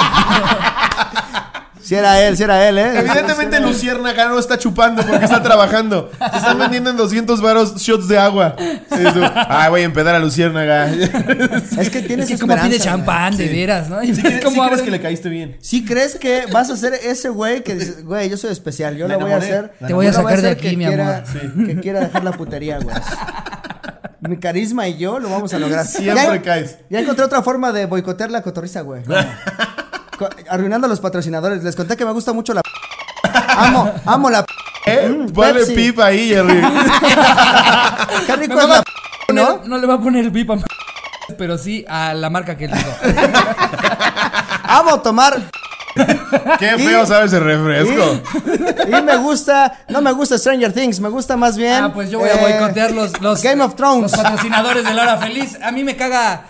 Si 1.92 1.96
era 1.98 2.22
él, 2.22 2.38
si 2.38 2.44
era 2.44 2.70
él, 2.70 2.78
¿eh? 2.78 3.00
Evidentemente 3.00 3.60
Luciérnaga 3.60 4.30
no 4.30 4.40
está 4.40 4.58
chupando 4.58 5.06
porque 5.06 5.26
está 5.26 5.44
trabajando. 5.44 6.10
Se 6.32 6.38
están 6.38 6.58
vendiendo 6.58 6.90
en 6.90 6.96
200 6.96 7.42
varos 7.42 7.76
shots 7.82 8.08
de 8.08 8.18
agua. 8.18 8.56
Tú, 8.56 9.22
ah, 9.26 9.68
voy 9.70 9.82
a 9.82 9.84
empedar 9.84 10.16
a 10.16 10.20
Luciérnaga. 10.20 10.88
Es 10.90 11.90
que 11.90 12.02
tienes 12.02 12.30
Es 12.32 12.40
que 12.40 12.48
como 12.48 12.56
pide 12.64 12.80
champán, 12.80 13.36
de 13.36 13.50
veras, 13.50 13.90
¿no? 13.90 14.02
Y 14.02 14.16
¿Sí, 14.16 14.22
ves 14.22 14.32
crees, 14.32 14.42
cómo 14.46 14.56
sí 14.56 14.62
crees 14.70 14.80
abre- 14.80 14.86
que 14.86 14.92
le 14.92 15.02
caíste 15.02 15.28
bien? 15.28 15.58
¿Sí 15.60 15.84
crees 15.84 16.16
que 16.16 16.46
vas 16.50 16.70
a 16.70 16.78
ser 16.78 16.94
ese 16.94 17.28
güey 17.28 17.62
que 17.62 17.76
dices, 17.76 18.06
güey, 18.06 18.30
yo 18.30 18.38
soy 18.38 18.54
especial, 18.54 18.96
yo 18.96 19.10
lo 19.10 19.16
voy 19.16 19.24
a 19.24 19.36
enamoré. 19.36 19.46
hacer? 19.52 19.74
Te 19.86 19.94
voy 19.94 20.08
a 20.08 20.12
yo 20.12 20.18
lo 20.18 20.24
sacar 20.24 20.42
de 20.42 20.48
hacer 20.48 20.58
aquí, 20.60 20.70
que 20.70 20.78
mi 20.78 20.86
quiera- 20.86 21.18
amor. 21.28 21.66
Que 21.68 21.80
quiera 21.82 22.00
dejar 22.00 22.24
la 22.24 22.32
putería, 22.32 22.80
güey. 22.80 22.96
Mi 24.22 24.38
carisma 24.38 24.88
y 24.88 24.98
yo 24.98 25.20
lo 25.20 25.30
vamos 25.30 25.54
a 25.54 25.60
lograr. 25.60 25.86
Siempre 25.86 26.24
ya, 26.24 26.42
caes. 26.42 26.78
Ya 26.90 27.02
encontré 27.02 27.26
otra 27.26 27.42
forma 27.44 27.74
de 27.74 27.86
boicotear 27.86 28.32
la 28.32 28.42
cotorriza, 28.42 28.80
güey. 28.80 29.02
Arruinando 30.50 30.88
a 30.88 30.90
los 30.90 31.00
patrocinadores. 31.00 31.64
Les 31.64 31.76
conté 31.76 31.96
que 31.98 32.06
me 32.06 32.12
gusta 32.12 32.34
mucho 32.34 32.54
la. 32.54 32.62
Amo, 33.58 33.94
amo 34.06 34.30
la. 34.30 34.46
¿Eh? 34.86 35.08
Mm, 35.10 35.32
Ponle 35.32 35.66
pipa 35.68 36.06
ahí, 36.08 36.30
Jerry. 36.30 36.62
Qué 38.26 38.36
rico 38.36 38.56
No 38.56 38.62
es 38.62 38.68
le 38.68 38.68
va 38.68 38.76
la. 38.76 38.80
a 38.80 38.84
poner- 39.28 39.44
¿No? 39.46 39.62
no 39.66 39.78
le 39.78 39.88
va 39.88 39.94
a 39.96 40.00
poner 40.00 40.32
pipa, 40.32 40.56
pero 41.38 41.58
sí 41.58 41.86
a 41.88 42.14
la 42.14 42.30
marca 42.30 42.58
que 42.58 42.66
él 42.66 42.72
dijo. 42.72 42.92
Amo 44.64 45.00
tomar. 45.02 45.40
Qué 46.60 46.78
feo 46.78 47.06
sabes 47.06 47.34
el 47.34 47.44
refresco. 47.44 48.22
Y 48.88 49.02
me 49.02 49.18
gusta. 49.18 49.80
No 49.90 50.02
me 50.02 50.12
gusta 50.14 50.38
Stranger 50.38 50.72
Things, 50.74 51.00
me 51.00 51.10
gusta 51.10 51.36
más 51.38 51.58
bien. 51.58 51.84
Ah, 51.86 51.94
pues 51.94 52.10
yo 52.10 52.20
voy 52.20 52.30
a 52.30 52.36
eh, 52.36 52.42
boicotear 52.60 52.92
los, 52.92 53.20
los 53.22 53.42
Game 53.44 53.62
of 53.64 53.76
Thrones. 53.76 54.04
Los 54.04 54.22
patrocinadores 54.22 54.86
de 54.86 54.94
la 54.94 55.02
hora 55.04 55.18
feliz. 55.18 55.58
A 55.62 55.72
mí 55.72 55.84
me 55.84 55.96
caga 55.98 56.44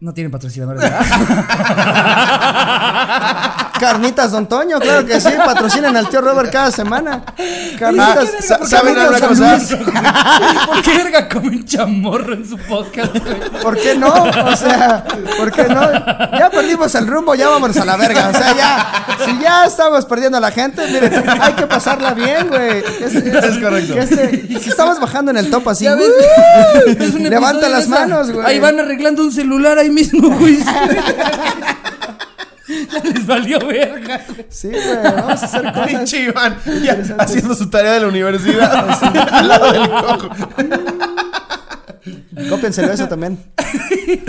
No 0.00 0.14
tienen 0.14 0.30
patrocinadores, 0.30 0.80
¿verdad? 0.80 1.00
Carnitas 3.80 4.32
Don 4.32 4.48
Toño, 4.48 4.80
claro 4.80 5.06
que 5.06 5.20
sí, 5.20 5.28
patrocinan 5.44 5.96
al 5.96 6.08
tío 6.08 6.20
Robert 6.20 6.50
cada 6.52 6.70
semana. 6.72 7.22
Carnitas, 7.78 8.18
Ah, 8.18 8.26
sa- 8.42 8.58
Carnitas 8.58 8.70
¿saben 8.70 8.96
una 8.96 9.20
cosa? 9.20 9.58
¿Por 10.66 10.82
qué 10.82 10.96
verga 10.98 11.28
comen 11.28 11.64
chamorro 11.64 12.34
en 12.34 12.48
su 12.48 12.56
podcast, 12.58 13.16
güey? 13.18 13.36
¿Por 13.62 13.76
qué 13.76 13.94
no? 13.96 14.08
O 14.12 14.56
sea, 14.56 15.04
¿por 15.36 15.50
qué 15.52 15.64
no? 15.64 15.92
Ya 16.38 16.50
perdimos 16.50 16.92
el 16.96 17.06
rumbo, 17.06 17.34
ya 17.36 17.48
vámonos 17.48 17.76
a 17.76 17.84
la 17.84 17.96
verga. 17.96 18.30
O 18.30 18.32
sea, 18.36 18.56
ya, 18.56 18.86
si 19.24 19.38
ya 19.40 19.64
estamos 19.66 20.04
perdiendo 20.06 20.38
a 20.38 20.40
la 20.40 20.50
gente, 20.50 20.84
miren, 20.88 21.28
hay 21.40 21.52
que 21.54 21.66
pasarla 21.66 22.14
bien, 22.14 22.48
güey. 22.48 22.78
Es, 23.00 23.14
Es 23.14 23.58
correcto. 23.58 23.94
este- 23.94 24.58
si 24.60 24.68
estamos 24.70 24.98
bajando 25.00 25.30
en 25.30 25.36
el 25.38 25.50
top 25.50 25.68
así, 25.68 25.86
ves, 25.86 25.96
¡uh! 25.98 26.90
es 27.00 27.14
un 27.14 27.22
levanta 27.30 27.68
las 27.68 27.84
esa. 27.84 27.90
manos, 28.00 28.30
güey. 28.32 28.44
Ahí 28.44 28.58
van 28.58 28.80
arreglando 28.80 29.22
un 29.22 29.30
celular 29.32 29.78
ahí 29.78 29.87
mismo, 29.90 30.28
güey. 30.38 30.58
Ya 32.68 33.02
les 33.02 33.26
valió 33.26 33.66
verga. 33.66 34.20
Sí, 34.50 34.68
güey, 34.68 35.02
vamos 35.02 35.42
a 35.42 35.46
hacer 35.46 35.62
cosas. 35.72 35.86
Pinche 35.86 36.24
Iván, 36.24 36.58
ya 36.82 37.16
haciendo 37.18 37.54
su 37.54 37.70
tarea 37.70 37.94
de 37.94 38.00
la 38.00 38.08
universidad 38.08 38.90
al 39.32 39.48
lado 39.48 39.72
del 39.72 39.88
coco. 39.88 40.28
Cópienselo 42.50 42.92
eso 42.92 43.08
también. 43.08 43.38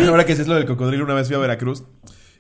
Ahora 0.07 0.25
que 0.25 0.33
es 0.33 0.47
lo 0.47 0.55
del 0.55 0.65
cocodrilo, 0.65 1.03
una 1.03 1.13
vez 1.15 1.27
fui 1.27 1.35
a 1.35 1.39
Veracruz 1.39 1.83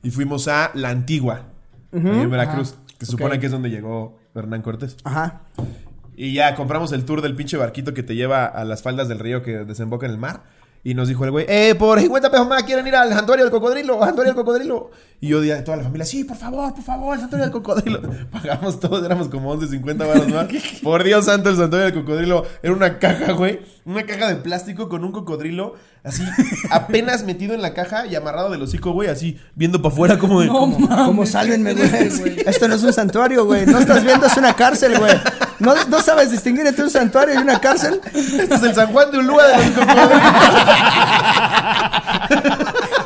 y 0.01 0.11
fuimos 0.11 0.47
a 0.47 0.71
La 0.73 0.89
Antigua, 0.89 1.47
ahí 1.93 1.99
en 2.01 2.31
Veracruz, 2.31 2.75
que 2.97 3.05
se 3.05 3.11
supone 3.11 3.39
que 3.39 3.47
es 3.47 3.51
donde 3.51 3.69
llegó 3.69 4.19
Hernán 4.35 4.61
Cortés. 4.61 4.95
Ajá. 5.03 5.41
Y 6.15 6.33
ya 6.33 6.55
compramos 6.55 6.91
el 6.91 7.05
tour 7.05 7.21
del 7.21 7.35
pinche 7.35 7.57
barquito 7.57 7.93
que 7.93 8.03
te 8.03 8.15
lleva 8.15 8.45
a 8.45 8.65
las 8.65 8.83
faldas 8.83 9.07
del 9.07 9.19
río 9.19 9.41
que 9.41 9.59
desemboca 9.59 10.05
en 10.05 10.13
el 10.13 10.17
mar. 10.17 10.43
Y 10.81 10.93
nos 10.93 11.09
dijo 11.09 11.25
el 11.25 11.31
güey, 11.31 11.45
eh, 11.49 11.75
por 11.75 11.99
50 11.99 12.31
pesos 12.31 12.47
más 12.47 12.63
quieren 12.63 12.87
ir 12.87 12.95
al 12.95 13.13
santuario 13.13 13.43
del 13.43 13.51
cocodrilo, 13.51 14.01
al 14.01 14.07
santuario 14.07 14.33
del 14.33 14.43
cocodrilo. 14.43 14.91
Y 15.19 15.27
yo 15.27 15.41
dije 15.41 15.55
a 15.55 15.63
toda 15.63 15.75
la 15.75 15.83
familia, 15.83 16.05
sí, 16.05 16.23
por 16.23 16.37
favor, 16.37 16.73
por 16.73 16.83
favor, 16.83 17.15
el 17.15 17.19
santuario 17.19 17.45
del 17.45 17.51
cocodrilo. 17.51 18.01
Pagamos 18.31 18.79
todos, 18.79 19.03
éramos 19.03 19.27
como 19.27 19.51
11, 19.51 19.67
50 19.67 20.05
baros 20.05 20.27
más. 20.29 20.47
por 20.83 21.03
Dios 21.03 21.25
santo, 21.25 21.49
el 21.49 21.57
santuario 21.57 21.91
del 21.91 22.01
cocodrilo 22.01 22.45
era 22.63 22.73
una 22.73 22.97
caja, 22.97 23.33
güey. 23.33 23.59
Una 23.89 24.05
caja 24.05 24.27
de 24.27 24.35
plástico 24.35 24.87
con 24.87 25.03
un 25.03 25.11
cocodrilo 25.11 25.73
así, 26.03 26.23
apenas 26.69 27.23
metido 27.23 27.55
en 27.55 27.63
la 27.63 27.73
caja 27.73 28.05
y 28.05 28.15
amarrado 28.15 28.51
del 28.51 28.61
hocico, 28.61 28.91
güey, 28.91 29.09
así, 29.09 29.39
viendo 29.55 29.81
para 29.81 29.91
afuera 29.91 30.19
como 30.19 30.41
de... 30.41 30.45
No 30.45 30.53
como-. 30.53 31.05
¿Cómo 31.05 31.25
sálvenme, 31.25 31.73
¿qué 31.73 31.87
güey? 31.87 32.03
es, 32.03 32.19
güey? 32.19 32.39
Esto 32.45 32.67
no 32.67 32.75
es 32.75 32.83
un 32.83 32.93
santuario, 32.93 33.45
güey. 33.45 33.65
No 33.65 33.79
estás 33.79 34.03
viendo, 34.03 34.27
es 34.27 34.37
una 34.37 34.53
cárcel, 34.53 34.95
güey. 34.99 35.19
No, 35.57 35.73
no 35.87 36.01
sabes 36.01 36.29
distinguir 36.29 36.67
entre 36.67 36.83
un 36.83 36.91
santuario 36.91 37.33
y 37.33 37.37
una 37.39 37.59
cárcel. 37.59 37.99
Este 38.13 38.53
es 38.53 38.61
el 38.61 38.75
San 38.75 38.93
Juan 38.93 39.09
de 39.09 39.17
Ulúa 39.17 39.47
de 39.47 39.57
los 39.57 39.65
cocodrilos. 39.71 40.21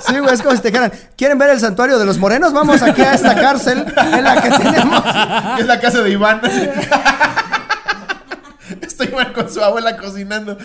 Sí, 0.06 0.20
güey, 0.20 0.34
es 0.34 0.42
como 0.42 0.54
si 0.54 0.62
te 0.62 0.68
dijeran, 0.68 0.92
¿quieren 1.16 1.38
ver 1.38 1.52
el 1.52 1.62
santuario 1.62 1.98
de 1.98 2.06
los 2.06 2.18
morenos? 2.18 2.52
Vamos 2.52 2.82
aquí 2.82 3.04
a 3.04 3.14
esta 3.14 3.36
cárcel 3.36 3.86
en 3.96 4.22
la 4.22 4.42
que 4.42 4.50
tenemos. 4.50 5.02
es 5.60 5.66
la 5.66 5.80
casa 5.80 6.02
de 6.02 6.12
Iván. 6.12 6.42
Estoy 8.82 9.08
Iván 9.08 9.34
con 9.34 9.50
su 9.50 9.64
abuela 9.64 9.98
cocinando. 9.98 10.58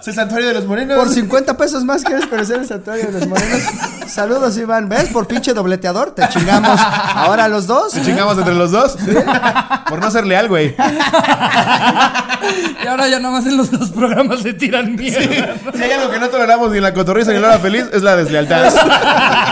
Es 0.00 0.08
el 0.08 0.14
santuario 0.14 0.48
de 0.48 0.54
los 0.54 0.66
morenos. 0.66 0.96
Por 0.96 1.08
50 1.12 1.56
pesos 1.56 1.84
más 1.84 2.04
quieres 2.04 2.26
conocer 2.26 2.60
el 2.60 2.66
santuario 2.66 3.06
de 3.10 3.12
los 3.18 3.28
morenos. 3.28 3.60
Saludos, 4.06 4.56
Iván. 4.56 4.88
¿Ves? 4.88 5.08
Por 5.08 5.26
pinche 5.26 5.52
dobleteador 5.52 6.14
te 6.14 6.28
chingamos. 6.28 6.78
Ahora 6.80 7.48
los 7.48 7.66
dos. 7.66 7.92
¿Te 7.92 8.02
chingamos 8.02 8.38
entre 8.38 8.54
los 8.54 8.70
dos? 8.70 8.96
Por 9.88 10.00
no 10.00 10.10
ser 10.10 10.24
leal, 10.26 10.48
güey. 10.48 10.76
Y 12.82 12.86
ahora 12.86 13.08
ya 13.08 13.18
nada 13.18 13.34
más 13.34 13.46
en 13.46 13.56
los 13.56 13.72
dos 13.72 13.90
programas 13.90 14.42
se 14.42 14.52
tiran 14.54 14.94
mierda. 14.94 15.56
Si 15.74 15.82
hay 15.82 15.90
algo 15.90 16.10
que 16.12 16.20
no 16.20 16.28
toleramos 16.28 16.70
ni 16.70 16.76
en 16.76 16.84
la 16.84 16.94
cotorriza 16.94 17.30
ni 17.30 17.36
en 17.36 17.42
la 17.42 17.48
hora 17.48 17.58
feliz, 17.58 17.86
es 17.92 18.02
la 18.02 18.14
deslealtad. 18.14 18.72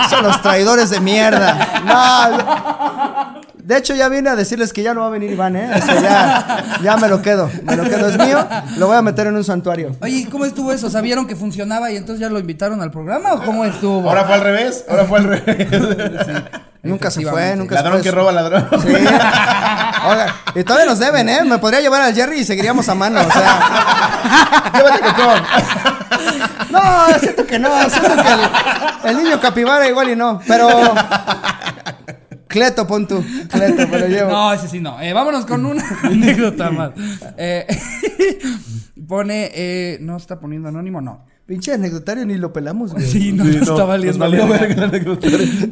Son 0.08 0.22
los 0.22 0.40
traidores 0.40 0.90
de 0.90 1.00
mierda. 1.00 1.82
No. 1.84 3.43
De 3.64 3.78
hecho, 3.78 3.94
ya 3.94 4.10
vine 4.10 4.28
a 4.28 4.36
decirles 4.36 4.74
que 4.74 4.82
ya 4.82 4.92
no 4.92 5.00
va 5.00 5.06
a 5.06 5.10
venir 5.10 5.30
Iván, 5.30 5.56
¿eh? 5.56 5.70
O 5.74 5.80
sea, 5.86 6.00
ya, 6.02 6.64
ya 6.82 6.96
me 6.98 7.08
lo 7.08 7.22
quedo. 7.22 7.50
Me 7.62 7.74
lo 7.76 7.84
quedo. 7.84 8.08
Es 8.10 8.18
mío. 8.18 8.46
Lo 8.76 8.88
voy 8.88 8.96
a 8.96 9.00
meter 9.00 9.26
en 9.28 9.36
un 9.36 9.42
santuario. 9.44 9.96
Oye, 10.02 10.16
¿y 10.16 10.24
¿cómo 10.26 10.44
estuvo 10.44 10.70
eso? 10.70 10.90
¿Sabieron 10.90 11.26
que 11.26 11.34
funcionaba 11.34 11.90
y 11.90 11.96
entonces 11.96 12.20
ya 12.20 12.28
lo 12.28 12.38
invitaron 12.38 12.82
al 12.82 12.90
programa 12.90 13.32
o 13.32 13.42
cómo 13.42 13.64
estuvo? 13.64 14.06
Ahora 14.06 14.24
fue 14.24 14.34
al 14.34 14.40
revés. 14.42 14.84
Ahora 14.86 15.06
fue 15.06 15.18
al 15.18 15.24
revés. 15.24 15.68
Nunca 16.82 17.10
se 17.10 17.22
fue, 17.24 17.56
nunca 17.56 17.76
se 17.78 17.82
Ladrón 17.82 17.94
fue. 17.94 18.02
que 18.02 18.10
roba 18.10 18.32
ladrón. 18.32 18.68
Sí. 18.82 18.88
Oiga, 18.88 20.26
y 20.54 20.62
todavía 20.64 20.84
nos 20.84 20.98
deben, 20.98 21.26
¿eh? 21.30 21.42
Me 21.44 21.56
podría 21.56 21.80
llevar 21.80 22.02
al 22.02 22.14
Jerry 22.14 22.40
y 22.40 22.44
seguiríamos 22.44 22.86
a 22.90 22.94
mano, 22.94 23.20
o 23.26 23.30
sea. 23.32 24.70
Llévate 24.74 25.00
cocón. 25.00 25.42
No, 26.70 26.82
siento 27.18 27.46
que 27.46 27.58
no, 27.58 27.70
siento 27.88 28.10
que 28.22 28.28
el, 29.08 29.10
el 29.16 29.24
niño 29.24 29.40
capibara 29.40 29.88
igual 29.88 30.10
y 30.10 30.16
no, 30.16 30.38
pero. 30.46 30.68
Cleto, 32.54 32.86
pon 32.86 33.06
tú. 33.08 33.22
Cleto, 33.50 33.88
me 33.88 33.98
lo 33.98 34.06
llevo. 34.06 34.30
No, 34.32 34.52
ese 34.52 34.68
sí 34.68 34.80
no. 34.80 35.00
Eh, 35.00 35.12
vámonos 35.12 35.44
con 35.44 35.66
una 35.66 35.84
anécdota 36.04 36.70
más. 36.70 36.92
Eh, 37.36 37.66
pone, 39.08 39.50
eh, 39.54 39.98
no 40.00 40.16
está 40.16 40.38
poniendo 40.40 40.68
anónimo, 40.68 41.00
no. 41.00 41.24
Pinche 41.46 41.74
anecdotario 41.74 42.24
ni 42.24 42.38
lo 42.38 42.54
pelamos, 42.54 42.92
güey. 42.92 43.04
Sí, 43.04 43.32
no, 43.32 43.44
Sí, 43.44 43.56
no, 43.56 43.62
está 43.62 43.84
valiendo. 43.84 44.26
nos 44.30 44.48
verga. 44.48 44.86
verga. 44.86 45.18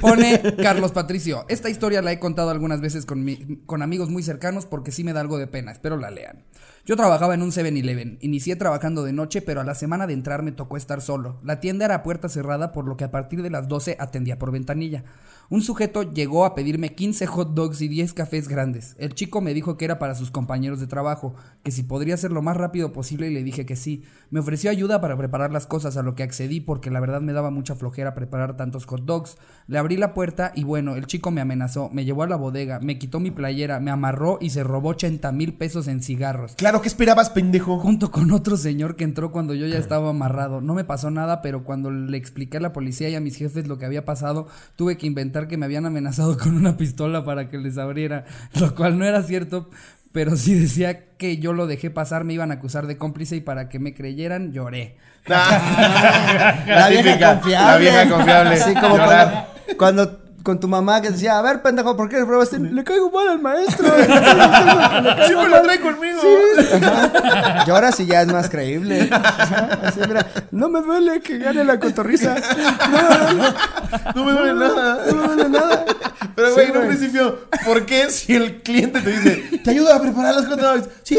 Pone 0.00 0.42
Carlos 0.62 0.92
Patricio. 0.92 1.46
Esta 1.48 1.70
historia 1.70 2.02
la 2.02 2.12
he 2.12 2.18
contado 2.18 2.50
algunas 2.50 2.82
veces 2.82 3.06
con, 3.06 3.24
mi- 3.24 3.60
con 3.64 3.80
amigos 3.80 4.10
muy 4.10 4.22
cercanos 4.22 4.66
porque 4.66 4.92
sí 4.92 5.02
me 5.02 5.14
da 5.14 5.20
algo 5.22 5.38
de 5.38 5.46
pena. 5.46 5.72
Espero 5.72 5.96
la 5.96 6.10
lean. 6.10 6.44
Yo 6.84 6.94
trabajaba 6.96 7.32
en 7.32 7.40
un 7.40 7.52
7-Eleven. 7.52 8.18
Inicié 8.20 8.56
trabajando 8.56 9.02
de 9.02 9.14
noche, 9.14 9.40
pero 9.40 9.62
a 9.62 9.64
la 9.64 9.74
semana 9.74 10.06
de 10.06 10.12
entrar 10.12 10.42
me 10.42 10.52
tocó 10.52 10.76
estar 10.76 11.00
solo. 11.00 11.40
La 11.42 11.58
tienda 11.60 11.86
era 11.86 11.94
a 11.94 12.02
puerta 12.02 12.28
cerrada, 12.28 12.72
por 12.72 12.86
lo 12.86 12.98
que 12.98 13.04
a 13.04 13.10
partir 13.10 13.40
de 13.40 13.48
las 13.48 13.66
12 13.66 13.96
atendía 13.98 14.38
por 14.38 14.50
ventanilla. 14.52 15.04
Un 15.52 15.60
sujeto 15.60 16.14
llegó 16.14 16.46
a 16.46 16.54
pedirme 16.54 16.94
15 16.94 17.26
hot 17.26 17.52
dogs 17.52 17.82
y 17.82 17.88
10 17.88 18.14
cafés 18.14 18.48
grandes. 18.48 18.96
El 18.98 19.12
chico 19.12 19.42
me 19.42 19.52
dijo 19.52 19.76
que 19.76 19.84
era 19.84 19.98
para 19.98 20.14
sus 20.14 20.30
compañeros 20.30 20.80
de 20.80 20.86
trabajo, 20.86 21.34
que 21.62 21.70
si 21.70 21.82
podría 21.82 22.16
ser 22.16 22.32
lo 22.32 22.40
más 22.40 22.56
rápido 22.56 22.94
posible 22.94 23.28
y 23.28 23.34
le 23.34 23.42
dije 23.42 23.66
que 23.66 23.76
sí. 23.76 24.02
Me 24.30 24.40
ofreció 24.40 24.70
ayuda 24.70 25.02
para 25.02 25.18
preparar 25.18 25.52
las 25.52 25.66
cosas, 25.66 25.98
a 25.98 26.02
lo 26.02 26.14
que 26.14 26.22
accedí 26.22 26.62
porque 26.62 26.90
la 26.90 27.00
verdad 27.00 27.20
me 27.20 27.34
daba 27.34 27.50
mucha 27.50 27.74
flojera 27.74 28.14
preparar 28.14 28.56
tantos 28.56 28.86
hot 28.86 29.02
dogs. 29.04 29.36
Le 29.66 29.76
abrí 29.76 29.98
la 29.98 30.14
puerta 30.14 30.52
y 30.54 30.64
bueno, 30.64 30.96
el 30.96 31.06
chico 31.06 31.30
me 31.30 31.42
amenazó, 31.42 31.90
me 31.92 32.06
llevó 32.06 32.22
a 32.22 32.28
la 32.28 32.36
bodega, 32.36 32.80
me 32.80 32.98
quitó 32.98 33.20
mi 33.20 33.30
playera, 33.30 33.78
me 33.78 33.90
amarró 33.90 34.38
y 34.40 34.48
se 34.48 34.64
robó 34.64 34.88
80 34.88 35.32
mil 35.32 35.52
pesos 35.52 35.86
en 35.86 36.02
cigarros. 36.02 36.54
Claro, 36.54 36.80
¿qué 36.80 36.88
esperabas, 36.88 37.28
pendejo? 37.28 37.78
Junto 37.78 38.10
con 38.10 38.30
otro 38.30 38.56
señor 38.56 38.96
que 38.96 39.04
entró 39.04 39.30
cuando 39.32 39.52
yo 39.52 39.66
ya 39.66 39.76
estaba 39.76 40.08
amarrado. 40.08 40.62
No 40.62 40.72
me 40.72 40.84
pasó 40.84 41.10
nada, 41.10 41.42
pero 41.42 41.62
cuando 41.62 41.90
le 41.90 42.16
expliqué 42.16 42.56
a 42.56 42.60
la 42.60 42.72
policía 42.72 43.10
y 43.10 43.16
a 43.16 43.20
mis 43.20 43.36
jefes 43.36 43.68
lo 43.68 43.76
que 43.76 43.84
había 43.84 44.06
pasado, 44.06 44.46
tuve 44.76 44.96
que 44.96 45.06
inventar 45.06 45.41
que 45.48 45.56
me 45.56 45.66
habían 45.66 45.86
amenazado 45.86 46.36
con 46.38 46.54
una 46.56 46.76
pistola 46.76 47.24
para 47.24 47.48
que 47.48 47.58
les 47.58 47.78
abriera, 47.78 48.24
lo 48.58 48.74
cual 48.74 48.98
no 48.98 49.04
era 49.04 49.22
cierto. 49.22 49.70
Pero 50.12 50.36
si 50.36 50.54
decía 50.54 51.06
que 51.16 51.38
yo 51.38 51.54
lo 51.54 51.66
dejé 51.66 51.90
pasar, 51.90 52.24
me 52.24 52.34
iban 52.34 52.50
a 52.50 52.54
acusar 52.54 52.86
de 52.86 52.98
cómplice 52.98 53.36
y 53.36 53.40
para 53.40 53.68
que 53.70 53.78
me 53.78 53.94
creyeran, 53.94 54.52
lloré. 54.52 54.96
La 55.26 56.88
vieja 56.90 57.34
confiable. 57.34 57.72
La 57.72 57.76
vieja 57.78 58.08
confiable. 58.08 58.54
Así 58.54 58.74
como 58.74 58.96
Llorar. 58.98 59.48
cuando, 59.78 59.78
cuando 59.78 60.21
con 60.42 60.58
tu 60.58 60.68
mamá 60.68 61.00
que 61.00 61.10
decía, 61.10 61.38
a 61.38 61.42
ver, 61.42 61.62
pendejo, 61.62 61.96
¿por 61.96 62.08
qué 62.08 62.18
le 62.18 62.26
probaste? 62.26 62.58
Le 62.58 62.84
caigo 62.84 63.10
mal 63.10 63.28
al 63.28 63.40
maestro. 63.40 63.86
Siempre 65.26 65.48
lo 65.48 65.62
trae 65.62 65.80
conmigo. 65.80 66.20
Ajá. 66.74 67.64
Lloras 67.66 68.00
y 68.00 68.06
ya 68.06 68.22
es 68.22 68.28
más 68.28 68.48
creíble. 68.48 69.08
Así, 69.84 70.00
mira, 70.06 70.26
no 70.50 70.68
me 70.68 70.80
duele 70.80 71.20
que 71.20 71.38
gane 71.38 71.64
la 71.64 71.78
cotorriza. 71.78 72.36
No 74.14 74.24
me 74.24 74.32
duele 74.32 74.54
nada. 74.54 75.04
No 75.06 75.14
me 75.14 75.26
duele 75.26 75.48
nada. 75.50 75.84
Pero, 76.34 76.54
güey, 76.54 76.66
Sí, 76.66 76.72
en 76.72 76.78
un 76.78 76.86
principio, 76.86 77.38
¿por 77.64 77.84
qué 77.84 78.10
si 78.10 78.34
el 78.34 78.62
cliente 78.62 79.00
te 79.00 79.10
dice, 79.10 79.60
te 79.62 79.70
ayudo 79.70 79.92
a 79.92 80.00
preparar 80.00 80.34
los 80.34 80.46
hot 80.46 80.58
dogs? 80.60 80.88
Sí. 81.02 81.18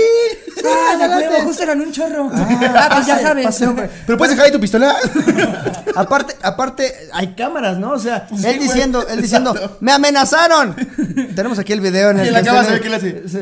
¡Ah, 0.66 0.98
de 0.98 1.08
huevo, 1.08 1.44
justo 1.44 1.64
eran 1.64 1.82
un 1.82 1.92
chorro! 1.92 2.32
Ah, 2.34 2.90
pues 2.94 3.06
ya 3.06 3.20
sabes. 3.20 3.62
Pero 4.08 4.18
puedes 4.18 4.32
dejar 4.32 4.46
ahí 4.48 4.52
tu 4.52 4.60
pistola. 4.60 4.96
Aparte, 5.96 6.36
aparte, 6.42 6.92
hay 7.14 7.36
cámaras, 7.36 7.78
¿no? 7.78 7.92
O 7.92 8.00
sea, 8.00 8.28
Sí, 8.36 8.48
él 8.48 8.60
diciendo, 8.60 9.06
él 9.14 9.22
diciendo, 9.22 9.78
¡me 9.80 9.92
amenazaron! 9.92 10.76
Tenemos 11.36 11.60
aquí 11.60 11.74
el 11.74 11.82
video 11.82 12.10
en 12.12 12.20
el 12.20 12.28
Y 12.28 12.32
la 12.32 12.44
cámara 12.44 12.64
se 12.64 12.70
se 12.70 12.76
ve 12.76 12.82
que 12.82 12.90
le 12.90 12.96
hace. 12.96 13.28
Sí. 13.28 13.40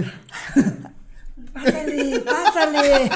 ¡Pásale, 1.54 2.20
pásale! 2.22 3.12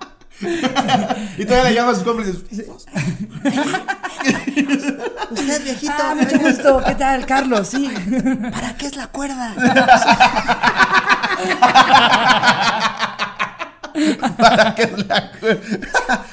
Y 1.38 1.44
todavía 1.46 1.70
le 1.70 1.74
llama 1.74 1.92
a 1.92 1.94
sus 1.94 2.04
cómplices. 2.04 2.36
Usted, 5.30 5.64
viejito, 5.64 5.92
Ah, 5.98 6.14
mucho 6.14 6.38
gusto. 6.38 6.82
¿Qué 6.86 6.94
tal, 6.94 7.26
Carlos? 7.26 7.68
Sí. 7.68 7.92
¿para 8.52 8.76
qué 8.76 8.86
es 8.86 8.96
la 8.96 9.06
cuerda? 9.08 9.54
¿Para 14.36 14.74
qué 14.74 14.82
es 14.82 15.06
la 15.06 15.30
cu- 15.32 15.46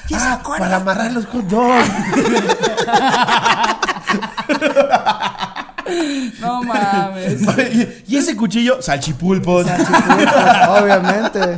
¿Y 0.08 0.14
esa 0.14 0.32
Ah? 0.34 0.42
Para 0.58 0.76
amarrar 0.76 1.12
los 1.12 1.26
hot 1.26 1.44
dogs. 1.46 1.88
No 6.40 6.62
mames. 6.62 7.42
Y 8.06 8.16
ese 8.16 8.36
cuchillo, 8.36 8.80
salchipulpos. 8.80 9.66
Obviamente. 10.68 11.40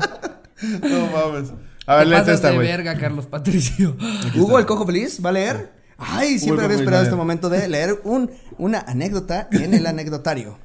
No 0.83 1.07
mames. 1.09 1.53
A 1.87 1.97
ver, 1.97 2.05
Te 2.05 2.11
léete 2.11 2.33
esta, 2.33 2.49
de 2.49 2.55
güey. 2.55 2.67
verga, 2.67 2.97
Carlos 2.97 3.27
Patricio. 3.27 3.97
Hugo 4.35 4.59
el 4.59 4.65
Cojo 4.65 4.87
Feliz, 4.87 5.21
¿va 5.23 5.29
a 5.29 5.33
leer? 5.33 5.73
Ay, 5.99 6.39
siempre 6.39 6.65
había 6.65 6.79
esperado 6.79 7.03
este 7.03 7.17
momento 7.17 7.51
de 7.51 7.69
leer 7.69 8.01
un, 8.05 8.31
una 8.57 8.79
anécdota 8.87 9.49
en 9.51 9.75
el 9.75 9.87
anecdotario. 9.87 10.59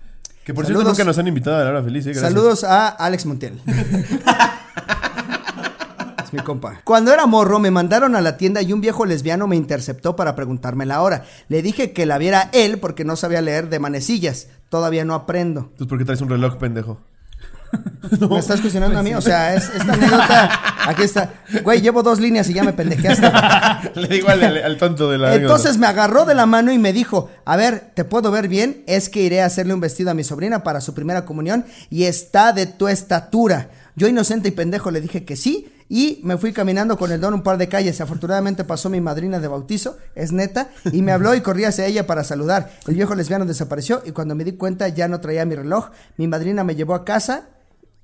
Que 0.45 0.53
por 0.53 0.65
cierto 0.65 0.83
nunca 0.83 1.03
nos 1.03 1.17
han 1.17 1.27
invitado 1.27 1.57
a 1.57 1.63
la 1.65 1.69
hora 1.71 1.83
feliz, 1.83 2.05
¿eh? 2.05 2.11
Gracias. 2.11 2.31
Saludos 2.31 2.63
a 2.63 2.87
Alex 2.87 3.25
Montiel. 3.25 3.59
Es 6.29 6.33
mi 6.33 6.39
compa. 6.41 6.81
Cuando 6.83 7.11
era 7.13 7.25
morro 7.25 7.59
me 7.59 7.71
mandaron 7.71 8.15
a 8.15 8.21
la 8.21 8.37
tienda 8.37 8.61
y 8.61 8.71
un 8.71 8.81
viejo 8.81 9.05
lesbiano 9.05 9.47
me 9.47 9.55
interceptó 9.55 10.15
para 10.15 10.35
preguntarme 10.35 10.85
la 10.85 11.01
hora. 11.01 11.25
Le 11.47 11.61
dije 11.61 11.91
que 11.91 12.05
la 12.05 12.17
viera 12.17 12.49
él 12.53 12.79
porque 12.79 13.03
no 13.03 13.15
sabía 13.15 13.41
leer 13.41 13.69
de 13.69 13.79
manecillas. 13.79 14.47
Todavía 14.69 15.03
no 15.05 15.15
aprendo. 15.15 15.61
Entonces, 15.61 15.87
¿por 15.87 15.97
qué 15.97 16.05
traes 16.05 16.21
un 16.21 16.29
reloj, 16.29 16.57
pendejo? 16.57 16.99
¿Me 18.29 18.39
estás 18.39 18.61
cuestionando 18.61 18.97
a 18.97 19.03
mí? 19.03 19.13
O 19.13 19.21
sea, 19.21 19.53
es, 19.53 19.69
esta 19.69 19.93
anécdota. 19.93 20.49
Aquí 20.87 21.03
está. 21.03 21.33
Güey, 21.63 21.81
llevo 21.81 22.01
dos 22.01 22.19
líneas 22.19 22.49
y 22.49 22.53
ya 22.53 22.63
me 22.63 22.73
pendejeaste. 22.73 23.31
Le 23.99 24.07
digo 24.07 24.29
al, 24.29 24.43
al- 24.43 24.63
al 24.63 24.77
tonto 24.77 25.09
de 25.11 25.17
la 25.19 25.35
Entonces 25.35 25.77
me 25.77 25.85
agarró 25.85 26.25
de 26.25 26.33
la 26.35 26.45
mano 26.45 26.71
y 26.71 26.79
me 26.79 26.93
dijo, 26.93 27.29
a 27.45 27.55
ver, 27.57 27.91
¿te 27.95 28.05
puedo 28.05 28.31
ver 28.31 28.47
bien? 28.47 28.83
Es 28.87 29.09
que 29.09 29.21
iré 29.21 29.41
a 29.41 29.45
hacerle 29.45 29.73
un 29.73 29.81
vestido 29.81 30.09
a 30.09 30.13
mi 30.15 30.23
sobrina 30.23 30.63
para 30.63 30.81
su 30.81 30.93
primera 30.95 31.25
comunión 31.25 31.65
y 31.91 32.05
está 32.05 32.53
de 32.53 32.65
tu 32.65 32.87
estatura. 32.87 33.69
Yo 33.95 34.07
inocente 34.07 34.47
y 34.49 34.51
pendejo 34.51 34.89
le 34.91 35.01
dije 35.01 35.23
que 35.25 35.35
sí 35.35 35.71
y 35.89 36.21
me 36.23 36.37
fui 36.37 36.53
caminando 36.53 36.97
con 36.97 37.11
el 37.11 37.19
don 37.19 37.33
un 37.33 37.41
par 37.41 37.57
de 37.57 37.67
calles. 37.67 37.99
Afortunadamente 37.99 38.63
pasó 38.63 38.89
mi 38.89 39.01
madrina 39.01 39.39
de 39.39 39.47
bautizo, 39.47 39.97
es 40.15 40.31
neta, 40.31 40.69
y 40.91 41.01
me 41.01 41.11
habló 41.11 41.33
y 41.33 41.41
corrí 41.41 41.65
hacia 41.65 41.87
ella 41.87 42.05
para 42.07 42.23
saludar. 42.23 42.71
El 42.87 42.95
viejo 42.95 43.15
lesbiano 43.15 43.45
desapareció 43.45 44.01
y 44.05 44.11
cuando 44.11 44.35
me 44.35 44.43
di 44.43 44.53
cuenta 44.53 44.87
ya 44.87 45.07
no 45.07 45.19
traía 45.19 45.45
mi 45.45 45.55
reloj. 45.55 45.89
Mi 46.17 46.27
madrina 46.27 46.63
me 46.63 46.75
llevó 46.75 46.93
a 46.93 47.03
casa 47.03 47.49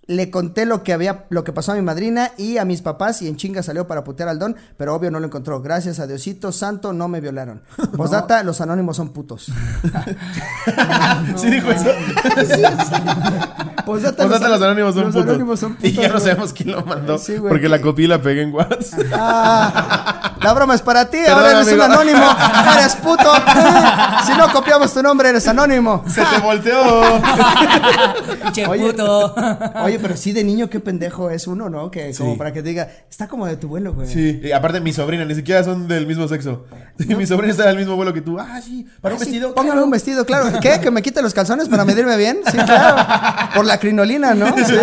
le 0.07 0.29
conté 0.29 0.65
lo 0.65 0.83
que 0.83 0.93
había, 0.93 1.25
lo 1.29 1.43
que 1.43 1.51
pasó 1.51 1.71
a 1.71 1.75
mi 1.75 1.81
madrina 1.81 2.31
y 2.37 2.57
a 2.57 2.65
mis 2.65 2.81
papás 2.81 3.21
y 3.21 3.27
en 3.27 3.37
chinga 3.37 3.63
salió 3.63 3.87
para 3.87 4.03
putear 4.03 4.29
al 4.29 4.37
don, 4.39 4.55
pero 4.77 4.93
obvio 4.93 5.09
no 5.11 5.19
lo 5.19 5.25
encontró. 5.25 5.61
Gracias 5.61 5.99
a 5.99 6.07
Diosito 6.07 6.51
Santo 6.51 6.93
no 6.93 7.07
me 7.07 7.21
violaron. 7.21 7.61
Postdata, 7.97 8.43
los 8.43 8.61
anónimos 8.61 8.97
son 8.97 9.09
putos. 9.09 9.45
¿Sí 11.35 11.49
dijo 11.49 11.71
eso? 11.71 11.89
Postdata, 13.85 14.25
los 14.25 14.61
anónimos 14.61 14.93
son 14.93 15.05
los 15.05 15.13
putos. 15.13 15.29
anónimos 15.29 15.59
son 15.59 15.77
y 15.81 15.91
ya 15.91 16.03
putos, 16.03 16.13
no 16.13 16.19
sabemos 16.19 16.53
quién 16.53 16.71
lo 16.71 16.85
mandó. 16.85 17.17
Sí, 17.17 17.37
güey. 17.37 17.49
porque 17.49 17.69
la 17.69 17.81
copié 17.81 18.05
y 18.05 18.07
la 18.07 18.21
pegué 18.21 18.43
en 18.43 18.53
WhatsApp. 18.53 18.99
Ah, 19.13 20.35
la 20.41 20.53
broma 20.53 20.75
es 20.75 20.81
para 20.81 21.09
ti, 21.09 21.17
Perdón, 21.17 21.39
ahora 21.39 21.61
eres 21.61 21.73
un 21.73 21.81
anónimo, 21.81 22.25
eres 22.79 22.95
puto. 22.95 23.31
si 24.25 24.33
no 24.37 24.51
copiamos 24.51 24.93
tu 24.93 25.01
nombre, 25.01 25.29
eres 25.29 25.47
anónimo. 25.47 26.03
Se 26.07 26.23
te 26.23 26.39
volteó. 26.39 27.21
Pinche 28.43 28.67
Oye. 28.67 28.91
puto. 28.91 29.35
Oye, 29.95 30.01
pero 30.01 30.17
sí 30.17 30.33
de 30.33 30.43
niño 30.43 30.69
qué 30.69 30.81
pendejo 30.81 31.29
es 31.29 31.47
uno, 31.47 31.69
¿no? 31.69 31.89
Que 31.89 32.13
como 32.17 32.33
Sí. 32.33 32.37
para 32.37 32.51
que 32.51 32.61
te 32.61 32.67
diga, 32.69 32.89
está 33.09 33.27
como 33.29 33.45
de 33.47 33.55
tu 33.55 33.69
vuelo, 33.69 33.93
güey. 33.93 34.07
Sí, 34.07 34.41
y 34.43 34.51
aparte 34.51 34.81
mi 34.81 34.91
sobrina, 34.91 35.23
ni 35.23 35.35
siquiera 35.35 35.63
son 35.63 35.87
del 35.87 36.05
mismo 36.05 36.27
sexo. 36.27 36.65
Mi 37.07 37.25
sobrina 37.25 37.51
está 37.51 37.67
del 37.67 37.77
mismo 37.77 37.95
vuelo 37.95 38.13
que 38.13 38.21
tú. 38.21 38.37
Ah, 38.39 38.61
sí, 38.61 38.85
para 39.01 39.15
un 39.15 39.19
sí, 39.19 39.25
vestido. 39.25 39.53
Póngame 39.53 39.71
claro. 39.71 39.85
un 39.85 39.91
vestido, 39.91 40.25
claro. 40.25 40.59
¿Qué? 40.61 40.79
¿Que 40.81 40.91
me 40.91 41.01
quite 41.01 41.21
los 41.21 41.33
calzones 41.33 41.69
para 41.69 41.85
medirme 41.85 42.15
bien? 42.17 42.39
Sí, 42.49 42.57
claro. 42.57 43.51
Por 43.55 43.65
la 43.65 43.77
crinolina, 43.79 44.33
¿no? 44.33 44.47
Sí. 44.57 44.75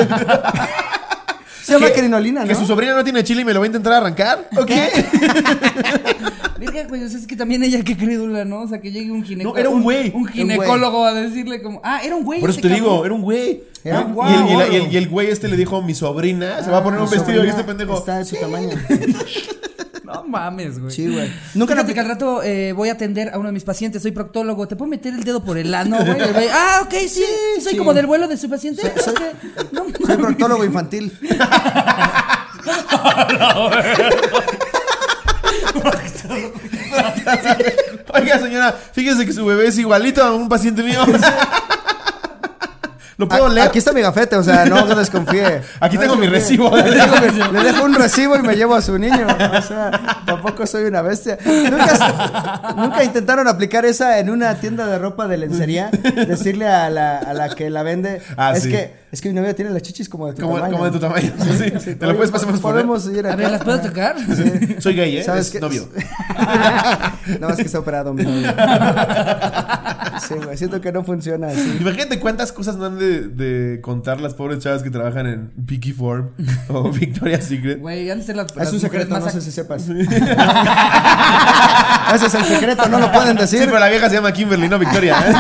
Se 1.63 1.73
llama 1.75 1.91
crinolina, 1.95 2.41
¿no? 2.43 2.49
Que 2.49 2.55
su 2.55 2.67
sobrina 2.67 2.95
no 2.95 3.05
tiene 3.05 3.23
chile 3.23 3.43
y 3.43 3.45
me 3.45 3.53
lo 3.55 3.61
va 3.61 3.65
a 3.65 3.69
intentar 3.69 3.93
arrancar. 3.93 4.49
¿O 4.57 4.67
qué? 4.67 4.89
Verga, 6.65 6.89
güey, 6.89 7.03
o 7.05 7.09
sea, 7.09 7.19
es 7.19 7.27
que 7.27 7.37
también 7.37 7.63
ella 7.63 7.83
qué 7.83 7.97
crédula, 7.97 8.45
¿no? 8.45 8.63
O 8.63 8.69
sea, 8.69 8.81
que 8.81 8.91
llegue 8.93 9.11
un 9.11 9.25
ginecólogo. 9.25 9.55
No, 9.55 9.61
era 9.61 9.69
un 9.71 9.83
güey. 9.83 10.13
Un 10.15 10.27
ginecólogo 10.27 11.05
a 11.05 11.15
decirle 11.15 11.63
como, 11.63 11.81
ah, 11.85 12.01
era 12.05 12.15
un 12.17 12.25
güey. 12.25 12.41
Por 12.41 12.51
eso 12.51 12.61
te 12.61 12.69
digo, 12.69 13.05
era 13.05 13.15
un 13.15 13.23
güey. 13.23 13.65
Era 13.85 14.01
Y- 14.01 14.05
un 14.05 14.27
el, 14.27 14.33
y, 14.33 14.37
el- 14.37 14.43
gordo. 14.55 14.73
y 14.73 14.77
el- 14.77 14.93
y 14.93 14.97
el 14.97 15.09
güey 15.09 15.29
este 15.31 15.49
le 15.49 15.57
dijo, 15.57 15.83
mi 15.83 15.95
sobrina 15.95 16.63
se 16.63 16.71
va 16.71 16.79
a 16.79 16.85
poner 16.85 17.01
Ah, 17.01 17.05
un 17.05 17.11
mi 17.11 17.17
vestido 17.17 17.45
y 17.45 17.49
este 17.49 17.65
pendejo. 17.65 17.99
Está 17.99 18.19
de 18.19 18.25
su 18.25 18.37
tamaño. 18.37 18.71
No 20.05 20.25
mames, 20.25 20.79
güey. 20.79 20.93
Sí, 20.95 21.09
güey. 21.09 21.33
Nunca 21.55 21.73
Fíjate 21.73 21.89
te 21.89 21.95
que 21.95 22.01
al 22.01 22.07
rato 22.09 22.43
eh, 22.43 22.73
voy 22.75 22.91
a 22.91 22.93
atender 22.93 23.31
a 23.33 23.39
uno 23.39 23.47
de 23.49 23.53
mis 23.55 23.65
pacientes, 23.65 24.03
soy 24.03 24.11
proctólogo, 24.11 24.69
¿te 24.69 24.77
puedo 24.77 24.91
meter 24.91 25.15
el 25.15 25.25
dedo 25.25 25.43
por 25.43 25.57
el 25.57 25.73
ano, 25.73 25.97
güey? 26.05 26.49
Ah, 26.53 26.83
ok, 26.85 26.93
sí, 27.09 27.25
soy 27.63 27.73
sí. 27.73 27.77
como 27.79 27.95
del 27.95 28.05
vuelo 28.07 28.29
de 28.29 28.37
su 28.37 28.51
paciente. 28.51 28.93
Soy-. 29.03 29.15
No 29.73 29.87
proctólogo 30.19 30.65
infantil. 30.67 31.13
Oiga, 38.15 38.39
señora, 38.39 38.75
fíjese 38.93 39.25
que 39.27 39.33
su 39.33 39.45
bebé 39.47 39.69
es 39.69 39.79
igualito 39.79 40.23
a 40.23 40.33
un 40.33 40.49
paciente 40.49 40.83
mío. 40.83 41.01
¿Lo 43.19 43.29
puedo 43.29 43.47
A- 43.47 43.51
leer? 43.51 43.69
Aquí 43.69 43.79
está 43.79 43.93
mi 43.93 44.01
gafete, 44.01 44.37
o 44.37 44.43
sea, 44.43 44.65
no 44.65 44.87
desconfíe. 44.97 45.61
Aquí 45.81 45.97
No 45.97 46.03
tengo 46.03 46.17
mi 46.17 46.27
recibo. 46.27 46.75
Le 46.77 46.83
dejo, 46.91 47.15
le 47.53 47.63
dejo 47.63 47.85
un 47.85 47.95
recibo 47.95 48.37
y 48.37 48.43
me 48.43 48.57
llevo 48.57 48.75
a 48.75 48.83
su 48.83 48.99
niño. 48.99 49.27
O 49.29 49.63
sea, 49.63 50.23
tampoco 50.27 50.67
soy 50.67 50.85
una 50.85 51.03
bestia. 51.03 51.39
¿Nunca, 51.45 52.75
nunca 52.77 53.05
intentaron 53.05 53.47
aplicar 53.47 53.85
esa 53.85 54.19
en 54.19 54.31
una 54.31 54.55
tienda 54.57 54.87
de 54.87 54.99
ropa 54.99 55.29
de 55.29 55.37
lencería? 55.37 55.91
Decirle 56.27 56.67
a 56.67 56.89
la, 56.91 57.19
a 57.19 57.35
la 57.35 57.55
que 57.55 57.71
la 57.71 57.83
vende. 57.83 58.23
Ah, 58.37 58.55
es 58.57 58.65
sí. 58.65 58.71
que 58.71 59.02
es 59.13 59.21
que 59.21 59.29
mi 59.29 59.35
novia 59.35 59.55
tiene 59.55 59.71
las 59.71 59.83
chichis 59.83 60.09
como 60.09 60.27
de 60.27 60.33
tu 60.35 60.41
Como, 60.43 60.55
tamaño. 60.57 60.73
como 60.73 60.85
de 60.87 60.91
tu 60.91 60.99
tamaño. 60.99 61.33
Sí. 61.79 61.95
¿Te 61.95 62.07
lo 62.07 62.17
puedes 62.17 62.31
pasar 62.33 62.51
más? 62.51 62.61
Podemos 62.61 63.07
ir 63.09 63.25
A 63.27 63.35
acá. 63.35 63.37
ver, 63.37 63.51
¿las 63.53 63.63
puedo 63.63 63.81
tocar? 63.81 64.17
Soy 64.81 64.95
gay, 64.97 65.19
¿eh? 65.19 65.23
¿Sabes 65.23 65.47
es 65.47 65.53
qué? 65.53 65.61
novio. 65.61 65.87
Nada 66.49 67.49
más 67.49 67.57
que 67.57 67.63
está 67.63 67.79
operado, 67.79 68.13
mi 68.15 68.25
novio. 68.25 68.53
Sí, 70.29 70.35
güey, 70.35 70.57
siento 70.57 70.81
que 70.81 70.93
no 70.93 71.03
funciona 71.03 71.49
así. 71.49 71.79
Imagínate 71.81 72.21
cuántas 72.21 72.53
cosas 72.53 72.77
no 72.77 72.85
han 72.85 72.97
de, 72.99 73.29
de 73.29 73.81
contar 73.81 74.21
las 74.21 74.35
pobres 74.35 74.61
chavas 74.61 74.83
que 74.85 74.91
trabajan 74.91 75.27
en 75.27 75.51
Picky 75.67 75.93
Form 75.93 76.29
o 76.69 76.91
Victoria's 76.93 77.45
Secret. 77.45 77.81
Güey, 77.81 78.09
antes 78.11 78.29
de 78.29 78.35
las, 78.35 78.47
Es 78.53 78.57
las 78.57 78.73
un 78.73 78.79
secreto, 78.81 79.19
no 79.19 79.29
sé 79.29 79.41
si 79.41 79.51
sepas. 79.51 79.89
Ese 79.89 80.05
es 82.27 82.35
el 82.35 82.45
secreto, 82.45 82.89
no 82.89 82.99
lo 83.01 83.11
pueden 83.11 83.37
Sí, 83.39 83.57
decir. 83.57 83.65
pero 83.67 83.79
la 83.81 83.89
vieja 83.89 84.09
se 84.09 84.15
llama 84.17 84.33
Kimberly, 84.33 84.69
no 84.69 84.79
Victoria. 84.79 85.17
¿eh? 85.27 85.33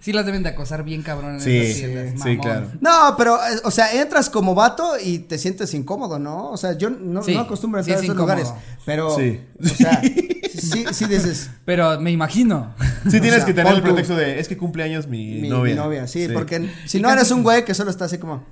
Sí 0.00 0.12
las 0.14 0.24
deben 0.24 0.42
de 0.42 0.48
acosar 0.48 0.82
bien 0.82 1.02
cabrón 1.02 1.34
en 1.34 1.40
Sí, 1.42 1.56
esas 1.58 1.76
sí, 1.76 1.82
tiendas, 1.84 2.10
sí, 2.12 2.16
mamón. 2.18 2.36
claro. 2.38 2.66
No, 2.80 3.14
pero, 3.18 3.36
eh, 3.36 3.60
o 3.64 3.70
sea, 3.70 3.92
entras 4.00 4.30
como 4.30 4.54
vato 4.54 4.92
y 4.98 5.18
te 5.20 5.36
sientes 5.36 5.74
incómodo, 5.74 6.18
¿no? 6.18 6.50
O 6.50 6.56
sea, 6.56 6.72
yo 6.78 6.88
no, 6.88 7.22
Sí, 7.22 7.34
no 7.34 7.40
acostumbro 7.40 7.80
a 7.80 7.84
sí 7.84 7.90
entrar 7.90 7.98
a 7.98 8.00
es 8.00 8.04
esos 8.10 8.14
incómodo. 8.16 8.36
lugares. 8.42 8.64
Pero, 8.86 9.14
Sí. 9.16 9.40
o 9.62 9.68
sea, 9.68 10.00
sí, 10.58 10.86
sí 10.92 11.04
dices. 11.04 11.50
Pero 11.66 12.00
me 12.00 12.10
imagino. 12.10 12.74
Sí 13.10 13.20
tienes 13.20 13.34
sea, 13.36 13.44
que 13.46 13.52
tener 13.54 13.74
el 13.74 13.80
tú. 13.80 13.84
pretexto 13.88 14.16
de, 14.16 14.40
es 14.40 14.48
que 14.48 14.56
cumpleaños 14.56 15.06
mi, 15.06 15.40
Mi, 15.42 15.48
novia. 15.50 15.74
mi 15.74 15.80
novia, 15.80 16.06
sí, 16.06 16.26
Sí. 16.26 16.32
porque 16.32 16.70
si 16.86 16.98
no 17.00 17.10
eres 17.12 17.30
un 17.30 17.42
güey 17.42 17.64
que 17.66 17.74
solo 17.74 17.90
está 17.90 18.06
así 18.06 18.16
como. 18.16 18.42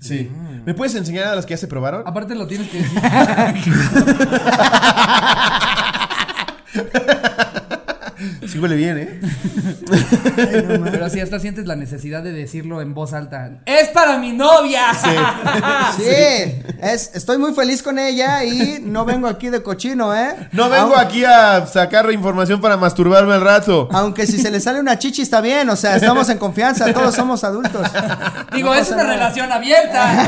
Sí. 0.00 0.30
¿Me 0.64 0.74
puedes 0.74 0.94
enseñar 0.94 1.26
a 1.26 1.34
las 1.36 1.46
que 1.46 1.54
ya 1.54 1.58
se 1.58 1.66
probaron? 1.68 2.02
Aparte 2.06 2.34
lo 2.36 2.46
tienes 2.46 2.68
que 2.70 2.78
decir. 2.78 3.00
Sí 8.52 8.58
huele 8.58 8.76
bien, 8.76 8.98
¿eh? 8.98 9.18
Pero 10.92 11.08
si 11.08 11.20
hasta 11.20 11.40
sientes 11.40 11.64
la 11.66 11.74
necesidad 11.74 12.22
de 12.22 12.32
decirlo 12.32 12.82
en 12.82 12.92
voz 12.92 13.14
alta. 13.14 13.62
¡Es 13.64 13.88
para 13.88 14.18
mi 14.18 14.32
novia! 14.32 14.82
Sí, 15.96 16.04
es, 16.80 17.10
estoy 17.14 17.38
muy 17.38 17.54
feliz 17.54 17.82
con 17.82 17.98
ella 17.98 18.44
y 18.44 18.78
no 18.82 19.04
vengo 19.06 19.26
aquí 19.26 19.48
de 19.50 19.62
cochino, 19.62 20.14
¿eh? 20.14 20.34
No 20.52 20.68
vengo 20.68 20.96
aquí 20.96 21.24
a 21.24 21.66
sacar 21.66 22.10
información 22.12 22.60
para 22.60 22.76
masturbarme 22.76 23.32
al 23.34 23.40
rato. 23.40 23.88
Aunque 23.92 24.26
si 24.26 24.38
se 24.38 24.50
le 24.50 24.60
sale 24.60 24.80
una 24.80 24.98
chichi 24.98 25.22
está 25.22 25.40
bien, 25.40 25.68
o 25.70 25.76
sea, 25.76 25.96
estamos 25.96 26.28
en 26.28 26.36
confianza, 26.38 26.92
todos 26.92 27.14
somos 27.14 27.42
adultos. 27.44 27.86
Digo, 28.54 28.68
No 28.68 28.74
es 28.74 28.88
una 28.90 28.98
nada. 29.04 29.14
relación 29.14 29.50
abierta. 29.50 30.26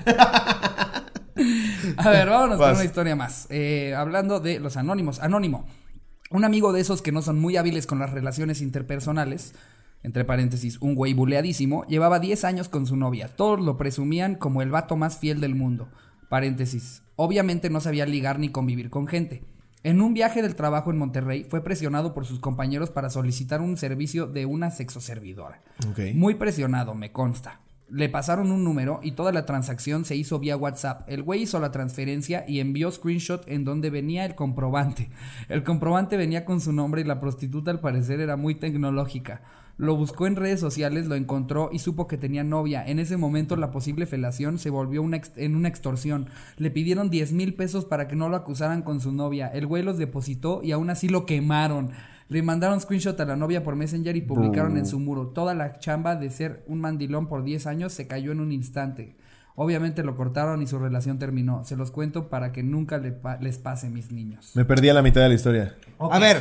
A 1.96 2.10
ver, 2.10 2.28
vámonos 2.28 2.56
con 2.58 2.66
Vas. 2.66 2.76
una 2.76 2.84
historia 2.84 3.16
más. 3.16 3.46
Eh, 3.50 3.94
hablando 3.96 4.40
de 4.40 4.58
los 4.60 4.76
anónimos. 4.76 5.20
Anónimo. 5.20 5.66
Un 6.32 6.44
amigo 6.44 6.72
de 6.72 6.80
esos 6.80 7.02
que 7.02 7.10
no 7.10 7.22
son 7.22 7.40
muy 7.40 7.56
hábiles 7.56 7.88
con 7.88 7.98
las 7.98 8.12
relaciones 8.12 8.60
interpersonales, 8.62 9.52
entre 10.04 10.24
paréntesis, 10.24 10.78
un 10.80 10.94
güey 10.94 11.12
buleadísimo, 11.12 11.84
llevaba 11.88 12.20
10 12.20 12.44
años 12.44 12.68
con 12.68 12.86
su 12.86 12.96
novia. 12.96 13.34
Todos 13.34 13.60
lo 13.60 13.76
presumían 13.76 14.36
como 14.36 14.62
el 14.62 14.70
vato 14.70 14.94
más 14.96 15.18
fiel 15.18 15.40
del 15.40 15.56
mundo. 15.56 15.88
Paréntesis. 16.28 17.02
Obviamente 17.16 17.68
no 17.68 17.80
sabía 17.80 18.06
ligar 18.06 18.38
ni 18.38 18.50
convivir 18.50 18.90
con 18.90 19.08
gente. 19.08 19.42
En 19.82 20.00
un 20.00 20.14
viaje 20.14 20.40
del 20.40 20.54
trabajo 20.54 20.92
en 20.92 20.98
Monterrey 20.98 21.44
fue 21.50 21.64
presionado 21.64 22.14
por 22.14 22.24
sus 22.24 22.38
compañeros 22.38 22.90
para 22.90 23.10
solicitar 23.10 23.60
un 23.60 23.76
servicio 23.76 24.28
de 24.28 24.46
una 24.46 24.70
sexoservidora. 24.70 25.62
Ok. 25.90 26.14
Muy 26.14 26.36
presionado, 26.36 26.94
me 26.94 27.10
consta. 27.10 27.60
Le 27.90 28.08
pasaron 28.08 28.52
un 28.52 28.62
número 28.62 29.00
y 29.02 29.12
toda 29.12 29.32
la 29.32 29.46
transacción 29.46 30.04
se 30.04 30.14
hizo 30.14 30.38
vía 30.38 30.56
WhatsApp. 30.56 31.02
El 31.08 31.24
güey 31.24 31.42
hizo 31.42 31.58
la 31.58 31.72
transferencia 31.72 32.44
y 32.46 32.60
envió 32.60 32.90
screenshot 32.90 33.42
en 33.48 33.64
donde 33.64 33.90
venía 33.90 34.24
el 34.24 34.36
comprobante. 34.36 35.10
El 35.48 35.64
comprobante 35.64 36.16
venía 36.16 36.44
con 36.44 36.60
su 36.60 36.72
nombre 36.72 37.00
y 37.00 37.04
la 37.04 37.18
prostituta 37.18 37.72
al 37.72 37.80
parecer 37.80 38.20
era 38.20 38.36
muy 38.36 38.54
tecnológica. 38.54 39.42
Lo 39.76 39.96
buscó 39.96 40.26
en 40.26 40.36
redes 40.36 40.60
sociales, 40.60 41.06
lo 41.06 41.14
encontró 41.14 41.70
y 41.72 41.78
supo 41.78 42.06
que 42.06 42.18
tenía 42.18 42.44
novia. 42.44 42.86
En 42.86 42.98
ese 42.98 43.16
momento 43.16 43.56
la 43.56 43.70
posible 43.70 44.06
felación 44.06 44.58
se 44.58 44.70
volvió 44.70 45.02
en 45.36 45.56
una 45.56 45.68
extorsión. 45.68 46.28
Le 46.58 46.70
pidieron 46.70 47.10
10 47.10 47.32
mil 47.32 47.54
pesos 47.54 47.86
para 47.86 48.06
que 48.06 48.14
no 48.14 48.28
lo 48.28 48.36
acusaran 48.36 48.82
con 48.82 49.00
su 49.00 49.10
novia. 49.10 49.48
El 49.48 49.66
güey 49.66 49.82
los 49.82 49.96
depositó 49.96 50.60
y 50.62 50.72
aún 50.72 50.90
así 50.90 51.08
lo 51.08 51.24
quemaron. 51.24 51.92
Le 52.30 52.42
mandaron 52.42 52.80
screenshot 52.80 53.18
a 53.20 53.24
la 53.26 53.36
novia 53.36 53.62
por 53.62 53.76
Messenger 53.76 54.16
y 54.16 54.22
publicaron 54.22 54.76
en 54.78 54.86
su 54.86 54.98
muro. 54.98 55.26
Toda 55.28 55.52
la 55.52 55.78
chamba 55.78 56.16
de 56.16 56.30
ser 56.30 56.64
un 56.68 56.80
mandilón 56.80 57.26
por 57.28 57.42
10 57.44 57.66
años 57.66 57.92
se 57.92 58.06
cayó 58.06 58.32
en 58.32 58.40
un 58.40 58.52
instante. 58.52 59.16
Obviamente 59.56 60.02
lo 60.04 60.16
cortaron 60.16 60.62
y 60.62 60.66
su 60.66 60.78
relación 60.78 61.18
terminó. 61.18 61.64
Se 61.64 61.76
los 61.76 61.90
cuento 61.90 62.28
para 62.30 62.52
que 62.52 62.62
nunca 62.62 62.98
le 62.98 63.10
pa- 63.12 63.36
les 63.38 63.58
pase, 63.58 63.90
mis 63.90 64.10
niños. 64.12 64.52
Me 64.54 64.64
perdí 64.64 64.88
a 64.88 64.94
la 64.94 65.02
mitad 65.02 65.20
de 65.20 65.28
la 65.28 65.34
historia. 65.34 65.74
A 65.98 66.18
ver, 66.20 66.36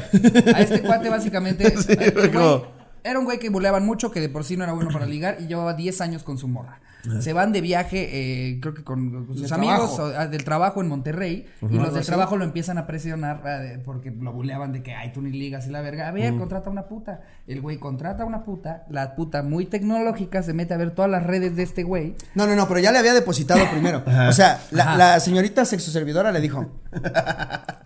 A 0.55 0.61
este 0.61 0.81
cuate 0.81 1.09
básicamente 1.09 1.75
Sí, 1.77 1.95
güey 2.13 2.31
como- 2.31 2.65
era 3.03 3.17
un 3.17 3.25
güey 3.25 3.39
que 3.39 3.49
buleaban 3.49 3.85
mucho, 3.85 4.11
que 4.11 4.19
de 4.21 4.29
por 4.29 4.43
sí 4.43 4.57
no 4.57 4.63
era 4.65 4.73
bueno 4.73 4.91
para 4.91 5.05
ligar 5.07 5.37
y 5.39 5.47
llevaba 5.47 5.73
10 5.73 6.01
años 6.01 6.21
con 6.23 6.37
su 6.37 6.47
morra. 6.47 6.79
Se 7.21 7.31
van 7.33 7.51
de 7.53 7.61
viaje, 7.61 8.09
eh, 8.51 8.59
creo 8.61 8.73
que 8.73 8.83
con 8.83 9.27
sus 9.33 9.51
amigos 9.53 9.95
trabajo. 9.95 10.03
o, 10.17 10.19
ah, 10.19 10.27
del 10.27 10.43
trabajo 10.43 10.81
en 10.81 10.89
Monterrey 10.89 11.45
y 11.69 11.73
los 11.75 11.93
del 11.93 12.05
trabajo 12.05 12.35
lo 12.35 12.43
empiezan 12.43 12.77
a 12.77 12.85
presionar 12.87 13.41
ah, 13.45 13.59
de- 13.59 13.79
porque 13.79 14.11
lo 14.11 14.33
buleaban 14.33 14.73
de 14.73 14.83
que 14.83 14.93
ay 14.93 15.13
tú 15.13 15.21
ni 15.21 15.31
ligas 15.31 15.65
y 15.67 15.69
la 15.69 15.79
verga. 15.81 16.07
A 16.09 16.11
ver, 16.11 16.35
contrata 16.35 16.69
una 16.69 16.87
puta. 16.87 17.21
El 17.47 17.61
güey 17.61 17.77
contrata 17.77 18.25
una 18.25 18.43
puta, 18.43 18.85
la 18.89 19.15
puta 19.15 19.43
muy 19.43 19.65
tecnológica 19.65 20.43
se 20.43 20.53
mete 20.53 20.73
a 20.73 20.77
ver 20.77 20.91
todas 20.91 21.09
las 21.09 21.23
redes 21.23 21.55
de 21.55 21.63
este 21.63 21.83
güey. 21.83 22.15
no, 22.35 22.45
no, 22.45 22.55
no, 22.55 22.67
pero 22.67 22.79
ya 22.81 22.91
le 22.91 22.97
había 22.99 23.13
depositado 23.13 23.61
primero. 23.71 24.03
O 24.27 24.33
sea, 24.33 24.59
la, 24.71 24.95
la 24.97 25.19
señorita 25.21 25.63
sexoservidora 25.65 26.31
le 26.33 26.41
dijo, 26.41 26.69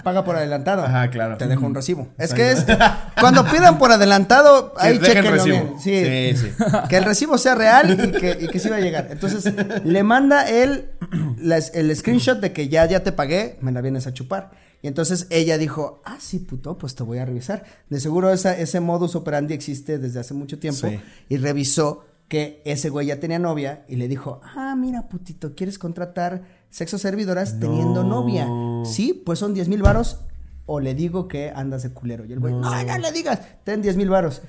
paga 0.04 0.24
por 0.24 0.36
adelantado. 0.36 0.84
Ajá, 0.84 1.10
claro. 1.10 1.38
Te 1.38 1.47
dejo 1.47 1.66
un 1.66 1.74
recibo. 1.74 2.10
Es 2.18 2.34
que 2.34 2.51
es, 2.51 2.66
cuando 3.20 3.45
pidan 3.45 3.78
por 3.78 3.91
adelantado, 3.91 4.74
ahí 4.78 4.99
chequenlo 4.99 5.43
bien. 5.43 5.74
Sí, 5.80 6.04
Sí, 6.04 6.38
sí. 6.38 6.66
Que 6.89 6.97
el 6.97 7.06
recibo 7.06 7.38
sea 7.38 7.56
real 7.56 7.91
y 7.91 8.12
que, 8.12 8.38
y 8.41 8.47
que 8.47 8.60
sí 8.60 8.70
va 8.70 8.76
a 8.76 8.80
llegar. 8.82 9.08
Entonces, 9.10 9.51
le 9.84 10.04
manda 10.04 10.49
él 10.49 10.91
el 11.74 11.95
screenshot 11.95 12.39
de 12.39 12.54
que 12.54 12.70
ya, 12.70 12.86
ya 12.86 13.01
te 13.04 13.12
pagué, 13.12 13.58
me 13.62 13.72
la 13.72 13.82
vienes 13.82 14.08
a 14.08 14.14
chupar. 14.14 14.51
Y 14.82 14.88
entonces 14.88 15.28
ella 15.30 15.58
dijo, 15.58 16.01
ah, 16.04 16.18
sí, 16.20 16.39
puto, 16.39 16.78
pues 16.78 16.93
te 16.93 17.04
voy 17.04 17.18
a 17.18 17.26
revisar. 17.26 17.64
De 17.89 18.01
seguro 18.01 18.34
esa, 18.34 18.58
ese 18.58 18.82
modus 18.82 19.16
operandi 19.16 19.54
existe 19.54 19.97
desde 19.97 20.20
hace 20.20 20.34
mucho 20.34 20.60
tiempo. 20.60 20.89
Sí. 20.89 20.99
Y 21.30 21.38
revisó 21.38 22.06
que 22.28 22.62
ese 22.66 22.89
güey 22.89 23.08
ya 23.08 23.20
tenía 23.20 23.39
novia 23.39 23.86
y 23.88 23.95
le 23.95 24.08
dijo, 24.10 24.41
ah, 24.43 24.76
mira, 24.76 25.08
putito, 25.08 25.56
¿quieres 25.56 25.80
contratar 25.80 26.43
sexo 26.74 26.98
servidoras 26.98 27.60
teniendo 27.60 28.04
novia? 28.04 28.48
Sí, 28.84 29.14
pues 29.14 29.38
son 29.38 29.54
10 29.54 29.70
mil 29.70 29.84
varos 29.84 30.22
o 30.66 30.80
le 30.80 30.96
digo 30.96 31.28
que 31.28 31.52
andas 31.56 31.84
de 31.84 31.92
culero. 31.92 32.26
Y 32.26 32.34
el 32.34 32.40
güey, 32.40 32.54
no, 32.54 32.62
no 32.62 32.98
le 32.98 33.12
digas, 33.12 33.40
ten 33.64 33.82
10 33.82 33.96
mil 33.96 34.10
varos. 34.10 34.42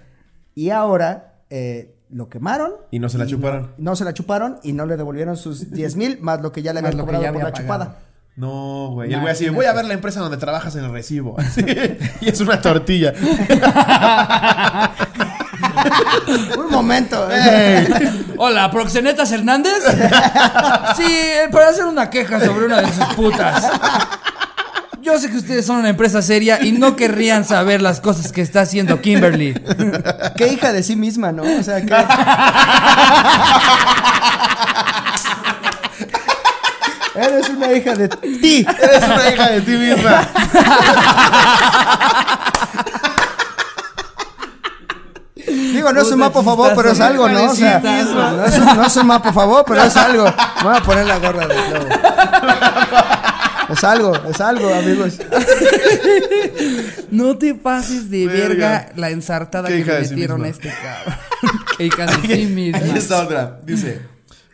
Y 0.54 0.70
ahora 0.70 1.42
eh, 1.50 1.96
lo 2.08 2.30
quemaron. 2.30 2.72
Y 2.90 2.98
no 2.98 3.10
se 3.10 3.18
la 3.18 3.26
chuparon. 3.26 3.74
No, 3.76 3.90
no 3.90 3.96
se 3.96 4.04
la 4.04 4.14
chuparon 4.14 4.58
y 4.62 4.72
no 4.72 4.86
le 4.86 4.96
devolvieron 4.96 5.36
sus 5.36 5.70
10 5.72 5.96
mil 5.96 6.20
más 6.20 6.40
lo 6.40 6.50
que 6.50 6.62
ya 6.62 6.72
le 6.72 6.78
habían 6.80 6.98
cobrado 6.98 7.30
por 7.32 7.42
la 7.42 7.52
chupada. 7.52 7.98
No, 8.36 8.90
güey. 8.92 9.10
Y 9.10 9.14
el 9.14 9.20
güey 9.20 9.32
así, 9.32 9.48
voy 9.50 9.66
a 9.66 9.74
ver 9.74 9.84
la 9.84 9.94
empresa 9.94 10.20
donde 10.20 10.38
trabajas 10.38 10.74
en 10.76 10.84
el 10.84 10.92
recibo. 10.92 11.36
Así. 11.38 11.60
y 12.20 12.28
es 12.28 12.40
una 12.40 12.60
tortilla. 12.60 13.12
Un 16.58 16.70
momento. 16.70 17.28
Ey. 17.30 17.86
Hola, 18.36 18.70
Proxenetas 18.70 19.30
Hernández. 19.32 19.82
Sí, 20.96 21.04
eh, 21.06 21.48
para 21.50 21.68
hacer 21.68 21.84
una 21.84 22.10
queja 22.10 22.40
sobre 22.40 22.66
una 22.66 22.82
de 22.82 22.92
sus 22.92 23.04
putas. 23.14 23.64
Yo 25.02 25.18
sé 25.18 25.30
que 25.30 25.36
ustedes 25.36 25.66
son 25.66 25.76
una 25.76 25.90
empresa 25.90 26.22
seria 26.22 26.64
y 26.64 26.72
no 26.72 26.96
querrían 26.96 27.44
saber 27.44 27.82
las 27.82 28.00
cosas 28.00 28.32
que 28.32 28.40
está 28.40 28.62
haciendo 28.62 29.02
Kimberly. 29.02 29.52
Qué 30.36 30.48
hija 30.48 30.72
de 30.72 30.82
sí 30.82 30.96
misma, 30.96 31.30
¿no? 31.30 31.42
O 31.42 31.62
sea, 31.62 31.84
que. 31.84 31.94
Eres 37.14 37.48
una 37.50 37.72
hija 37.72 37.94
de 37.94 38.08
ti. 38.08 38.66
Eres 38.82 39.04
una 39.04 39.30
hija 39.30 39.50
de 39.50 39.60
ti 39.60 39.70
misma. 39.72 40.28
Digo, 45.84 45.92
no 45.92 46.00
es 46.00 46.10
un 46.12 46.18
mapa 46.18 46.40
a 46.40 46.42
favor, 46.42 46.72
pero 46.74 46.90
es 46.92 47.00
algo, 47.00 47.28
¿no? 47.28 47.50
O 47.50 47.54
sea, 47.54 47.78
pobrecita. 47.78 48.32
no 48.32 48.44
es, 48.46 48.58
un, 48.58 48.76
no 48.76 48.86
es 48.86 48.96
un 48.96 49.06
mapa 49.06 49.28
a 49.28 49.32
favor, 49.34 49.64
pero 49.66 49.82
es 49.82 49.96
algo. 49.96 50.24
Me 50.24 50.64
voy 50.64 50.76
a 50.78 50.82
poner 50.82 51.06
la 51.06 51.18
gorra 51.18 51.46
de 51.46 51.54
globo. 51.54 51.86
Es 53.68 53.84
algo, 53.84 54.14
es 54.28 54.40
algo, 54.40 54.72
amigos. 54.72 55.18
No 57.10 57.36
te 57.36 57.54
pases 57.54 58.10
de 58.10 58.26
verga, 58.26 58.46
Verga. 58.48 58.92
la 58.96 59.10
ensartada 59.10 59.68
que 59.68 59.84
le 59.84 60.04
sí 60.04 60.10
metieron 60.14 60.44
a 60.44 60.48
este 60.48 60.70
cabrón. 60.70 61.14
Qué 61.76 61.86
hija 61.86 62.06
de 62.06 62.36
sí 62.36 62.46
misma. 62.46 62.78
Ahí 62.78 62.92
está 62.96 63.22
otra. 63.22 63.60
Dice: 63.64 64.00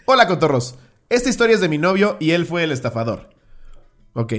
Hola, 0.07 0.27
cotorros. 0.27 0.75
Esta 1.09 1.29
historia 1.29 1.55
es 1.55 1.61
de 1.61 1.69
mi 1.69 1.79
novio 1.79 2.17
y 2.19 2.33
él 2.33 2.45
fue 2.45 2.65
el 2.65 2.73
estafador. 2.73 3.31
Ok. 4.15 4.33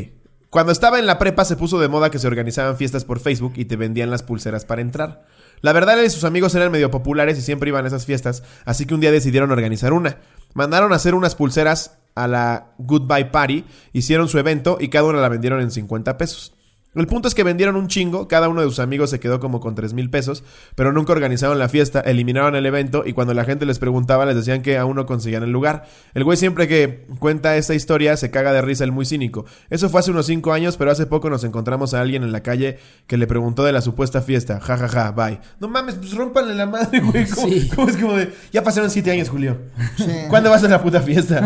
Cuando 0.50 0.74
estaba 0.74 1.00
en 1.00 1.06
la 1.06 1.18
prepa 1.18 1.46
se 1.46 1.56
puso 1.56 1.80
de 1.80 1.88
moda 1.88 2.12
que 2.12 2.20
se 2.20 2.28
organizaban 2.28 2.76
fiestas 2.76 3.06
por 3.06 3.20
Facebook 3.22 3.54
y 3.56 3.66
te 3.66 3.78
vendían 3.78 4.12
las 4.12 4.24
pulseras 4.24 4.66
para 4.66 4.82
entrar. 4.82 5.26
La 5.62 5.74
verdad 5.74 6.00
él 6.00 6.06
y 6.06 6.10
sus 6.10 6.24
amigos 6.24 6.56
eran 6.56 6.72
medio 6.72 6.92
populares 6.92 7.38
y 7.38 7.42
siempre 7.42 7.70
iban 7.70 7.86
a 7.86 7.88
esas 7.88 8.06
fiestas, 8.06 8.44
así 8.66 8.86
que 8.86 8.94
un 8.94 9.02
día 9.02 9.12
decidieron 9.12 9.52
organizar 9.52 9.94
una. 9.94 10.18
Mandaron 10.54 10.92
a 10.94 10.96
hacer 10.96 11.16
unas 11.16 11.36
pulseras 11.36 12.00
a 12.16 12.28
la 12.28 12.74
Goodbye 12.78 13.26
Party, 13.26 13.66
hicieron 13.94 14.28
su 14.28 14.38
evento 14.38 14.78
y 14.80 14.90
cada 14.90 15.06
una 15.06 15.22
la 15.22 15.30
vendieron 15.30 15.62
en 15.62 15.72
50 15.72 16.18
pesos. 16.18 16.54
El 16.94 17.08
punto 17.08 17.30
es 17.30 17.36
que 17.36 17.44
vendieron 17.46 17.78
un 17.78 17.88
chingo, 17.88 18.28
cada 18.28 18.50
uno 18.50 18.60
de 18.60 18.68
sus 18.68 18.80
amigos 18.80 19.10
se 19.10 19.22
quedó 19.22 19.40
como 19.40 19.62
con 19.62 19.76
3 19.76 19.94
mil 19.94 20.10
pesos, 20.10 20.44
pero 20.76 20.92
nunca 20.92 21.14
organizaron 21.14 21.58
la 21.58 21.70
fiesta, 21.70 22.02
eliminaron 22.02 22.54
el 22.56 22.66
evento 22.66 23.04
y 23.06 23.14
cuando 23.14 23.34
la 23.34 23.46
gente 23.46 23.66
les 23.66 23.80
preguntaba 23.80 24.26
les 24.26 24.36
decían 24.36 24.62
que 24.62 24.78
aún 24.78 24.98
no 24.98 25.06
conseguían 25.06 25.44
el 25.44 25.52
lugar. 25.52 25.86
El 26.14 26.26
güey 26.26 26.36
siempre 26.38 26.68
que 26.68 27.06
cuenta 27.20 27.56
esta 27.56 27.76
historia 27.76 28.18
se 28.18 28.30
caga 28.30 28.52
de 28.52 28.62
risa 28.62 28.84
el 28.84 28.92
muy 28.92 29.06
cínico. 29.06 29.46
Eso 29.70 29.90
fue 29.90 30.02
hace 30.02 30.12
unos 30.12 30.26
5 30.26 30.52
años, 30.52 30.76
pero 30.76 30.92
hace 30.92 31.06
poco 31.06 31.30
nos 31.30 31.46
encontramos 31.46 31.94
a 31.94 32.02
alguien 32.02 32.24
en 32.24 32.34
la 32.34 32.44
calle 32.44 32.78
que 33.08 33.16
le 33.16 33.26
preguntó 33.26 33.64
de 33.64 33.72
la 33.72 33.80
supuesta 33.82 34.22
fiesta. 34.22 34.60
Ja, 34.60 34.76
ja, 34.76 34.90
ja, 34.90 35.12
bye. 35.12 35.40
No 35.62 35.70
mames, 35.70 35.96
pues 35.96 36.14
rómpanle 36.14 36.56
la 36.56 36.66
madre, 36.66 37.00
güey. 37.00 37.26
¿Cómo, 37.30 37.48
Sí. 37.48 37.70
cómo 37.74 37.88
es 37.90 37.96
como 37.96 38.14
de... 38.18 38.34
Ya 38.52 38.64
pasaron 38.64 38.90
7 38.90 39.10
años, 39.12 39.30
Julio. 39.30 39.58
Sí. 39.96 40.06
¿Cuándo 40.28 40.50
vas 40.50 40.62
a 40.66 40.68
la 40.68 40.82
puta 40.84 41.00
fiesta? 41.02 41.40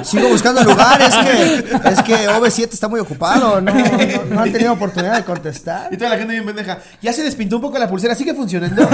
Sigo 0.04 0.28
buscando 0.28 0.62
lugar, 0.62 1.00
es 1.00 1.14
que, 1.16 1.88
es 1.90 2.02
que 2.02 2.28
OV7 2.28 2.72
está 2.72 2.88
muy 2.88 3.00
ocupado, 3.00 3.45
no, 3.46 3.60
no, 3.60 3.72
no 4.30 4.40
han 4.40 4.52
tenido 4.52 4.72
oportunidad 4.72 5.16
de 5.16 5.24
contestar. 5.24 5.92
Y 5.92 5.96
toda 5.96 6.10
la 6.10 6.18
gente 6.18 6.32
bien 6.32 6.46
pendeja. 6.46 6.78
Ya 7.02 7.12
se 7.12 7.22
despintó 7.22 7.56
un 7.56 7.62
poco 7.62 7.78
la 7.78 7.88
pulsera, 7.88 8.14
¿sigue 8.14 8.34
funcionando? 8.34 8.88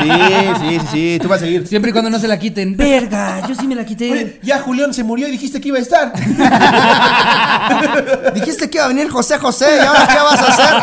Sí, 0.00 0.10
sí, 0.10 0.48
sí, 0.60 0.80
sí, 0.90 1.18
tú 1.20 1.28
vas 1.28 1.42
a 1.42 1.44
seguir. 1.44 1.66
Siempre 1.66 1.90
y 1.90 1.92
cuando 1.92 2.08
no 2.10 2.18
se 2.18 2.28
la 2.28 2.38
quiten. 2.38 2.76
Verga, 2.76 3.46
yo 3.46 3.54
sí 3.54 3.66
me 3.66 3.74
la 3.74 3.84
quité. 3.84 4.12
Oye, 4.12 4.40
ya 4.42 4.60
Julián 4.60 4.94
se 4.94 5.04
murió 5.04 5.28
y 5.28 5.32
dijiste 5.32 5.60
que 5.60 5.68
iba 5.68 5.78
a 5.78 5.82
estar. 5.82 6.12
Dijiste 8.34 8.70
que 8.70 8.78
iba 8.78 8.84
a 8.84 8.88
venir 8.88 9.10
José 9.10 9.38
José, 9.38 9.66
¿y 9.82 9.86
ahora 9.86 10.06
qué 10.06 10.18
vas 10.18 10.40
a 10.40 10.48
hacer? 10.48 10.74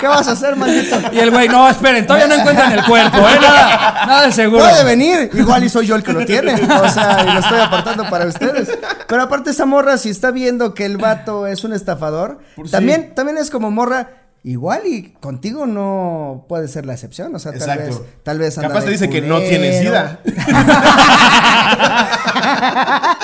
¿Qué 0.00 0.06
vas 0.06 0.28
a 0.28 0.32
hacer, 0.32 0.56
maldito? 0.56 0.96
Y 1.12 1.18
el 1.18 1.30
güey, 1.30 1.48
no, 1.48 1.68
esperen, 1.68 2.06
todavía 2.06 2.28
no 2.28 2.34
encuentran 2.34 2.72
el 2.72 2.84
cuerpo, 2.84 3.18
¿eh? 3.18 3.38
Nada, 3.40 4.06
nada 4.06 4.26
de 4.26 4.32
seguro. 4.32 4.64
Puede 4.64 4.84
venir, 4.84 5.30
igual 5.34 5.64
y 5.64 5.68
soy 5.68 5.86
yo 5.86 5.96
el 5.96 6.02
que 6.02 6.12
lo 6.12 6.24
tiene. 6.24 6.54
O 6.54 6.88
sea, 6.88 7.24
y 7.28 7.32
lo 7.32 7.40
estoy 7.40 7.60
apartando 7.60 8.08
para 8.08 8.26
ustedes. 8.26 8.70
Pero 9.06 9.22
aparte, 9.22 9.50
esa 9.50 9.66
morra, 9.66 9.98
si 9.98 10.10
está 10.10 10.30
viendo 10.30 10.74
que 10.74 10.84
el 10.84 10.96
vato 10.96 11.46
es 11.46 11.64
un 11.64 11.72
estafador, 11.72 12.38
Por 12.56 12.66
sí. 12.66 12.72
también, 12.72 13.14
también 13.14 13.38
es 13.38 13.50
como 13.50 13.70
morra. 13.70 14.10
Igual 14.44 14.82
y 14.86 15.10
contigo 15.20 15.66
no 15.66 16.46
puede 16.48 16.66
ser 16.66 16.84
la 16.84 16.94
excepción, 16.94 17.32
o 17.32 17.38
sea, 17.38 17.52
tal 17.52 17.60
Exacto. 17.60 17.84
vez, 17.84 18.00
tal 18.24 18.38
vez 18.40 18.58
anda 18.58 18.70
Capaz 18.70 18.84
te 18.84 18.90
dice 18.90 19.08
que 19.08 19.22
no 19.22 19.38
tiene 19.40 19.80
sida. 19.80 20.18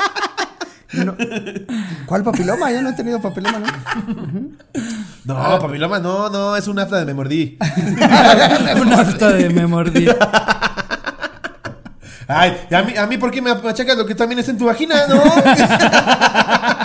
No. 0.90 1.14
¿Cuál 2.06 2.24
papiloma? 2.24 2.72
Yo 2.72 2.80
no 2.80 2.88
he 2.90 2.92
tenido 2.94 3.20
papiloma 3.20 3.58
nunca. 3.58 3.78
No, 5.24 5.58
papiloma, 5.60 5.98
no, 5.98 6.30
no, 6.30 6.56
es 6.56 6.66
un 6.66 6.78
afta 6.78 6.96
de 6.98 7.04
me 7.04 7.12
mordí. 7.12 7.58
Una 8.80 9.00
afta 9.02 9.32
de 9.32 9.50
me 9.50 9.66
mordí. 9.66 10.08
Ay, 12.26 12.56
¿y 12.70 12.74
a 12.74 12.82
mí, 12.82 12.96
a 12.96 13.06
mí 13.06 13.18
por 13.18 13.30
qué 13.30 13.42
me 13.42 13.54
machacas 13.54 13.98
lo 13.98 14.06
que 14.06 14.14
también 14.14 14.38
está 14.38 14.50
en 14.50 14.58
tu 14.58 14.64
vagina, 14.64 15.06
no? 15.06 15.22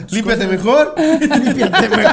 Límpiate 0.10 0.46
mejor. 0.46 0.94
Límpiate, 0.98 1.88
güey. 1.88 2.06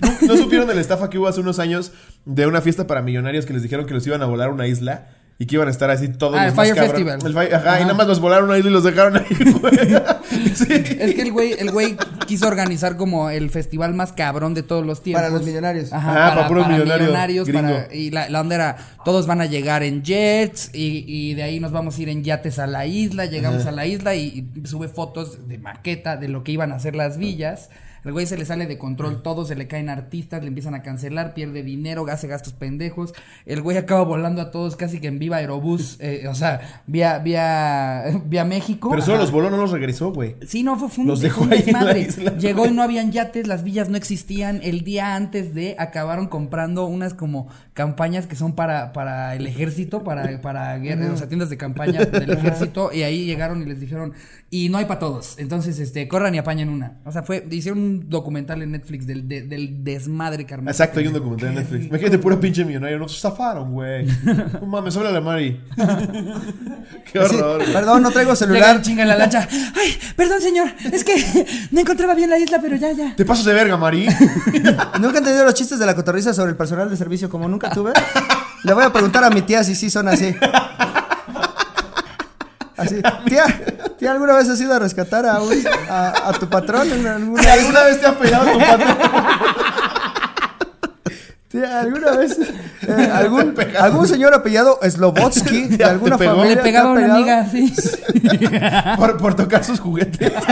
¿No, 0.00 0.28
no 0.28 0.36
supieron 0.36 0.68
de 0.68 0.74
la 0.74 0.80
estafa 0.80 1.08
que 1.08 1.18
hubo 1.18 1.28
hace 1.28 1.40
unos 1.40 1.58
años 1.58 1.92
de 2.24 2.46
una 2.46 2.60
fiesta 2.60 2.86
para 2.86 3.02
millonarios 3.02 3.46
que 3.46 3.52
les 3.52 3.62
dijeron 3.62 3.86
que 3.86 3.94
los 3.94 4.06
iban 4.06 4.22
a 4.22 4.26
volar 4.26 4.48
a 4.48 4.52
una 4.52 4.66
isla? 4.66 5.08
Y 5.36 5.46
que 5.46 5.56
iban 5.56 5.66
a 5.66 5.72
estar 5.72 5.90
así 5.90 6.08
todos 6.08 6.36
Ah, 6.38 6.44
los 6.46 6.52
el 6.52 6.54
Fire 6.54 6.74
cabrón- 6.76 6.90
Festival. 6.90 7.18
El 7.26 7.34
Fire- 7.34 7.54
ajá, 7.54 7.80
y 7.80 7.82
nada 7.82 7.94
más 7.94 8.06
los 8.06 8.20
volaron 8.20 8.52
ahí 8.52 8.60
y 8.60 8.70
los 8.70 8.84
dejaron 8.84 9.16
ahí, 9.16 9.24
güey. 9.60 9.76
Sí. 10.54 10.66
Es 10.70 11.14
que 11.14 11.22
el 11.22 11.32
güey, 11.32 11.54
el 11.58 11.72
güey 11.72 11.96
quiso 12.26 12.46
organizar 12.46 12.96
como 12.96 13.30
el 13.30 13.50
festival 13.50 13.94
más 13.94 14.12
cabrón 14.12 14.54
de 14.54 14.62
todos 14.62 14.86
los 14.86 15.02
tiempos. 15.02 15.22
Para 15.22 15.34
los 15.34 15.44
millonarios. 15.44 15.92
Ajá, 15.92 16.10
Ah, 16.10 16.14
para, 16.14 16.34
para 16.36 16.48
puros 16.48 16.62
para 16.64 16.74
millonarios, 16.76 17.48
millonarios, 17.48 17.48
para- 17.84 17.94
y 17.94 18.10
la, 18.12 18.28
la 18.28 18.40
onda 18.40 18.54
era, 18.54 18.76
todos 19.04 19.26
van 19.26 19.40
a 19.40 19.46
llegar 19.46 19.82
en 19.82 20.04
jets 20.04 20.70
y, 20.72 21.04
y 21.06 21.34
de 21.34 21.42
ahí 21.42 21.58
nos 21.58 21.72
vamos 21.72 21.98
a 21.98 22.02
ir 22.02 22.08
en 22.10 22.22
yates 22.22 22.60
a 22.60 22.68
la 22.68 22.86
isla, 22.86 23.26
llegamos 23.26 23.66
a 23.66 23.72
la 23.72 23.86
isla 23.86 24.14
y, 24.14 24.48
y 24.54 24.66
sube 24.68 24.86
fotos 24.88 25.48
de 25.48 25.58
maqueta 25.58 26.16
de 26.16 26.28
lo 26.28 26.44
que 26.44 26.52
iban 26.52 26.70
a 26.70 26.76
hacer 26.76 26.94
las 26.94 27.18
villas. 27.18 27.70
El 28.04 28.12
güey 28.12 28.26
se 28.26 28.36
le 28.36 28.44
sale 28.44 28.66
de 28.66 28.78
control 28.78 29.22
todo, 29.22 29.44
se 29.44 29.54
le 29.54 29.66
caen 29.66 29.88
artistas, 29.88 30.42
le 30.42 30.48
empiezan 30.48 30.74
a 30.74 30.82
cancelar, 30.82 31.34
pierde 31.34 31.62
dinero, 31.62 32.06
hace 32.08 32.28
gastos 32.28 32.52
pendejos. 32.52 33.14
El 33.46 33.62
güey 33.62 33.76
acaba 33.76 34.02
volando 34.04 34.42
a 34.42 34.50
todos 34.50 34.76
casi 34.76 35.00
que 35.00 35.08
en 35.08 35.18
viva 35.18 35.36
aerobús, 35.38 35.96
eh, 36.00 36.26
o 36.28 36.34
sea, 36.34 36.82
vía, 36.86 37.18
vía, 37.18 38.04
vía 38.26 38.44
México. 38.44 38.90
Pero 38.90 39.02
solo 39.02 39.14
Ajá. 39.14 39.22
los 39.22 39.32
voló, 39.32 39.50
no 39.50 39.56
los 39.56 39.70
regresó, 39.70 40.12
güey. 40.12 40.36
Sí, 40.46 40.62
no, 40.62 40.78
fue, 40.78 40.88
fue 40.88 41.02
un, 41.02 41.08
Los 41.08 41.20
dejó 41.20 41.46
ahí 41.50 41.64
en 41.66 41.84
la 41.84 41.98
isla. 41.98 42.36
Llegó 42.36 42.66
y 42.66 42.70
no 42.70 42.82
habían 42.82 43.12
yates, 43.12 43.46
las 43.46 43.64
villas 43.64 43.88
no 43.88 43.96
existían. 43.96 44.60
El 44.62 44.82
día 44.82 45.16
antes 45.16 45.54
de 45.54 45.76
acabaron 45.78 46.28
comprando 46.28 46.86
unas 46.86 47.14
como 47.14 47.48
campañas 47.74 48.26
que 48.28 48.36
son 48.36 48.54
para, 48.54 48.92
para 48.92 49.34
el 49.34 49.46
ejército, 49.48 50.04
para, 50.04 50.40
para 50.40 50.78
guerra, 50.78 51.12
o 51.12 51.16
sea, 51.16 51.26
tiendas 51.28 51.50
de 51.50 51.56
campaña 51.56 52.04
del 52.04 52.30
ejército. 52.30 52.90
Y 52.92 53.02
ahí 53.02 53.24
llegaron 53.26 53.60
y 53.62 53.64
les 53.66 53.80
dijeron, 53.80 54.12
y 54.48 54.68
no 54.68 54.78
hay 54.78 54.84
para 54.84 55.00
todos. 55.00 55.34
Entonces, 55.38 55.80
este, 55.80 56.06
corran 56.06 56.34
y 56.36 56.38
apañan 56.38 56.68
una. 56.68 56.98
O 57.04 57.10
sea, 57.10 57.24
fue, 57.24 57.44
hicieron 57.50 57.80
un 57.80 58.08
documental 58.08 58.62
en 58.62 58.70
Netflix 58.70 59.06
del, 59.08 59.26
de- 59.26 59.42
del 59.42 59.82
desmadre 59.82 60.46
armó. 60.54 60.70
Exacto, 60.70 61.00
hay 61.00 61.08
un 61.08 61.14
documental 61.14 61.48
en 61.48 61.54
Netflix. 61.56 61.86
Imagínate, 61.86 62.18
puro 62.18 62.38
pinche 62.38 62.64
millonario. 62.64 62.98
Nos 62.98 63.20
zafaron, 63.20 63.72
güey. 63.72 64.06
No 64.60 64.66
mames, 64.66 64.96
háblale 64.96 65.18
a 65.18 65.20
Mari. 65.20 65.60
Qué 67.12 67.18
horror, 67.18 67.62
perdón, 67.72 68.02
no 68.02 68.10
traigo 68.10 68.34
celular. 68.36 68.76
el 68.76 68.82
chinga 68.82 69.02
en 69.02 69.08
la 69.08 69.16
lancha. 69.16 69.48
Ay, 69.50 69.96
perdón, 70.16 70.40
señor. 70.40 70.68
Es 70.92 71.02
que 71.04 71.14
no 71.70 71.80
encontraba 71.80 72.14
bien 72.14 72.30
la 72.30 72.38
isla, 72.38 72.58
pero 72.62 72.76
ya, 72.76 72.92
ya. 72.92 73.16
Te 73.16 73.24
pasas 73.24 73.44
de 73.44 73.52
verga, 73.52 73.76
Mari. 73.76 74.06
¿Nunca 75.00 75.16
he 75.16 75.18
entendido 75.18 75.44
los 75.44 75.54
chistes 75.54 75.78
de 75.78 75.86
la 75.86 75.94
cotorriza 75.94 76.32
sobre 76.32 76.50
el 76.50 76.56
personal 76.56 76.88
de 76.88 76.96
servicio 76.96 77.28
como 77.28 77.48
nunca 77.48 77.63
tuve? 77.70 77.92
Le 78.64 78.72
voy 78.72 78.84
a 78.84 78.92
preguntar 78.92 79.24
a 79.24 79.30
mi 79.30 79.42
tía 79.42 79.62
si 79.64 79.74
sí 79.74 79.90
son 79.90 80.08
así. 80.08 80.34
Así, 82.76 83.00
tía, 83.26 83.44
tía, 83.98 84.12
¿alguna 84.12 84.34
vez 84.34 84.48
has 84.48 84.60
ido 84.60 84.74
a 84.74 84.78
rescatar 84.80 85.24
a, 85.26 85.40
un- 85.40 85.64
a, 85.88 86.28
a 86.28 86.32
tu 86.32 86.48
patrón 86.48 86.90
en 86.92 87.06
alguna 87.06 87.42
Si 87.42 87.48
alguna 87.48 87.82
vez 87.84 88.00
te 88.00 88.06
ha 88.06 88.18
pegado 88.18 88.50
tu 88.52 88.58
patrón. 88.58 88.96
Tía, 91.48 91.80
¿alguna 91.82 92.10
vez 92.16 92.36
eh, 92.88 93.10
algún, 93.14 93.54
algún 93.78 94.08
señor 94.08 94.34
apellado 94.34 94.80
Slobotsky 94.82 95.68
de 95.76 95.84
alguna 95.84 96.18
familia 96.18 96.56
Le 96.56 96.62
pegaba 96.62 96.90
a 96.90 96.92
una 96.94 97.14
amiga, 97.14 97.46
sí. 97.48 97.72
Por, 98.96 99.18
por 99.18 99.34
tocar 99.36 99.62
sus 99.62 99.78
juguetes. 99.78 100.32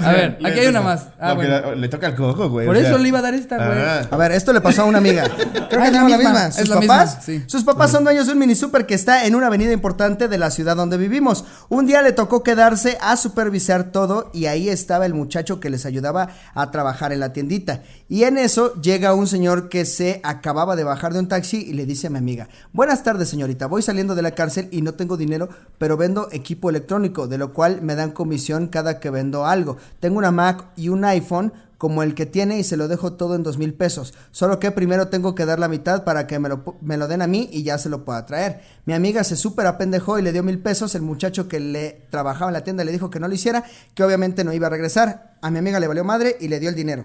A 0.00 0.12
ver, 0.12 0.38
aquí 0.44 0.58
hay 0.60 0.66
una 0.68 0.80
más. 0.82 1.08
Ah, 1.18 1.28
No, 1.30 1.36
bueno. 1.36 1.74
le 1.74 1.88
toca 1.88 2.08
el 2.08 2.14
cojo, 2.14 2.48
güey. 2.48 2.66
Por 2.66 2.76
o 2.76 2.78
eso 2.78 2.88
sea. 2.90 2.98
le 2.98 3.08
iba 3.08 3.18
a 3.18 3.22
dar 3.22 3.34
esta, 3.34 3.56
güey. 3.56 3.78
Ah. 3.78 4.06
A 4.10 4.16
ver, 4.16 4.32
esto 4.32 4.52
le 4.52 4.60
pasó 4.60 4.82
a 4.82 4.84
una 4.84 4.98
amiga. 4.98 5.24
Creo 5.70 5.80
Ah, 5.80 5.82
que 5.82 5.86
es 5.86 5.92
la 5.92 6.04
misma, 6.04 6.18
misma. 6.18 6.46
es 6.48 6.54
Sus 6.56 6.68
la 6.68 6.76
misma, 6.80 6.94
papás, 6.98 7.18
sí. 7.24 7.44
sus 7.46 7.64
papás 7.64 7.90
son 7.90 8.04
dueños 8.04 8.26
de 8.26 8.32
un 8.32 8.38
mini 8.38 8.54
super 8.54 8.86
que 8.86 8.94
está 8.94 9.26
en 9.26 9.34
una 9.34 9.46
avenida 9.48 9.72
importante 9.72 10.28
de 10.28 10.38
la 10.38 10.50
ciudad 10.50 10.76
donde 10.76 10.96
vivimos. 10.96 11.44
Un 11.68 11.86
día 11.86 12.02
le 12.02 12.12
tocó 12.12 12.42
quedarse 12.42 12.98
a 13.00 13.16
supervisar 13.16 13.84
todo 13.92 14.30
y 14.32 14.46
ahí 14.46 14.68
estaba 14.68 15.06
el 15.06 15.14
muchacho 15.14 15.60
que 15.60 15.70
les 15.70 15.86
ayudaba 15.86 16.28
a 16.54 16.70
trabajar 16.70 17.12
en 17.12 17.20
la 17.20 17.32
tiendita. 17.32 17.82
Y 18.08 18.24
en 18.24 18.38
eso 18.38 18.74
llega 18.80 19.14
un 19.14 19.26
señor 19.26 19.68
que 19.68 19.84
se 19.84 20.20
acababa 20.22 20.76
de 20.76 20.84
bajar 20.84 21.12
de 21.12 21.18
un 21.18 21.28
taxi 21.28 21.58
y 21.58 21.72
le 21.72 21.86
dice 21.86 22.06
a 22.06 22.10
mi 22.10 22.18
amiga, 22.18 22.48
buenas 22.72 23.02
tardes 23.02 23.28
señorita, 23.28 23.66
voy 23.66 23.82
saliendo 23.82 24.14
de 24.14 24.22
la 24.22 24.30
cárcel 24.32 24.68
y 24.70 24.82
no 24.82 24.94
tengo 24.94 25.16
dinero, 25.16 25.48
pero 25.78 25.96
vendo 25.96 26.28
equipo 26.32 26.70
electrónico, 26.70 27.26
de 27.26 27.38
lo 27.38 27.52
cual 27.52 27.82
me 27.82 27.94
dan 27.96 28.12
comisión 28.12 28.68
cada 28.68 29.00
que 29.00 29.10
vendo 29.16 29.46
algo. 29.46 29.78
Tengo 29.98 30.18
una 30.18 30.30
Mac 30.30 30.66
y 30.76 30.90
un 30.90 31.04
iPhone 31.04 31.52
como 31.78 32.02
el 32.02 32.14
que 32.14 32.26
tiene 32.26 32.58
y 32.58 32.64
se 32.64 32.76
lo 32.76 32.88
dejo 32.88 33.14
todo 33.14 33.34
en 33.34 33.42
dos 33.42 33.58
mil 33.58 33.74
pesos. 33.74 34.14
Solo 34.30 34.58
que 34.58 34.70
primero 34.70 35.08
tengo 35.08 35.34
que 35.34 35.46
dar 35.46 35.58
la 35.58 35.68
mitad 35.68 36.04
para 36.04 36.26
que 36.26 36.38
me 36.38 36.48
lo, 36.48 36.76
me 36.80 36.96
lo 36.96 37.08
den 37.08 37.22
a 37.22 37.26
mí 37.26 37.48
y 37.52 37.62
ya 37.62 37.78
se 37.78 37.88
lo 37.88 38.04
pueda 38.04 38.24
traer. 38.26 38.60
Mi 38.84 38.94
amiga 38.94 39.24
se 39.24 39.36
súper 39.36 39.66
apendejó 39.66 40.18
y 40.18 40.22
le 40.22 40.32
dio 40.32 40.42
mil 40.42 40.58
pesos. 40.58 40.94
El 40.94 41.02
muchacho 41.02 41.48
que 41.48 41.60
le 41.60 42.02
trabajaba 42.10 42.50
en 42.50 42.54
la 42.54 42.64
tienda 42.64 42.84
le 42.84 42.92
dijo 42.92 43.10
que 43.10 43.20
no 43.20 43.28
lo 43.28 43.34
hiciera, 43.34 43.64
que 43.94 44.04
obviamente 44.04 44.44
no 44.44 44.52
iba 44.52 44.66
a 44.66 44.70
regresar. 44.70 45.36
A 45.42 45.50
mi 45.50 45.58
amiga 45.58 45.80
le 45.80 45.88
valió 45.88 46.04
madre 46.04 46.36
y 46.40 46.48
le 46.48 46.60
dio 46.60 46.68
el 46.68 46.74
dinero. 46.74 47.04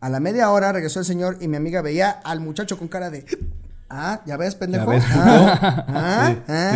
A 0.00 0.10
la 0.10 0.20
media 0.20 0.50
hora 0.50 0.72
regresó 0.72 1.00
el 1.00 1.06
señor 1.06 1.38
y 1.40 1.48
mi 1.48 1.56
amiga 1.56 1.82
veía 1.82 2.10
al 2.10 2.40
muchacho 2.40 2.78
con 2.78 2.88
cara 2.88 3.10
de... 3.10 3.24
Ah, 3.90 4.20
ya 4.26 4.36
ves, 4.36 4.54
pendejo. 4.54 4.84
Ya 4.86 4.90
ves, 4.90 5.04
puto. 5.04 5.20
ah, 5.20 5.84
ah, 5.88 6.32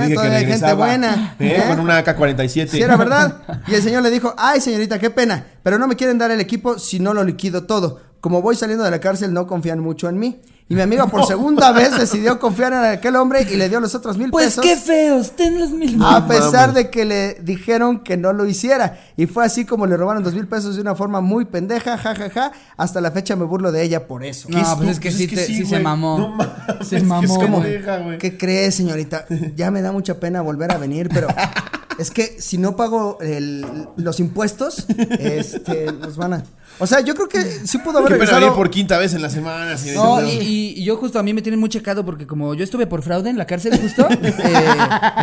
Sí. 0.06 0.12
ah, 0.12 0.14
todavía 0.14 0.38
hay 0.38 0.46
gente 0.46 0.72
buena. 0.74 1.34
Eh, 1.38 1.56
¿eh? 1.56 1.64
Con 1.68 1.80
una 1.80 1.98
AK-47. 1.98 2.68
Sí, 2.68 2.82
era 2.82 2.96
verdad. 2.96 3.38
Y 3.66 3.74
el 3.74 3.82
señor 3.82 4.02
le 4.02 4.10
dijo, 4.10 4.34
ay 4.38 4.60
señorita, 4.60 4.98
qué 4.98 5.10
pena, 5.10 5.44
pero 5.62 5.78
no 5.78 5.86
me 5.88 5.96
quieren 5.96 6.18
dar 6.18 6.30
el 6.30 6.40
equipo 6.40 6.78
si 6.78 7.00
no 7.00 7.14
lo 7.14 7.24
liquido 7.24 7.64
todo. 7.64 8.00
Como 8.20 8.42
voy 8.42 8.56
saliendo 8.56 8.84
de 8.84 8.90
la 8.90 9.00
cárcel, 9.00 9.32
no 9.32 9.46
confían 9.46 9.80
mucho 9.80 10.08
en 10.08 10.18
mí. 10.18 10.40
Y 10.70 10.74
mi 10.74 10.82
amiga 10.82 11.06
por 11.06 11.24
segunda 11.24 11.72
vez 11.72 11.96
decidió 11.96 12.38
confiar 12.38 12.74
en 12.74 12.84
aquel 12.84 13.16
hombre 13.16 13.46
y 13.50 13.56
le 13.56 13.70
dio 13.70 13.80
los 13.80 13.94
otros 13.94 14.18
mil 14.18 14.30
Pues 14.30 14.48
pesos. 14.56 14.64
qué 14.64 14.76
feos, 14.76 15.30
ten 15.34 15.58
los 15.58 15.70
mil. 15.70 15.98
A 16.04 16.26
pesar 16.28 16.74
de 16.74 16.90
que 16.90 17.06
le 17.06 17.34
dijeron 17.42 18.00
que 18.00 18.18
no 18.18 18.34
lo 18.34 18.44
hiciera. 18.46 19.00
Y 19.16 19.24
fue 19.26 19.46
así 19.46 19.64
como 19.64 19.86
le 19.86 19.96
robaron 19.96 20.22
dos 20.22 20.34
mil 20.34 20.46
pesos 20.46 20.74
de 20.76 20.82
una 20.82 20.94
forma 20.94 21.22
muy 21.22 21.46
pendeja, 21.46 21.96
jajaja. 21.96 22.52
Hasta 22.76 23.00
la 23.00 23.10
fecha 23.12 23.34
me 23.34 23.46
burlo 23.46 23.72
de 23.72 23.82
ella 23.82 24.06
por 24.06 24.22
eso. 24.24 24.46
No, 24.50 24.58
¿Qué 24.58 24.64
pues 24.76 24.90
es 24.90 25.00
que 25.00 25.10
sí 25.10 25.26
te- 25.26 25.46
sí 25.46 25.64
se 25.64 25.78
mamó. 25.80 26.18
No 26.18 26.28
mames. 26.36 26.86
Se 26.86 26.96
que 26.98 27.02
mamó, 27.02 27.22
es 27.24 27.30
como 27.32 27.60
deja. 27.62 28.18
¿Qué 28.18 28.36
crees, 28.36 28.74
señorita? 28.74 29.24
Ya 29.56 29.70
me 29.70 29.80
da 29.80 29.90
mucha 29.90 30.20
pena 30.20 30.42
volver 30.42 30.70
a 30.70 30.76
venir, 30.76 31.08
pero 31.12 31.28
es 31.98 32.10
que 32.10 32.36
si 32.40 32.58
no 32.58 32.76
pago 32.76 33.18
el- 33.20 33.66
los 33.96 34.20
impuestos, 34.20 34.86
este, 35.18 35.92
nos 35.92 36.16
van 36.16 36.34
a. 36.34 36.44
O 36.80 36.86
sea, 36.86 37.00
yo 37.00 37.14
creo 37.16 37.28
que 37.28 37.42
sí 37.64 37.78
pudo 37.78 37.98
haber 37.98 38.12
regresado. 38.12 38.54
por 38.54 38.70
quinta 38.70 38.98
vez 38.98 39.12
en 39.14 39.22
la 39.22 39.30
semana. 39.30 39.74
No, 39.96 40.22
y, 40.24 40.30
y- 40.30 40.74
y 40.76 40.84
yo 40.84 40.96
justo 40.96 41.18
a 41.18 41.22
mí 41.24 41.32
me 41.34 41.42
tienen 41.42 41.58
muy 41.58 41.68
checado 41.70 42.04
porque 42.04 42.26
como 42.26 42.54
yo 42.54 42.62
estuve 42.62 42.86
por 42.86 43.02
fraude 43.02 43.30
en 43.30 43.36
la 43.38 43.46
cárcel 43.46 43.76
justo. 43.80 44.06
eh, 44.22 44.28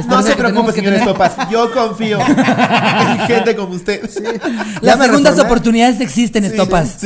No 0.10 0.22
se 0.22 0.36
preocupe, 0.36 0.74
que 0.74 0.80
señor 0.82 0.94
tener- 0.94 1.08
Estopas. 1.08 1.50
Yo 1.50 1.72
confío 1.72 2.20
en 2.20 3.20
gente 3.28 3.56
como 3.56 3.76
usted. 3.76 4.02
Las 4.82 5.00
segundas 5.00 5.34
reformé. 5.36 5.42
oportunidades 5.44 6.02
existen, 6.02 6.44
estopas. 6.46 6.98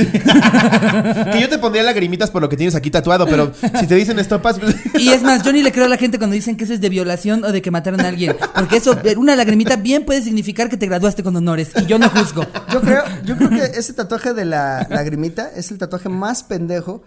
Que 1.31 1.41
yo 1.41 1.49
te 1.49 1.57
pondría 1.59 1.83
lagrimitas 1.83 2.31
por 2.31 2.41
lo 2.41 2.49
que 2.49 2.57
tienes 2.57 2.75
aquí 2.75 2.89
tatuado, 2.89 3.25
pero 3.27 3.51
si 3.79 3.85
te 3.87 3.95
dicen 3.95 4.17
estopas. 4.19 4.57
pues- 4.59 4.75
Y 4.97 5.09
es 5.09 5.21
más, 5.21 5.43
yo 5.43 5.51
ni 5.53 5.61
le 5.61 5.71
creo 5.71 5.85
a 5.85 5.89
la 5.89 5.97
gente 5.97 6.17
cuando 6.17 6.33
dicen 6.33 6.57
que 6.57 6.63
eso 6.63 6.73
es 6.73 6.81
de 6.81 6.89
violación 6.89 7.43
o 7.43 7.51
de 7.51 7.61
que 7.61 7.71
mataron 7.71 8.01
a 8.01 8.07
alguien. 8.07 8.35
Porque 8.55 8.77
eso, 8.77 8.97
una 9.17 9.35
lagrimita 9.35 9.58
bien 9.77 10.05
puede 10.05 10.21
significar 10.21 10.69
que 10.69 10.77
te 10.77 10.85
graduaste 10.85 11.23
con 11.23 11.35
honores. 11.35 11.69
Y 11.81 11.85
yo 11.85 11.97
no 11.99 12.09
juzgo. 12.09 12.45
Yo 12.71 12.81
creo, 12.81 13.03
yo 13.25 13.35
creo 13.37 13.49
que 13.49 13.63
ese 13.79 13.93
tatuaje 13.93 14.33
de 14.33 14.45
la 14.45 14.85
lagrimita 14.89 15.49
es 15.55 15.71
el 15.71 15.77
tatuaje 15.77 16.07
más 16.09 16.43
pendejo 16.43 17.03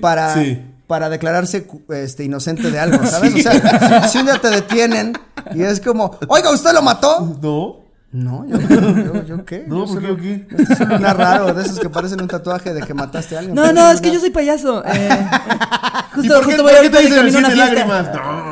para, 0.00 0.34
Sí. 0.34 0.62
para 0.86 1.08
declararse 1.08 1.66
este, 1.90 2.24
inocente 2.24 2.70
de 2.70 2.78
algo, 2.78 3.04
¿sabes? 3.06 3.34
O 3.34 3.38
sea, 3.38 4.04
si, 4.04 4.12
si 4.12 4.18
un 4.18 4.26
día 4.26 4.40
te 4.40 4.50
detienen 4.50 5.12
y 5.54 5.62
es 5.62 5.80
como, 5.80 6.16
oiga, 6.28 6.50
¿usted 6.52 6.72
lo 6.72 6.82
mató? 6.82 7.36
No. 7.42 7.89
No, 8.12 8.44
yo, 8.48 8.58
yo, 8.58 9.24
yo 9.24 9.44
qué. 9.44 9.64
No, 9.68 9.86
Yo 9.86 9.92
¿por 9.92 10.00
qué 10.00 10.06
solo- 10.08 10.14
o 10.14 10.16
qué? 10.16 10.46
Este 10.58 10.72
es 10.72 10.80
un 10.80 10.88
lunar 10.88 11.16
raro, 11.16 11.54
de 11.54 11.62
esos 11.62 11.78
que 11.78 11.88
parecen 11.88 12.20
un 12.20 12.26
tatuaje 12.28 12.74
de 12.74 12.80
que 12.82 12.92
mataste 12.92 13.36
a 13.36 13.38
alguien. 13.38 13.54
No, 13.54 13.72
no, 13.72 13.90
es 13.92 14.00
que 14.00 14.10
yo 14.12 14.18
soy 14.18 14.30
payaso. 14.30 14.82
Eh, 14.84 15.08
¿Y 16.12 16.16
justo, 16.16 16.34
por 16.34 16.40
qué, 16.40 16.44
justo 16.56 16.62
por 16.64 16.72
voy 16.72 16.82
qué 16.82 16.90
te 16.90 17.02
dicen 17.02 17.44
el 17.46 17.58
lágrimas? 17.58 18.10
No. 18.12 18.50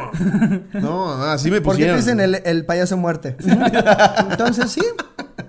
No, 0.80 1.12
así 1.24 1.50
me 1.50 1.60
¿Por 1.60 1.76
qué 1.76 1.84
te 1.86 1.92
pusieron. 1.92 1.96
dicen 1.96 2.20
el, 2.20 2.40
el 2.44 2.64
payaso 2.64 2.96
muerte? 2.96 3.36
Entonces, 4.30 4.70
sí. 4.70 4.80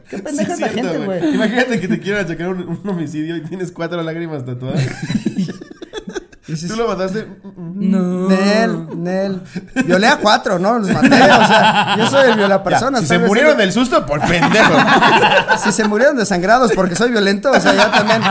Qué 0.10 0.18
Sí, 0.18 0.24
pendeja 0.24 0.54
es 0.54 0.56
es 0.56 0.60
la 0.60 0.70
gente, 0.70 0.98
güey. 1.06 1.36
Imagínate 1.36 1.80
que 1.80 1.88
te 1.88 2.00
quieran 2.00 2.26
checar 2.28 2.50
un, 2.50 2.68
un 2.68 2.90
homicidio 2.90 3.38
y 3.38 3.42
tienes 3.42 3.72
cuatro 3.72 4.02
lágrimas 4.02 4.44
tatuadas. 4.44 4.82
¿Tú 6.68 6.76
lo 6.76 6.88
mataste? 6.88 7.28
No. 7.76 8.28
Nel, 8.30 8.88
Nel. 9.04 9.42
Violé 9.86 10.08
a 10.08 10.18
cuatro, 10.18 10.60
¿no? 10.60 10.80
Los 10.80 10.90
maté. 10.90 11.08
O 11.08 11.48
sea, 11.48 11.96
yo 11.98 12.10
soy 12.10 12.32
el 12.32 12.38
viola 12.38 12.58
Ya, 12.58 12.64
persona. 12.64 13.00
si 13.00 13.08
se 13.08 13.20
murieron 13.20 13.58
del 13.58 13.72
susto, 13.72 14.06
por 14.06 14.20
pendejo. 14.22 14.74
Si 15.64 15.72
se 15.72 15.84
murieron 15.88 16.16
desangrados 16.18 16.72
porque 16.74 16.96
soy 16.96 17.12
violento, 17.12 17.52
o 17.52 17.60
sea, 17.60 17.74
ya 17.74 17.92
también. 17.92 18.22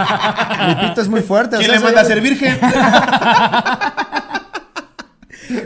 Mi 0.68 0.74
pito 0.88 1.00
es 1.02 1.08
muy 1.08 1.20
fuerte. 1.20 1.56
o 1.56 1.58
¿Quién 1.58 1.70
sea, 1.70 1.78
le 1.78 1.84
manda 1.84 2.00
a 2.00 2.04
ser 2.04 2.20
virgen? 2.20 2.58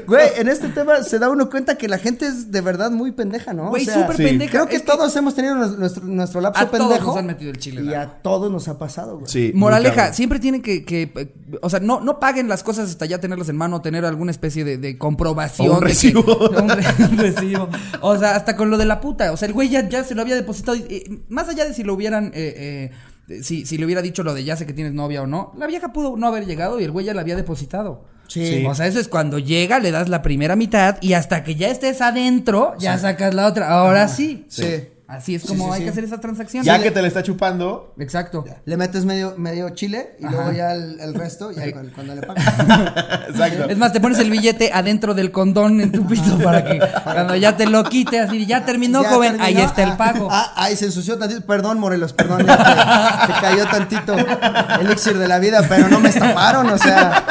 Güey, 0.06 0.28
en 0.36 0.48
este 0.48 0.68
tema 0.68 1.02
se 1.02 1.18
da 1.18 1.28
uno 1.30 1.48
cuenta 1.50 1.76
que 1.76 1.88
la 1.88 1.98
gente 1.98 2.26
es 2.26 2.50
de 2.50 2.60
verdad 2.60 2.90
muy 2.90 3.12
pendeja, 3.12 3.52
¿no? 3.52 3.68
Güey, 3.70 3.82
O 3.82 3.84
sea, 3.86 4.02
súper 4.02 4.16
sí. 4.16 4.22
pendeja. 4.24 4.50
Creo 4.50 4.66
que 4.66 4.76
Es 4.76 4.84
todos 4.84 5.14
hemos 5.16 5.34
tenido 5.34 5.54
nuestro, 5.54 6.04
nuestro, 6.04 6.40
lapso 6.40 6.62
A 6.62 6.66
todos 6.70 6.88
pendejo. 6.88 7.06
nos 7.08 7.16
han 7.16 7.26
metido 7.26 7.50
el 7.50 7.58
chile 7.58 7.82
Y 7.82 7.94
a 7.94 8.06
todos 8.22 8.50
nos 8.50 8.68
ha 8.68 8.78
pasado, 8.78 9.16
güey. 9.18 9.26
Sí. 9.30 9.52
Moraleja, 9.54 10.12
siempre 10.12 10.38
tienen 10.38 10.62
que, 10.62 10.84
que, 10.84 11.32
o 11.60 11.68
sea, 11.70 11.80
no, 11.80 12.00
no 12.00 12.20
paguen 12.20 12.48
las 12.48 12.62
cosas 12.62 12.90
hasta 12.90 13.06
ya 13.06 13.18
tenerlas 13.20 13.48
en 13.48 13.56
mano, 13.56 13.80
tener 13.82 14.04
alguna 14.04 14.30
especie 14.30 14.64
de, 14.64 14.78
de 14.78 14.98
comprobación. 14.98 15.68
O 15.68 15.72
un 15.74 15.80
de 15.80 15.86
que- 15.86 15.92
recibo. 15.92 16.50
un, 16.50 16.68
re- 16.68 16.84
un 17.10 17.18
recibo. 17.18 17.68
O 18.00 18.16
sea, 18.18 18.36
hasta 18.36 18.56
con 18.56 18.70
lo 18.70 18.78
de 18.78 18.86
la 18.86 19.00
puta. 19.00 19.32
O 19.32 19.36
sea, 19.36 19.46
el 19.48 19.54
güey 19.54 19.68
ya, 19.68 19.88
ya 19.88 20.04
se 20.04 20.14
lo 20.14 20.22
había 20.22 20.34
depositado. 20.34 20.76
y, 20.76 20.84
eh, 20.88 21.18
más 21.28 21.48
allá 21.48 21.64
de 21.64 21.74
si 21.74 21.82
lo 21.82 21.94
hubieran, 21.94 22.32
eh, 22.34 22.90
eh, 23.28 23.42
si, 23.42 23.64
si 23.66 23.78
le 23.78 23.84
hubiera 23.86 24.02
dicho 24.02 24.22
lo 24.22 24.34
de 24.34 24.44
ya 24.44 24.56
sé 24.56 24.66
que 24.66 24.72
tienes 24.72 24.92
novia 24.94 25.22
o 25.22 25.26
no, 25.26 25.52
la 25.56 25.66
vieja 25.66 25.92
pudo 25.92 26.16
no 26.16 26.26
haber 26.26 26.44
llegado 26.46 26.80
y 26.80 26.84
el 26.84 26.90
güey 26.90 27.06
ya 27.06 27.14
la 27.14 27.20
había 27.22 27.36
depositado. 27.36 28.04
Sí. 28.32 28.64
O 28.66 28.74
sea, 28.74 28.86
eso 28.86 28.98
es 29.00 29.08
cuando 29.08 29.38
llega, 29.38 29.78
le 29.78 29.90
das 29.90 30.08
la 30.08 30.22
primera 30.22 30.56
mitad 30.56 30.96
y 31.00 31.12
hasta 31.14 31.44
que 31.44 31.54
ya 31.56 31.68
estés 31.68 32.00
adentro, 32.00 32.74
ya 32.78 32.98
sacas 32.98 33.34
la 33.34 33.46
otra. 33.46 33.68
Ahora 33.70 34.08
sí. 34.08 34.46
Sí. 34.48 34.88
Así 35.08 35.34
es 35.34 35.42
Sí, 35.42 35.48
como 35.48 35.66
sí, 35.66 35.72
hay 35.74 35.78
sí. 35.80 35.84
que 35.84 35.90
hacer 35.90 36.04
esa 36.04 36.20
transacción. 36.20 36.64
Ya 36.64 36.82
que 36.82 36.90
te 36.90 37.02
la 37.02 37.08
está 37.08 37.22
chupando. 37.22 37.92
Exacto. 37.98 38.46
Le 38.64 38.78
metes 38.78 39.04
medio, 39.04 39.34
medio 39.36 39.68
chile 39.70 40.16
y 40.18 40.24
Ajá. 40.24 40.34
luego 40.36 40.52
ya 40.52 40.72
el, 40.72 40.98
el 41.00 41.12
resto, 41.14 41.50
ya 41.52 41.64
Ahí. 41.64 41.72
cuando, 41.74 41.92
cuando 41.92 42.14
le 42.14 42.22
pagas. 42.22 42.46
Exacto. 43.28 43.68
Es 43.68 43.76
más, 43.76 43.92
te 43.92 44.00
pones 44.00 44.18
el 44.20 44.30
billete 44.30 44.70
adentro 44.72 45.12
del 45.12 45.30
condón 45.30 45.82
en 45.82 45.92
tu 45.92 46.06
pito 46.06 46.38
para 46.38 46.64
que 46.64 46.80
cuando 47.04 47.36
ya 47.36 47.54
te 47.58 47.66
lo 47.66 47.84
quite, 47.84 48.20
así, 48.20 48.46
ya 48.46 48.64
terminó, 48.64 49.02
Ya 49.02 49.10
joven, 49.10 49.36
terminó. 49.36 49.58
ahí 49.60 49.62
está 49.66 49.82
el 49.82 49.90
Ah, 49.90 49.96
pago. 49.98 50.28
Ah, 50.30 50.52
ahí 50.56 50.76
se 50.76 50.86
ensució 50.86 51.18
tantito. 51.18 51.42
Perdón, 51.42 51.78
Morelos, 51.78 52.14
perdón. 52.14 52.38
te 52.46 53.32
cayó 53.40 53.66
tantito 53.70 54.14
el 54.16 54.86
elixir 54.86 55.18
de 55.18 55.28
la 55.28 55.38
vida, 55.38 55.66
pero 55.68 55.88
no 55.88 56.00
me 56.00 56.08
estafaron, 56.08 56.70
o 56.70 56.78
sea. 56.78 57.22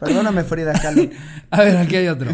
Perdóname, 0.00 0.44
Frida 0.44 0.72
Kahlo. 0.72 1.08
A 1.50 1.62
ver, 1.62 1.76
aquí 1.76 1.96
hay 1.96 2.08
otro. 2.08 2.30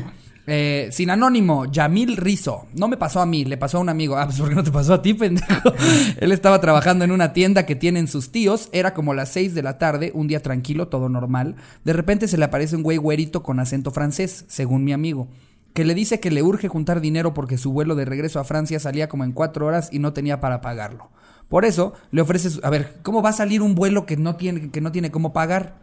Eh, 0.46 0.88
sin 0.90 1.10
anónimo, 1.10 1.66
Yamil 1.66 2.16
Rizo. 2.16 2.66
No 2.74 2.88
me 2.88 2.96
pasó 2.96 3.20
a 3.20 3.26
mí, 3.26 3.44
le 3.44 3.56
pasó 3.56 3.78
a 3.78 3.80
un 3.80 3.88
amigo. 3.88 4.16
Ah, 4.16 4.26
pues 4.26 4.38
¿por 4.40 4.48
qué 4.48 4.54
no 4.56 4.64
te 4.64 4.72
pasó 4.72 4.94
a 4.94 5.02
ti, 5.02 5.14
pendejo? 5.14 5.72
Él 6.20 6.32
estaba 6.32 6.60
trabajando 6.60 7.04
en 7.04 7.12
una 7.12 7.32
tienda 7.32 7.64
que 7.64 7.76
tienen 7.76 8.08
sus 8.08 8.32
tíos. 8.32 8.68
Era 8.72 8.92
como 8.92 9.14
las 9.14 9.28
6 9.30 9.54
de 9.54 9.62
la 9.62 9.78
tarde, 9.78 10.10
un 10.14 10.26
día 10.26 10.42
tranquilo, 10.42 10.88
todo 10.88 11.08
normal. 11.08 11.54
De 11.84 11.92
repente 11.92 12.26
se 12.26 12.38
le 12.38 12.44
aparece 12.44 12.74
un 12.74 12.82
güey 12.82 12.96
güerito 12.98 13.44
con 13.44 13.60
acento 13.60 13.92
francés, 13.92 14.44
según 14.48 14.82
mi 14.82 14.92
amigo. 14.92 15.28
Que 15.74 15.84
le 15.84 15.94
dice 15.94 16.18
que 16.18 16.30
le 16.32 16.42
urge 16.42 16.66
juntar 16.68 17.00
dinero 17.00 17.32
porque 17.34 17.56
su 17.56 17.72
vuelo 17.72 17.94
de 17.94 18.04
regreso 18.04 18.40
a 18.40 18.44
Francia 18.44 18.80
salía 18.80 19.08
como 19.08 19.22
en 19.24 19.32
cuatro 19.32 19.66
horas 19.66 19.90
y 19.92 20.00
no 20.00 20.12
tenía 20.12 20.40
para 20.40 20.60
pagarlo. 20.60 21.08
Por 21.48 21.64
eso 21.64 21.92
le 22.10 22.20
ofrece, 22.20 22.50
su- 22.50 22.60
a 22.64 22.68
ver, 22.70 22.96
¿cómo 23.02 23.22
va 23.22 23.30
a 23.30 23.34
salir 23.34 23.62
un 23.62 23.74
vuelo 23.76 24.06
que 24.06 24.16
no 24.16 24.34
tiene, 24.36 24.70
que 24.70 24.80
no 24.80 24.90
tiene 24.90 25.10
cómo 25.12 25.32
pagar? 25.32 25.76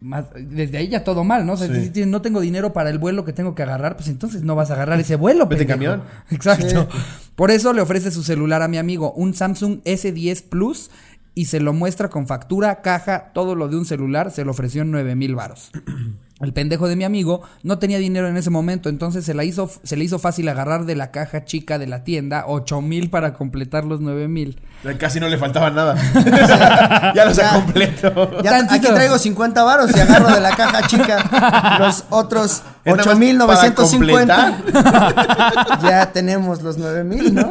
Más- 0.00 0.26
desde 0.34 0.78
ahí 0.78 0.88
ya 0.88 1.04
todo 1.04 1.24
mal, 1.24 1.44
¿no? 1.44 1.52
O 1.54 1.56
sea, 1.56 1.68
Sí. 1.68 1.90
si 1.92 2.06
no 2.06 2.22
tengo 2.22 2.40
dinero 2.40 2.72
para 2.72 2.90
el 2.90 2.98
vuelo 2.98 3.24
que 3.24 3.32
tengo 3.32 3.54
que 3.54 3.62
agarrar, 3.62 3.96
pues 3.96 4.08
entonces 4.08 4.42
no 4.42 4.54
vas 4.54 4.70
a 4.70 4.74
agarrar 4.74 4.98
ese 5.00 5.16
vuelo. 5.16 5.46
Vete 5.46 5.66
camión. 5.66 6.02
Exacto. 6.30 6.88
Por 7.36 7.50
eso 7.50 7.72
le 7.72 7.82
ofrece 7.82 8.10
su 8.10 8.22
celular 8.22 8.62
a 8.62 8.68
mi 8.68 8.78
amigo, 8.78 9.12
un 9.12 9.34
Samsung 9.34 9.80
S10 9.84 10.42
Plus, 10.48 10.90
y 11.34 11.46
se 11.46 11.60
lo 11.60 11.72
muestra 11.72 12.08
con 12.08 12.26
factura, 12.26 12.80
caja, 12.80 13.32
todo 13.34 13.54
lo 13.56 13.68
de 13.68 13.76
un 13.76 13.84
celular, 13.84 14.30
se 14.30 14.44
lo 14.44 14.52
ofreció 14.52 14.82
en 14.82 14.90
9 14.90 15.14
mil 15.16 15.34
varos. 15.34 15.70
El 16.40 16.52
pendejo 16.52 16.88
de 16.88 16.96
mi 16.96 17.04
amigo 17.04 17.42
no 17.62 17.78
tenía 17.78 17.98
dinero 17.98 18.26
en 18.28 18.36
ese 18.36 18.50
momento, 18.50 18.88
entonces 18.88 19.24
se, 19.24 19.34
la 19.34 19.44
hizo, 19.44 19.70
se 19.84 19.96
le 19.96 20.02
hizo 20.04 20.18
fácil 20.18 20.48
agarrar 20.48 20.84
de 20.84 20.96
la 20.96 21.12
caja 21.12 21.44
chica 21.44 21.78
de 21.78 21.86
la 21.86 22.02
tienda 22.02 22.44
8 22.48 22.80
mil 22.80 23.08
para 23.08 23.34
completar 23.34 23.84
los 23.84 24.00
9 24.00 24.26
mil. 24.26 24.60
Casi 24.98 25.20
no 25.20 25.28
le 25.28 25.38
faltaba 25.38 25.70
nada. 25.70 25.94
ya 27.14 27.24
lo 27.24 27.30
Ya. 27.30 27.34
sé 27.34 27.42
completo. 27.54 28.42
Ya, 28.42 28.58
aquí 28.68 28.80
traigo 28.80 29.16
50 29.16 29.62
varos 29.62 29.96
y 29.96 30.00
agarro 30.00 30.34
de 30.34 30.40
la 30.40 30.56
caja 30.56 30.86
chica 30.88 31.78
los 31.78 32.04
otros 32.10 32.62
Es 32.84 32.96
nada 32.96 33.46
más 33.46 33.58
8950. 33.64 34.62
para 34.72 35.78
Ya 35.82 36.12
tenemos 36.12 36.62
los 36.62 36.78
9000, 36.78 37.32
¿no? 37.34 37.48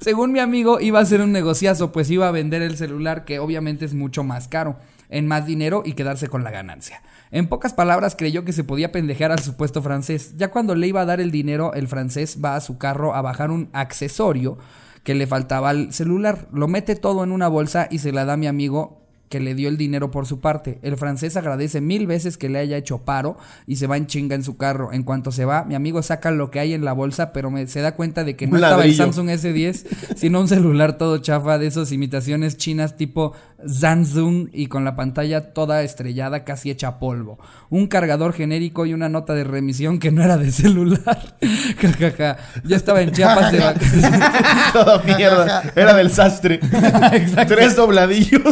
Según 0.00 0.30
mi 0.32 0.38
amigo, 0.38 0.80
iba 0.80 1.00
a 1.00 1.02
hacer 1.02 1.20
un 1.20 1.32
negociazo, 1.32 1.90
pues 1.90 2.08
iba 2.10 2.28
a 2.28 2.30
vender 2.30 2.62
el 2.62 2.76
celular, 2.76 3.24
que 3.24 3.40
obviamente 3.40 3.84
es 3.84 3.94
mucho 3.94 4.22
más 4.22 4.48
caro, 4.48 4.76
en 5.08 5.26
más 5.26 5.46
dinero 5.46 5.82
y 5.84 5.92
quedarse 5.92 6.28
con 6.28 6.44
la 6.44 6.50
ganancia. 6.50 7.02
En 7.30 7.48
pocas 7.48 7.72
palabras, 7.72 8.14
creyó 8.16 8.44
que 8.44 8.52
se 8.52 8.64
podía 8.64 8.92
pendejear 8.92 9.32
al 9.32 9.40
supuesto 9.40 9.82
francés. 9.82 10.34
Ya 10.36 10.50
cuando 10.50 10.74
le 10.74 10.86
iba 10.86 11.00
a 11.00 11.06
dar 11.06 11.20
el 11.20 11.30
dinero, 11.30 11.74
el 11.74 11.88
francés 11.88 12.38
va 12.44 12.56
a 12.56 12.60
su 12.60 12.78
carro 12.78 13.14
a 13.14 13.22
bajar 13.22 13.50
un 13.50 13.68
accesorio 13.72 14.58
que 15.02 15.14
le 15.14 15.26
faltaba 15.26 15.70
al 15.70 15.92
celular. 15.92 16.48
Lo 16.52 16.68
mete 16.68 16.96
todo 16.96 17.24
en 17.24 17.32
una 17.32 17.48
bolsa 17.48 17.88
y 17.90 17.98
se 17.98 18.12
la 18.12 18.24
da 18.24 18.34
a 18.34 18.36
mi 18.36 18.46
amigo 18.46 19.04
que 19.28 19.40
le 19.40 19.56
dio 19.56 19.68
el 19.68 19.76
dinero 19.76 20.12
por 20.12 20.26
su 20.26 20.40
parte. 20.40 20.78
El 20.82 20.96
francés 20.96 21.36
agradece 21.36 21.80
mil 21.80 22.06
veces 22.06 22.38
que 22.38 22.48
le 22.48 22.60
haya 22.60 22.76
hecho 22.76 22.98
paro 22.98 23.36
y 23.66 23.76
se 23.76 23.88
va 23.88 23.96
en 23.96 24.06
chinga 24.06 24.36
en 24.36 24.44
su 24.44 24.56
carro. 24.56 24.92
En 24.92 25.02
cuanto 25.02 25.32
se 25.32 25.44
va, 25.44 25.64
mi 25.64 25.74
amigo 25.74 26.02
saca 26.02 26.30
lo 26.30 26.52
que 26.52 26.60
hay 26.60 26.72
en 26.72 26.84
la 26.84 26.92
bolsa, 26.92 27.32
pero 27.32 27.50
me, 27.50 27.66
se 27.66 27.80
da 27.80 27.96
cuenta 27.96 28.22
de 28.22 28.36
que 28.36 28.46
no 28.46 28.56
estaba 28.56 28.84
el. 28.84 28.94
Samsung 28.94 29.30
S10, 29.30 30.14
sino 30.14 30.40
un 30.40 30.46
celular 30.46 30.98
todo 30.98 31.18
chafa 31.18 31.58
de 31.58 31.66
esas 31.66 31.90
imitaciones 31.90 32.56
chinas 32.56 32.96
tipo 32.96 33.32
Samsung 33.66 34.48
y 34.52 34.66
con 34.66 34.84
la 34.84 34.96
pantalla 34.96 35.52
toda 35.52 35.82
estrellada, 35.82 36.44
casi 36.44 36.70
hecha 36.70 36.98
polvo. 36.98 37.38
Un 37.70 37.86
cargador 37.86 38.32
genérico 38.32 38.86
y 38.86 38.94
una 38.94 39.08
nota 39.08 39.34
de 39.34 39.44
remisión 39.44 39.98
que 39.98 40.10
no 40.10 40.22
era 40.22 40.36
de 40.36 40.50
celular. 40.50 41.36
Ja, 41.80 41.92
ja, 41.92 42.10
ja. 42.12 42.36
Ya 42.64 42.76
estaba 42.76 43.02
en 43.02 43.12
Chiapas 43.12 43.52
de 43.52 43.58
vacaciones. 43.58 44.20
Todo 44.72 45.02
mierda. 45.04 45.62
Era 45.74 45.94
del 45.94 46.10
sastre. 46.10 46.58
Tres 47.48 47.76
dobladillos. 47.76 48.42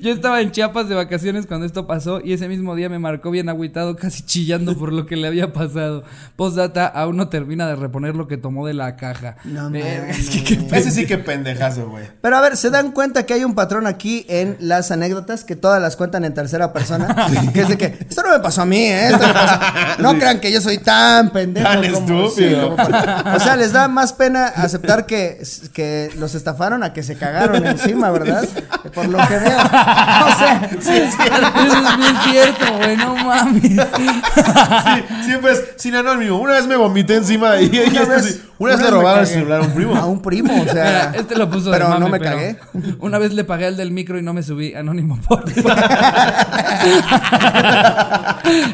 Yo 0.00 0.10
estaba 0.12 0.40
en 0.40 0.50
Chiapas 0.50 0.88
de 0.88 0.94
vacaciones 0.94 1.46
cuando 1.46 1.66
esto 1.66 1.86
pasó 1.86 2.20
y 2.24 2.32
ese 2.32 2.48
mismo 2.48 2.74
día 2.74 2.88
me 2.88 2.98
marcó 2.98 3.30
bien 3.30 3.48
agüitado, 3.48 3.96
casi 3.96 4.22
chillando 4.24 4.76
por 4.76 4.92
lo 4.92 5.04
que 5.06 5.14
le 5.16 5.28
había 5.28 5.52
pasado. 5.52 6.04
Postdata, 6.36 6.86
aún 6.86 7.16
no 7.18 7.28
termina 7.28 7.66
de 7.68 7.76
reponer 7.76 8.16
lo 8.16 8.26
que 8.26 8.36
tomó 8.38 8.66
de 8.66 8.74
la 8.74 8.96
caja. 8.96 9.36
No 9.44 9.64
mames. 9.64 10.18
es 10.18 10.30
que 10.30 10.42
qué 10.56 10.76
Ese 10.76 10.90
sí 10.90 11.06
que 11.06 11.18
pendejazo, 11.18 11.88
güey. 11.90 12.06
Pero 12.22 12.36
a 12.36 12.40
ver, 12.40 12.56
¿se 12.56 12.70
dan 12.70 12.92
cuenta 12.92 13.26
que 13.26 13.34
hay 13.34 13.44
un 13.44 13.54
patrón 13.54 13.86
aquí 13.86 14.24
en 14.28 14.56
las 14.58 14.90
anécdotas 14.90 15.44
que 15.44 15.54
todas 15.54 15.80
las 15.82 15.96
cuentan 15.96 16.24
en 16.24 16.34
tercera 16.34 16.72
persona? 16.72 17.14
Que 17.52 17.60
es 17.60 17.68
de 17.68 17.76
que, 17.76 17.98
esto 18.08 18.22
no 18.22 18.30
me 18.30 18.40
pasó 18.40 18.62
a 18.62 18.66
mí, 18.66 18.78
¿eh? 18.78 19.08
Esto 19.08 19.26
me 19.26 19.32
pasó- 19.34 19.60
No 20.02 20.14
crean 20.14 20.40
que 20.40 20.50
yo 20.50 20.60
soy 20.60 20.78
tan 20.78 21.30
pendejo. 21.30 21.66
Tan 21.68 21.92
como- 21.92 22.26
estúpido. 22.26 22.76
como 22.76 23.36
O 23.36 23.40
sea, 23.40 23.56
les 23.56 23.72
da 23.72 23.88
más 23.88 24.12
pena 24.14 24.46
aceptar 24.46 25.04
que, 25.06 25.42
que 25.74 26.10
los 26.18 26.34
estafaron 26.34 26.82
a 26.82 26.92
que 26.92 27.02
se 27.02 27.16
cagaron 27.16 27.66
encima, 27.66 28.10
¿verdad? 28.10 28.48
Por 28.94 29.08
lo 29.08 29.18
que 29.28 29.36
veo. 29.38 29.51
O 30.22 30.38
sea, 30.38 30.70
Eso 30.70 30.92
es 30.92 31.96
bien 31.96 32.16
cierto, 32.24 32.64
güey, 32.78 32.96
no 32.96 33.14
mames. 33.16 33.62
Sí, 33.62 35.04
siempre 35.24 35.52
es 35.52 35.62
sin 35.76 35.94
anónimo. 35.94 36.38
Una 36.38 36.54
vez 36.54 36.66
me 36.66 36.76
vomité 36.76 37.16
encima 37.16 37.52
de 37.52 37.64
ella. 37.64 37.82
y 37.84 37.88
Una 37.90 38.00
esto 38.02 38.14
vez- 38.14 38.24
sí. 38.24 38.42
Una 38.58 38.70
vez 38.76 38.78
una 38.80 38.86
le 38.90 38.92
vez 38.92 39.00
robaron 39.00 39.20
el 39.20 39.26
celular 39.26 39.60
a 39.60 39.64
un 39.64 39.72
primo. 39.74 39.96
a 39.96 40.06
un 40.06 40.22
primo, 40.22 40.62
o 40.62 40.64
sea. 40.64 40.84
Mira, 40.84 41.12
este 41.16 41.36
lo 41.36 41.50
puso 41.50 41.70
de 41.70 41.76
pero 41.78 41.88
mame, 41.88 42.00
no 42.00 42.08
me 42.08 42.18
pero 42.20 42.30
cagué. 42.36 42.56
Una 43.00 43.18
vez 43.18 43.32
le 43.32 43.42
pagué 43.44 43.66
al 43.66 43.76
del 43.76 43.90
micro 43.90 44.18
y 44.18 44.22
no 44.22 44.32
me 44.32 44.42
subí. 44.42 44.74
Anónimo, 44.74 45.18
por 45.28 45.44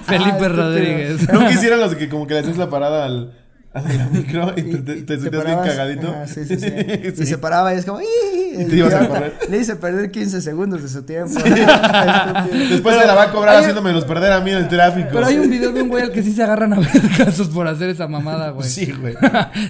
Felipe 0.05 0.29
estúpido. 0.31 0.49
Rodríguez. 0.49 1.29
¿No 1.33 1.47
quisieran 1.49 1.81
los 1.81 1.95
que 1.95 2.09
como 2.09 2.27
que 2.27 2.35
le 2.35 2.41
haces 2.41 2.57
la 2.59 2.69
parada 2.69 3.05
al, 3.07 3.33
al 3.75 3.99
la 3.99 4.07
micro 4.07 4.53
y 4.57 4.63
te, 4.63 4.79
te, 4.79 4.95
te 4.95 5.03
te 5.03 5.21
sentías 5.21 5.45
bien 5.45 5.57
parabas- 5.59 5.67
cagadito? 5.69 6.09
Ajá, 6.09 6.27
sí, 6.27 6.45
sí, 6.47 6.57
sí. 6.59 6.67
Sí. 7.15 7.23
Y 7.23 7.27
se 7.27 7.39
paraba 7.39 7.75
y 7.75 7.79
es 7.79 7.85
como. 7.85 8.01
Y 8.01 8.65
te 8.65 8.77
ibas 8.77 8.95
a 8.95 9.07
correr. 9.09 9.35
Le 9.51 9.59
hice 9.59 9.77
perder 9.77 10.11
15 10.11 10.41
segundos 10.41 10.83
de 10.83 10.89
su 10.89 11.03
tiempo. 11.03 11.39
Después 12.71 12.97
se 12.97 13.07
la 13.07 13.15
va 13.15 13.25
a 13.25 13.31
cobrar 13.33 13.55
Hay- 13.57 13.61
haciéndomelos 13.61 14.05
perder 14.05 14.33
a 14.33 14.41
mí 14.41 14.51
en 14.51 14.59
el 14.59 14.69
tráfico. 14.69 15.09
Pero 15.13 15.27
hay 15.27 15.39
un 15.39 15.51
video 15.51 15.73
de 15.73 15.83
un 15.83 15.89
güey 15.89 16.03
al 16.03 16.13
que 16.13 16.23
sí 16.23 16.33
se 16.33 16.43
agarran 16.43 16.73
a 16.73 16.81
ver 16.81 16.89
casos 17.17 17.49
por 17.49 17.67
hacer 17.69 17.91
esa 17.91 18.09
mamada, 18.09 18.51
güey. 18.51 18.69
Sí, 18.69 18.91
güey. 18.93 19.15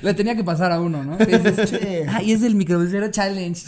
Le 0.03 0.14
tenía 0.14 0.34
que 0.36 0.44
pasar 0.44 0.72
a 0.72 0.80
uno, 0.80 1.03
¿no? 1.05 1.16
Dices, 1.16 1.68
Sí. 1.70 1.76
Ay, 2.09 2.32
es 2.32 2.40
del 2.40 2.55
microbusero 2.55 3.11
challenge. 3.11 3.62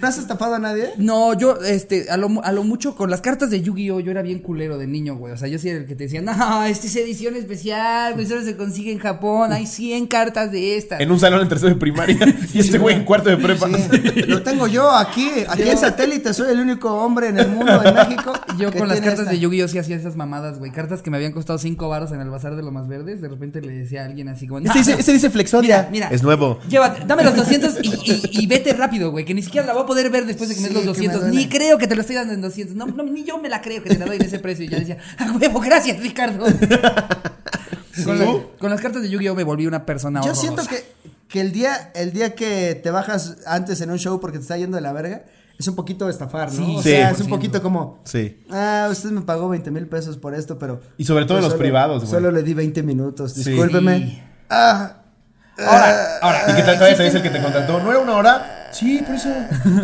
¿No 0.00 0.08
has 0.08 0.18
estafado 0.18 0.54
a 0.54 0.58
nadie? 0.58 0.90
No, 0.96 1.34
yo, 1.38 1.58
este, 1.60 2.10
a 2.10 2.16
lo, 2.16 2.42
a 2.42 2.52
lo 2.52 2.64
mucho 2.64 2.94
con 2.94 3.10
las 3.10 3.20
cartas 3.20 3.50
de 3.50 3.60
Yu-Gi-Oh! 3.62 4.00
yo 4.00 4.10
era 4.10 4.22
bien 4.22 4.38
culero 4.40 4.78
de 4.78 4.86
niño, 4.86 5.16
güey. 5.16 5.32
O 5.32 5.36
sea, 5.36 5.48
yo 5.48 5.58
sí 5.58 5.68
era 5.68 5.78
el 5.78 5.86
que 5.86 5.94
te 5.94 6.04
decía, 6.04 6.22
no, 6.22 6.64
esta 6.64 6.86
es 6.86 6.96
edición 6.96 7.36
especial, 7.36 8.14
güey, 8.14 8.26
solo 8.26 8.42
se 8.42 8.56
consigue 8.56 8.92
en 8.92 8.98
Japón, 8.98 9.33
hay 9.42 9.66
100 9.66 10.06
cartas 10.06 10.52
de 10.52 10.76
estas. 10.76 11.00
En 11.00 11.10
un 11.10 11.18
salón 11.18 11.40
en 11.42 11.48
tercero 11.48 11.70
de 11.74 11.76
primaria. 11.80 12.16
y 12.54 12.58
este 12.60 12.78
güey 12.78 12.94
en 12.96 13.04
cuarto 13.04 13.28
de 13.30 13.36
prepa. 13.36 13.66
Sí, 13.68 14.22
lo 14.26 14.42
tengo 14.42 14.66
yo 14.66 14.90
aquí, 14.90 15.28
aquí 15.48 15.62
en 15.68 15.78
satélite, 15.78 16.32
soy 16.32 16.52
el 16.52 16.60
único 16.60 16.92
hombre 16.94 17.28
en 17.28 17.38
el 17.38 17.48
mundo, 17.48 17.82
en 17.84 17.94
México. 18.08 18.32
Yo 18.58 18.72
con 18.72 18.88
las 18.88 19.00
cartas 19.00 19.20
esta. 19.20 19.30
de 19.32 19.38
Yu-Gi-Oh! 19.40 19.68
sí 19.68 19.78
hacía 19.78 19.96
esas 19.96 20.16
mamadas, 20.16 20.58
güey. 20.58 20.70
Cartas 20.70 21.02
que 21.02 21.10
me 21.10 21.16
habían 21.16 21.32
costado 21.32 21.58
5 21.58 21.88
varos 21.88 22.12
en 22.12 22.20
el 22.20 22.30
bazar 22.30 22.54
de 22.56 22.62
lo 22.62 22.70
más 22.70 22.86
verdes. 22.88 23.20
De 23.20 23.28
repente 23.28 23.60
le 23.60 23.72
decía 23.72 24.02
a 24.02 24.04
alguien 24.06 24.28
así 24.28 24.46
como, 24.46 24.60
Este 24.64 24.78
dice, 24.78 24.92
este 24.98 25.12
dice 25.12 25.30
Flexodia. 25.30 25.88
mira, 25.90 26.06
mira. 26.06 26.08
Es 26.14 26.22
nuevo. 26.22 26.58
Llévate, 26.68 27.04
dame 27.06 27.24
los 27.24 27.34
200 27.36 27.78
y, 27.82 27.88
y- 27.88 28.22
y 28.42 28.46
vete 28.46 28.72
rápido, 28.74 29.10
güey, 29.10 29.24
que 29.24 29.34
ni 29.34 29.42
siquiera 29.42 29.66
la 29.66 29.72
voy 29.72 29.82
a 29.82 29.86
poder 29.86 30.10
ver 30.10 30.26
después 30.26 30.48
de 30.48 30.54
que 30.54 30.60
me 30.60 30.68
des 30.68 30.74
los 30.84 30.96
que 30.96 31.02
me 31.08 31.08
200. 31.14 31.20
duele. 31.22 31.36
Ni 31.36 31.48
creo 31.48 31.78
que 31.78 31.86
te 31.86 31.94
lo 31.94 32.00
estoy 32.02 32.16
dando 32.16 32.32
en 32.34 32.40
200. 32.40 32.76
No, 32.76 32.86
no, 32.86 33.02
ni 33.02 33.24
yo 33.24 33.38
me 33.38 33.48
la 33.48 33.60
creo 33.60 33.82
que 33.82 33.90
te 33.90 33.98
la 33.98 34.06
doy 34.06 34.16
en 34.16 34.22
ese 34.22 34.38
precio. 34.38 34.64
Y 34.64 34.68
yo 34.68 34.78
decía, 34.78 34.98
a 35.18 35.32
huevo, 35.32 35.60
gracias, 35.60 35.98
Ricardo. 36.00 36.44
Con, 38.04 38.18
la- 38.18 38.40
con 38.58 38.70
las 38.70 38.80
cartas 38.80 39.02
de 39.02 39.10
Yu-Gi-Oh! 39.10 39.34
me 39.34 39.44
volví 39.44 39.66
una 39.66 39.84
persona 39.86 40.20
Yo 40.20 40.32
horrorosa. 40.32 40.40
siento 40.40 40.62
que, 40.66 40.84
que 41.28 41.40
el 41.40 41.52
día, 41.52 41.90
el 41.94 42.12
día 42.12 42.34
que 42.34 42.74
te 42.82 42.90
bajas 42.90 43.36
antes 43.46 43.80
en 43.80 43.90
un 43.90 43.98
show 43.98 44.20
porque 44.20 44.38
te 44.38 44.42
está 44.42 44.56
yendo 44.56 44.76
de 44.76 44.80
la 44.82 44.92
verga, 44.92 45.24
es 45.58 45.68
un 45.68 45.76
poquito 45.76 46.08
estafar, 46.08 46.52
¿no? 46.52 46.56
Sí, 46.66 46.74
o 46.78 46.82
sí. 46.82 46.90
sea, 46.90 47.10
es 47.10 47.20
un 47.20 47.26
100%. 47.26 47.30
poquito 47.30 47.62
como, 47.62 48.00
Sí. 48.04 48.42
ah, 48.50 48.88
usted 48.90 49.10
me 49.10 49.20
pagó 49.22 49.48
20 49.48 49.70
mil 49.70 49.86
pesos 49.86 50.16
por 50.16 50.34
esto, 50.34 50.58
pero... 50.58 50.80
Y 50.98 51.04
sobre 51.04 51.24
todo 51.26 51.34
pues 51.36 51.38
en 51.38 51.42
los 51.44 51.52
solo- 51.52 51.60
privados, 51.62 51.98
güey. 52.02 52.10
Solo 52.10 52.30
le 52.32 52.42
di 52.42 52.54
20 52.54 52.82
minutos, 52.82 53.34
discúlpeme. 53.36 53.98
Sí. 53.98 54.22
Ah, 54.50 54.96
Ahora, 55.56 56.18
ahora. 56.20 56.44
Y 56.50 56.56
que 56.56 56.62
tal 56.64 56.74
todavía 56.74 56.96
te 56.96 57.04
dice 57.04 57.18
el 57.18 57.22
que 57.22 57.30
te 57.30 57.40
contrató. 57.40 57.78
¿No 57.80 57.88
era 57.92 58.00
una 58.00 58.14
hora? 58.16 58.53
Sí, 58.76 59.02
por 59.06 59.14
eso. 59.14 59.28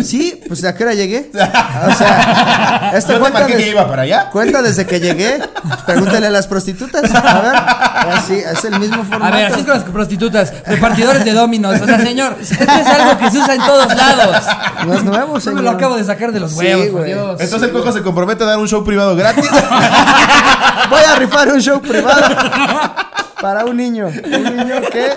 sí, 0.03 0.41
pues 0.49 0.65
¿a 0.65 0.75
qué 0.75 0.83
hora 0.85 0.95
llegué? 0.95 1.31
O 1.33 1.95
sea, 1.95 2.91
esta 2.95 3.13
¿No 3.15 3.21
cuenta, 3.21 3.47
des- 3.47 3.57
que 3.57 3.71
iba 3.71 3.87
para 3.89 4.03
allá? 4.03 4.29
cuenta 4.31 4.63
desde 4.63 4.85
que 4.85 4.99
llegué. 4.99 5.39
Pregúntale 5.87 6.27
a 6.27 6.31
las 6.31 6.47
prostitutas. 6.49 7.05
A 7.15 7.41
ver, 7.41 7.55
así, 8.17 8.35
es 8.35 8.65
el 8.65 8.81
mismo 8.81 9.05
formato. 9.05 9.33
A 9.35 9.37
ver, 9.37 9.47
así 9.47 9.61
es 9.61 9.67
con 9.67 9.75
las 9.75 9.85
prostitutas, 9.85 10.53
repartidores 10.67 11.25
de 11.25 11.33
dominos. 11.33 11.81
O 11.81 11.87
sea, 11.87 12.01
señor, 12.01 12.37
esto 12.41 12.55
es 12.65 12.87
algo 12.87 13.17
que 13.19 13.31
se 13.31 13.39
usa 13.39 13.55
en 13.55 13.61
todos 13.63 13.95
lados. 13.95 14.45
No 14.87 14.95
es 14.95 15.05
nuevo, 15.05 15.35
Yo 15.35 15.41
señor. 15.41 15.57
me 15.57 15.63
lo 15.63 15.71
acabo 15.71 15.97
de 15.97 16.05
sacar 16.05 16.33
de 16.33 16.41
los 16.41 16.51
Sí, 16.51 16.59
huevos, 16.59 16.87
por. 16.89 17.05
Dios. 17.05 17.41
Entonces 17.41 17.69
el 17.69 17.73
cojo 17.73 17.93
se 17.93 18.03
compromete 18.03 18.43
a 18.43 18.47
dar 18.49 18.59
un 18.59 18.67
show 18.69 18.83
privado 18.85 19.15
gratis. 19.15 19.49
Voy 20.91 21.01
a 21.09 21.15
rifar 21.17 21.49
un 21.49 21.61
show 21.61 21.81
privado. 21.81 22.21
Para 23.41 23.65
un 23.65 23.77
niño. 23.77 24.07
Un 24.07 24.57
niño 24.57 24.81
que. 24.93 25.13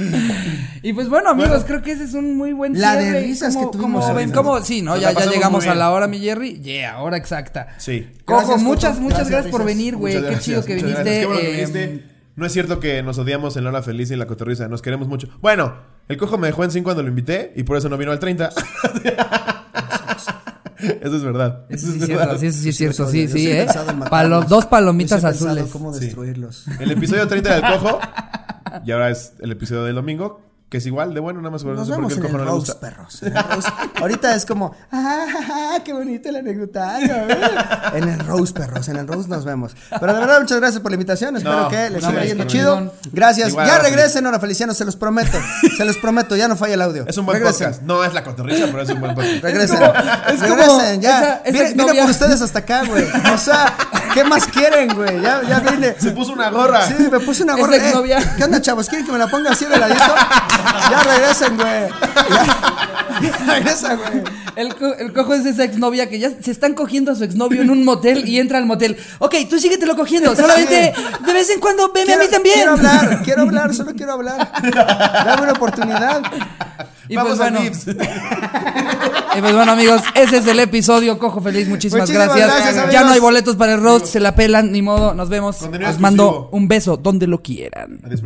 Y 0.82 0.92
pues 0.94 1.08
bueno, 1.08 1.30
amigos, 1.30 1.64
creo 1.66 1.82
que 1.82 1.92
ese 1.92 2.04
es 2.04 2.14
un 2.14 2.36
muy 2.36 2.52
buen 2.52 2.78
La 2.80 2.96
de 2.96 3.02
cierre. 3.02 3.20
risas 3.22 3.54
¿Cómo- 3.54 3.70
que 3.70 3.76
tuvimos 3.78 4.04
cómo 4.04 4.14
ven? 4.16 4.30
¿Cómo? 4.32 4.60
Sí, 4.62 4.80
no, 4.82 4.92
Nos 4.92 5.00
ya, 5.00 5.12
ya 5.12 5.26
llegamos 5.26 5.66
a 5.66 5.74
la 5.74 5.90
hora, 5.90 6.06
mi 6.06 6.18
Jerry. 6.20 6.60
Yeah, 6.60 7.00
hora 7.02 7.16
exacta. 7.18 7.68
Sí. 7.78 8.08
Cojo, 8.24 8.38
Gracias, 8.40 8.62
muchas, 8.62 8.90
Coco. 8.92 9.02
muchas 9.02 9.18
Gracias, 9.18 9.30
gracias 9.32 9.52
por 9.52 9.64
venir, 9.64 9.96
güey. 9.96 10.20
Qué 10.22 10.38
chido 10.38 10.64
que 10.64 10.74
viniste. 10.76 11.04
Qué 11.20 11.26
bueno 11.26 11.40
que 11.40 11.48
eh, 11.48 11.52
viniste. 11.56 12.04
No 12.36 12.46
es 12.46 12.52
cierto 12.52 12.80
que 12.80 13.02
nos 13.02 13.18
odiamos 13.18 13.56
en 13.56 13.64
la 13.64 13.70
hora 13.70 13.82
feliz 13.82 14.08
y 14.10 14.14
en 14.14 14.18
la 14.20 14.26
cotorriza. 14.26 14.66
Nos 14.68 14.80
queremos 14.80 15.08
mucho. 15.08 15.28
Bueno, 15.42 15.74
el 16.08 16.16
cojo 16.16 16.38
me 16.38 16.46
dejó 16.46 16.64
en 16.64 16.70
5 16.70 16.84
cuando 16.84 17.02
lo 17.02 17.08
invité 17.10 17.52
y 17.56 17.64
por 17.64 17.76
eso 17.76 17.88
no 17.90 17.98
vino 17.98 18.12
al 18.12 18.18
30. 18.18 18.50
Eso 21.02 21.16
es 21.16 21.22
verdad. 21.22 21.66
Eso 21.68 21.86
Eso 21.88 21.92
sí 21.92 21.96
es 21.96 22.00
es 22.00 22.06
cierto, 22.06 22.24
verdad. 22.26 22.40
sí, 22.40 22.46
eso 22.46 22.58
sí 22.62 22.68
es 22.70 22.76
cierto, 22.78 23.06
sí, 23.10 23.28
soy 23.28 23.40
sí, 23.40 23.50
eh. 23.50 23.66
Palo- 24.10 24.44
dos 24.44 24.64
palomitas 24.64 25.20
sí 25.20 25.26
azules. 25.26 25.66
cómo 25.70 25.92
Sí. 25.92 26.06
destruirlos. 26.06 26.64
El 26.78 26.90
episodio 26.92 27.28
30 27.28 27.54
del 27.56 27.62
cojo. 27.78 28.00
Y 28.84 28.92
ahora 28.92 29.10
es 29.10 29.34
el 29.40 29.52
episodio 29.52 29.84
del 29.84 29.94
domingo. 29.94 30.40
Que 30.70 30.78
es 30.78 30.86
igual 30.86 31.12
de 31.14 31.18
bueno, 31.18 31.40
nada 31.40 31.50
más 31.50 31.64
Nos 31.64 31.76
no 31.76 31.84
sé 31.84 31.90
por 31.90 31.96
vemos 31.98 32.14
qué 32.14 32.20
el 32.20 32.26
en 32.26 32.40
el 32.40 32.46
roast, 32.46 32.66
gusta. 32.68 32.80
perros. 32.80 33.22
en 33.24 33.36
el 33.36 33.42
roast. 33.42 33.68
Ahorita 34.00 34.34
es 34.36 34.46
como, 34.46 34.72
ah, 34.92 35.78
qué 35.84 35.92
bonito 35.92 36.28
el 36.28 36.36
anecdotario. 36.36 37.12
¿eh? 37.28 37.38
en 37.94 38.08
el 38.08 38.20
roast, 38.20 38.56
perros. 38.56 38.86
En 38.88 38.96
el 38.96 39.08
roast 39.08 39.28
nos 39.28 39.44
vemos. 39.44 39.74
Pero 39.98 40.14
de 40.14 40.20
verdad, 40.20 40.40
muchas 40.40 40.60
gracias 40.60 40.80
por 40.80 40.92
la 40.92 40.94
invitación. 40.94 41.36
Espero 41.36 41.62
No, 41.62 41.68
que 41.68 41.90
les 41.90 42.04
siga 42.04 42.24
yendo 42.24 42.44
chido. 42.44 42.92
Gracias. 43.12 43.48
Igual, 43.48 43.66
ya 43.66 43.78
regresen, 43.80 44.24
ahora 44.26 44.38
Feliciano, 44.38 44.72
se 44.72 44.84
los 44.84 44.94
prometo. 44.94 45.36
Se 45.76 45.84
los 45.84 45.96
prometo, 45.98 46.36
ya 46.36 46.46
no 46.46 46.54
falla 46.54 46.74
el 46.74 46.82
audio. 46.82 47.04
Es 47.08 47.16
un 47.18 47.26
buen 47.26 47.38
regresen. 47.38 47.66
podcast. 47.66 47.82
No 47.82 48.04
es 48.04 48.14
la 48.14 48.22
cotorriza, 48.22 48.66
pero 48.66 48.82
es 48.82 48.90
un 48.90 49.00
buen 49.00 49.14
podcast. 49.16 49.42
Regresen. 49.42 49.76
como- 49.76 49.92
es 49.92 50.40
como 50.40 50.54
regresen, 50.54 51.00
ya. 51.00 51.42
esa- 51.44 51.74
vine, 51.74 52.00
por 52.02 52.10
ustedes 52.10 52.40
hasta 52.42 52.60
acá, 52.60 52.84
güey. 52.84 53.04
O 53.34 53.38
sea, 53.38 53.74
¿qué 54.14 54.22
más 54.22 54.46
quieren, 54.46 54.94
güey? 54.94 55.20
Ya, 55.20 55.42
ya 55.42 55.58
vine. 55.58 55.96
Se 55.98 56.12
puso 56.12 56.32
una 56.32 56.48
gorra. 56.50 56.86
Sí, 56.86 56.94
me 57.10 57.18
puse 57.18 57.42
una 57.42 57.56
gorra. 57.56 57.76
la. 57.76 57.88
Eh, 58.20 58.30
¿Qué 58.36 58.44
onda, 58.44 58.60
chavos? 58.60 58.88
¿Quieren 58.88 59.04
que 59.04 59.12
me 59.12 59.18
la 59.18 59.26
ponga 59.26 59.50
así 59.50 59.64
de 59.64 59.76
ladito? 59.76 60.04
Ya 60.90 61.02
regresen, 61.02 61.56
güey. 61.56 61.88
Ya, 63.22 63.38
ya 63.46 63.54
regresa, 63.54 63.94
güey. 63.96 64.22
El, 64.56 64.74
co- 64.74 64.94
el 64.94 65.12
cojo 65.12 65.34
es 65.34 65.46
esa 65.46 65.64
exnovia 65.64 66.08
que 66.08 66.18
ya 66.18 66.30
se 66.40 66.50
están 66.50 66.74
cogiendo 66.74 67.12
a 67.12 67.14
su 67.14 67.24
exnovio 67.24 67.62
en 67.62 67.70
un 67.70 67.84
motel 67.84 68.28
y 68.28 68.38
entra 68.40 68.58
al 68.58 68.66
motel. 68.66 68.96
Ok, 69.18 69.34
tú 69.48 69.58
síguetelo 69.58 69.96
cogiendo. 69.96 70.34
Solamente 70.34 70.92
de 71.26 71.32
vez 71.32 71.48
en 71.50 71.60
cuando 71.60 71.92
veme 71.92 72.14
a 72.14 72.18
mí 72.18 72.24
también. 72.30 72.54
Quiero 72.56 72.72
hablar, 72.72 73.22
quiero 73.24 73.42
hablar, 73.42 73.74
solo 73.74 73.92
quiero 73.94 74.12
hablar. 74.14 74.52
Dame 74.62 75.42
una 75.42 75.52
oportunidad. 75.52 76.22
Y 77.08 77.16
Vamos 77.16 77.38
pues 77.38 77.40
a 77.40 77.50
bueno, 77.50 77.64
y 79.36 79.40
pues 79.40 79.52
bueno, 79.54 79.72
amigos, 79.72 80.00
ese 80.14 80.38
es 80.38 80.46
el 80.46 80.60
episodio. 80.60 81.18
Cojo 81.18 81.40
feliz, 81.40 81.66
muchísimas, 81.68 82.08
Muchísimas 82.08 82.36
gracias. 82.36 82.64
gracias, 82.74 82.92
ya 82.92 83.02
no 83.02 83.10
hay 83.10 83.18
boletos 83.20 83.56
para 83.56 83.74
el 83.74 83.80
roast, 83.82 84.06
se 84.06 84.20
la 84.20 84.34
pelan, 84.36 84.70
ni 84.70 84.80
modo. 84.82 85.12
Nos 85.14 85.28
vemos. 85.28 85.56
Contenido 85.56 85.90
Les 85.90 85.98
mando 86.00 86.48
un 86.52 86.68
beso 86.68 86.96
donde 86.96 87.26
lo 87.26 87.42
quieran. 87.42 87.98
Adiós. 88.04 88.20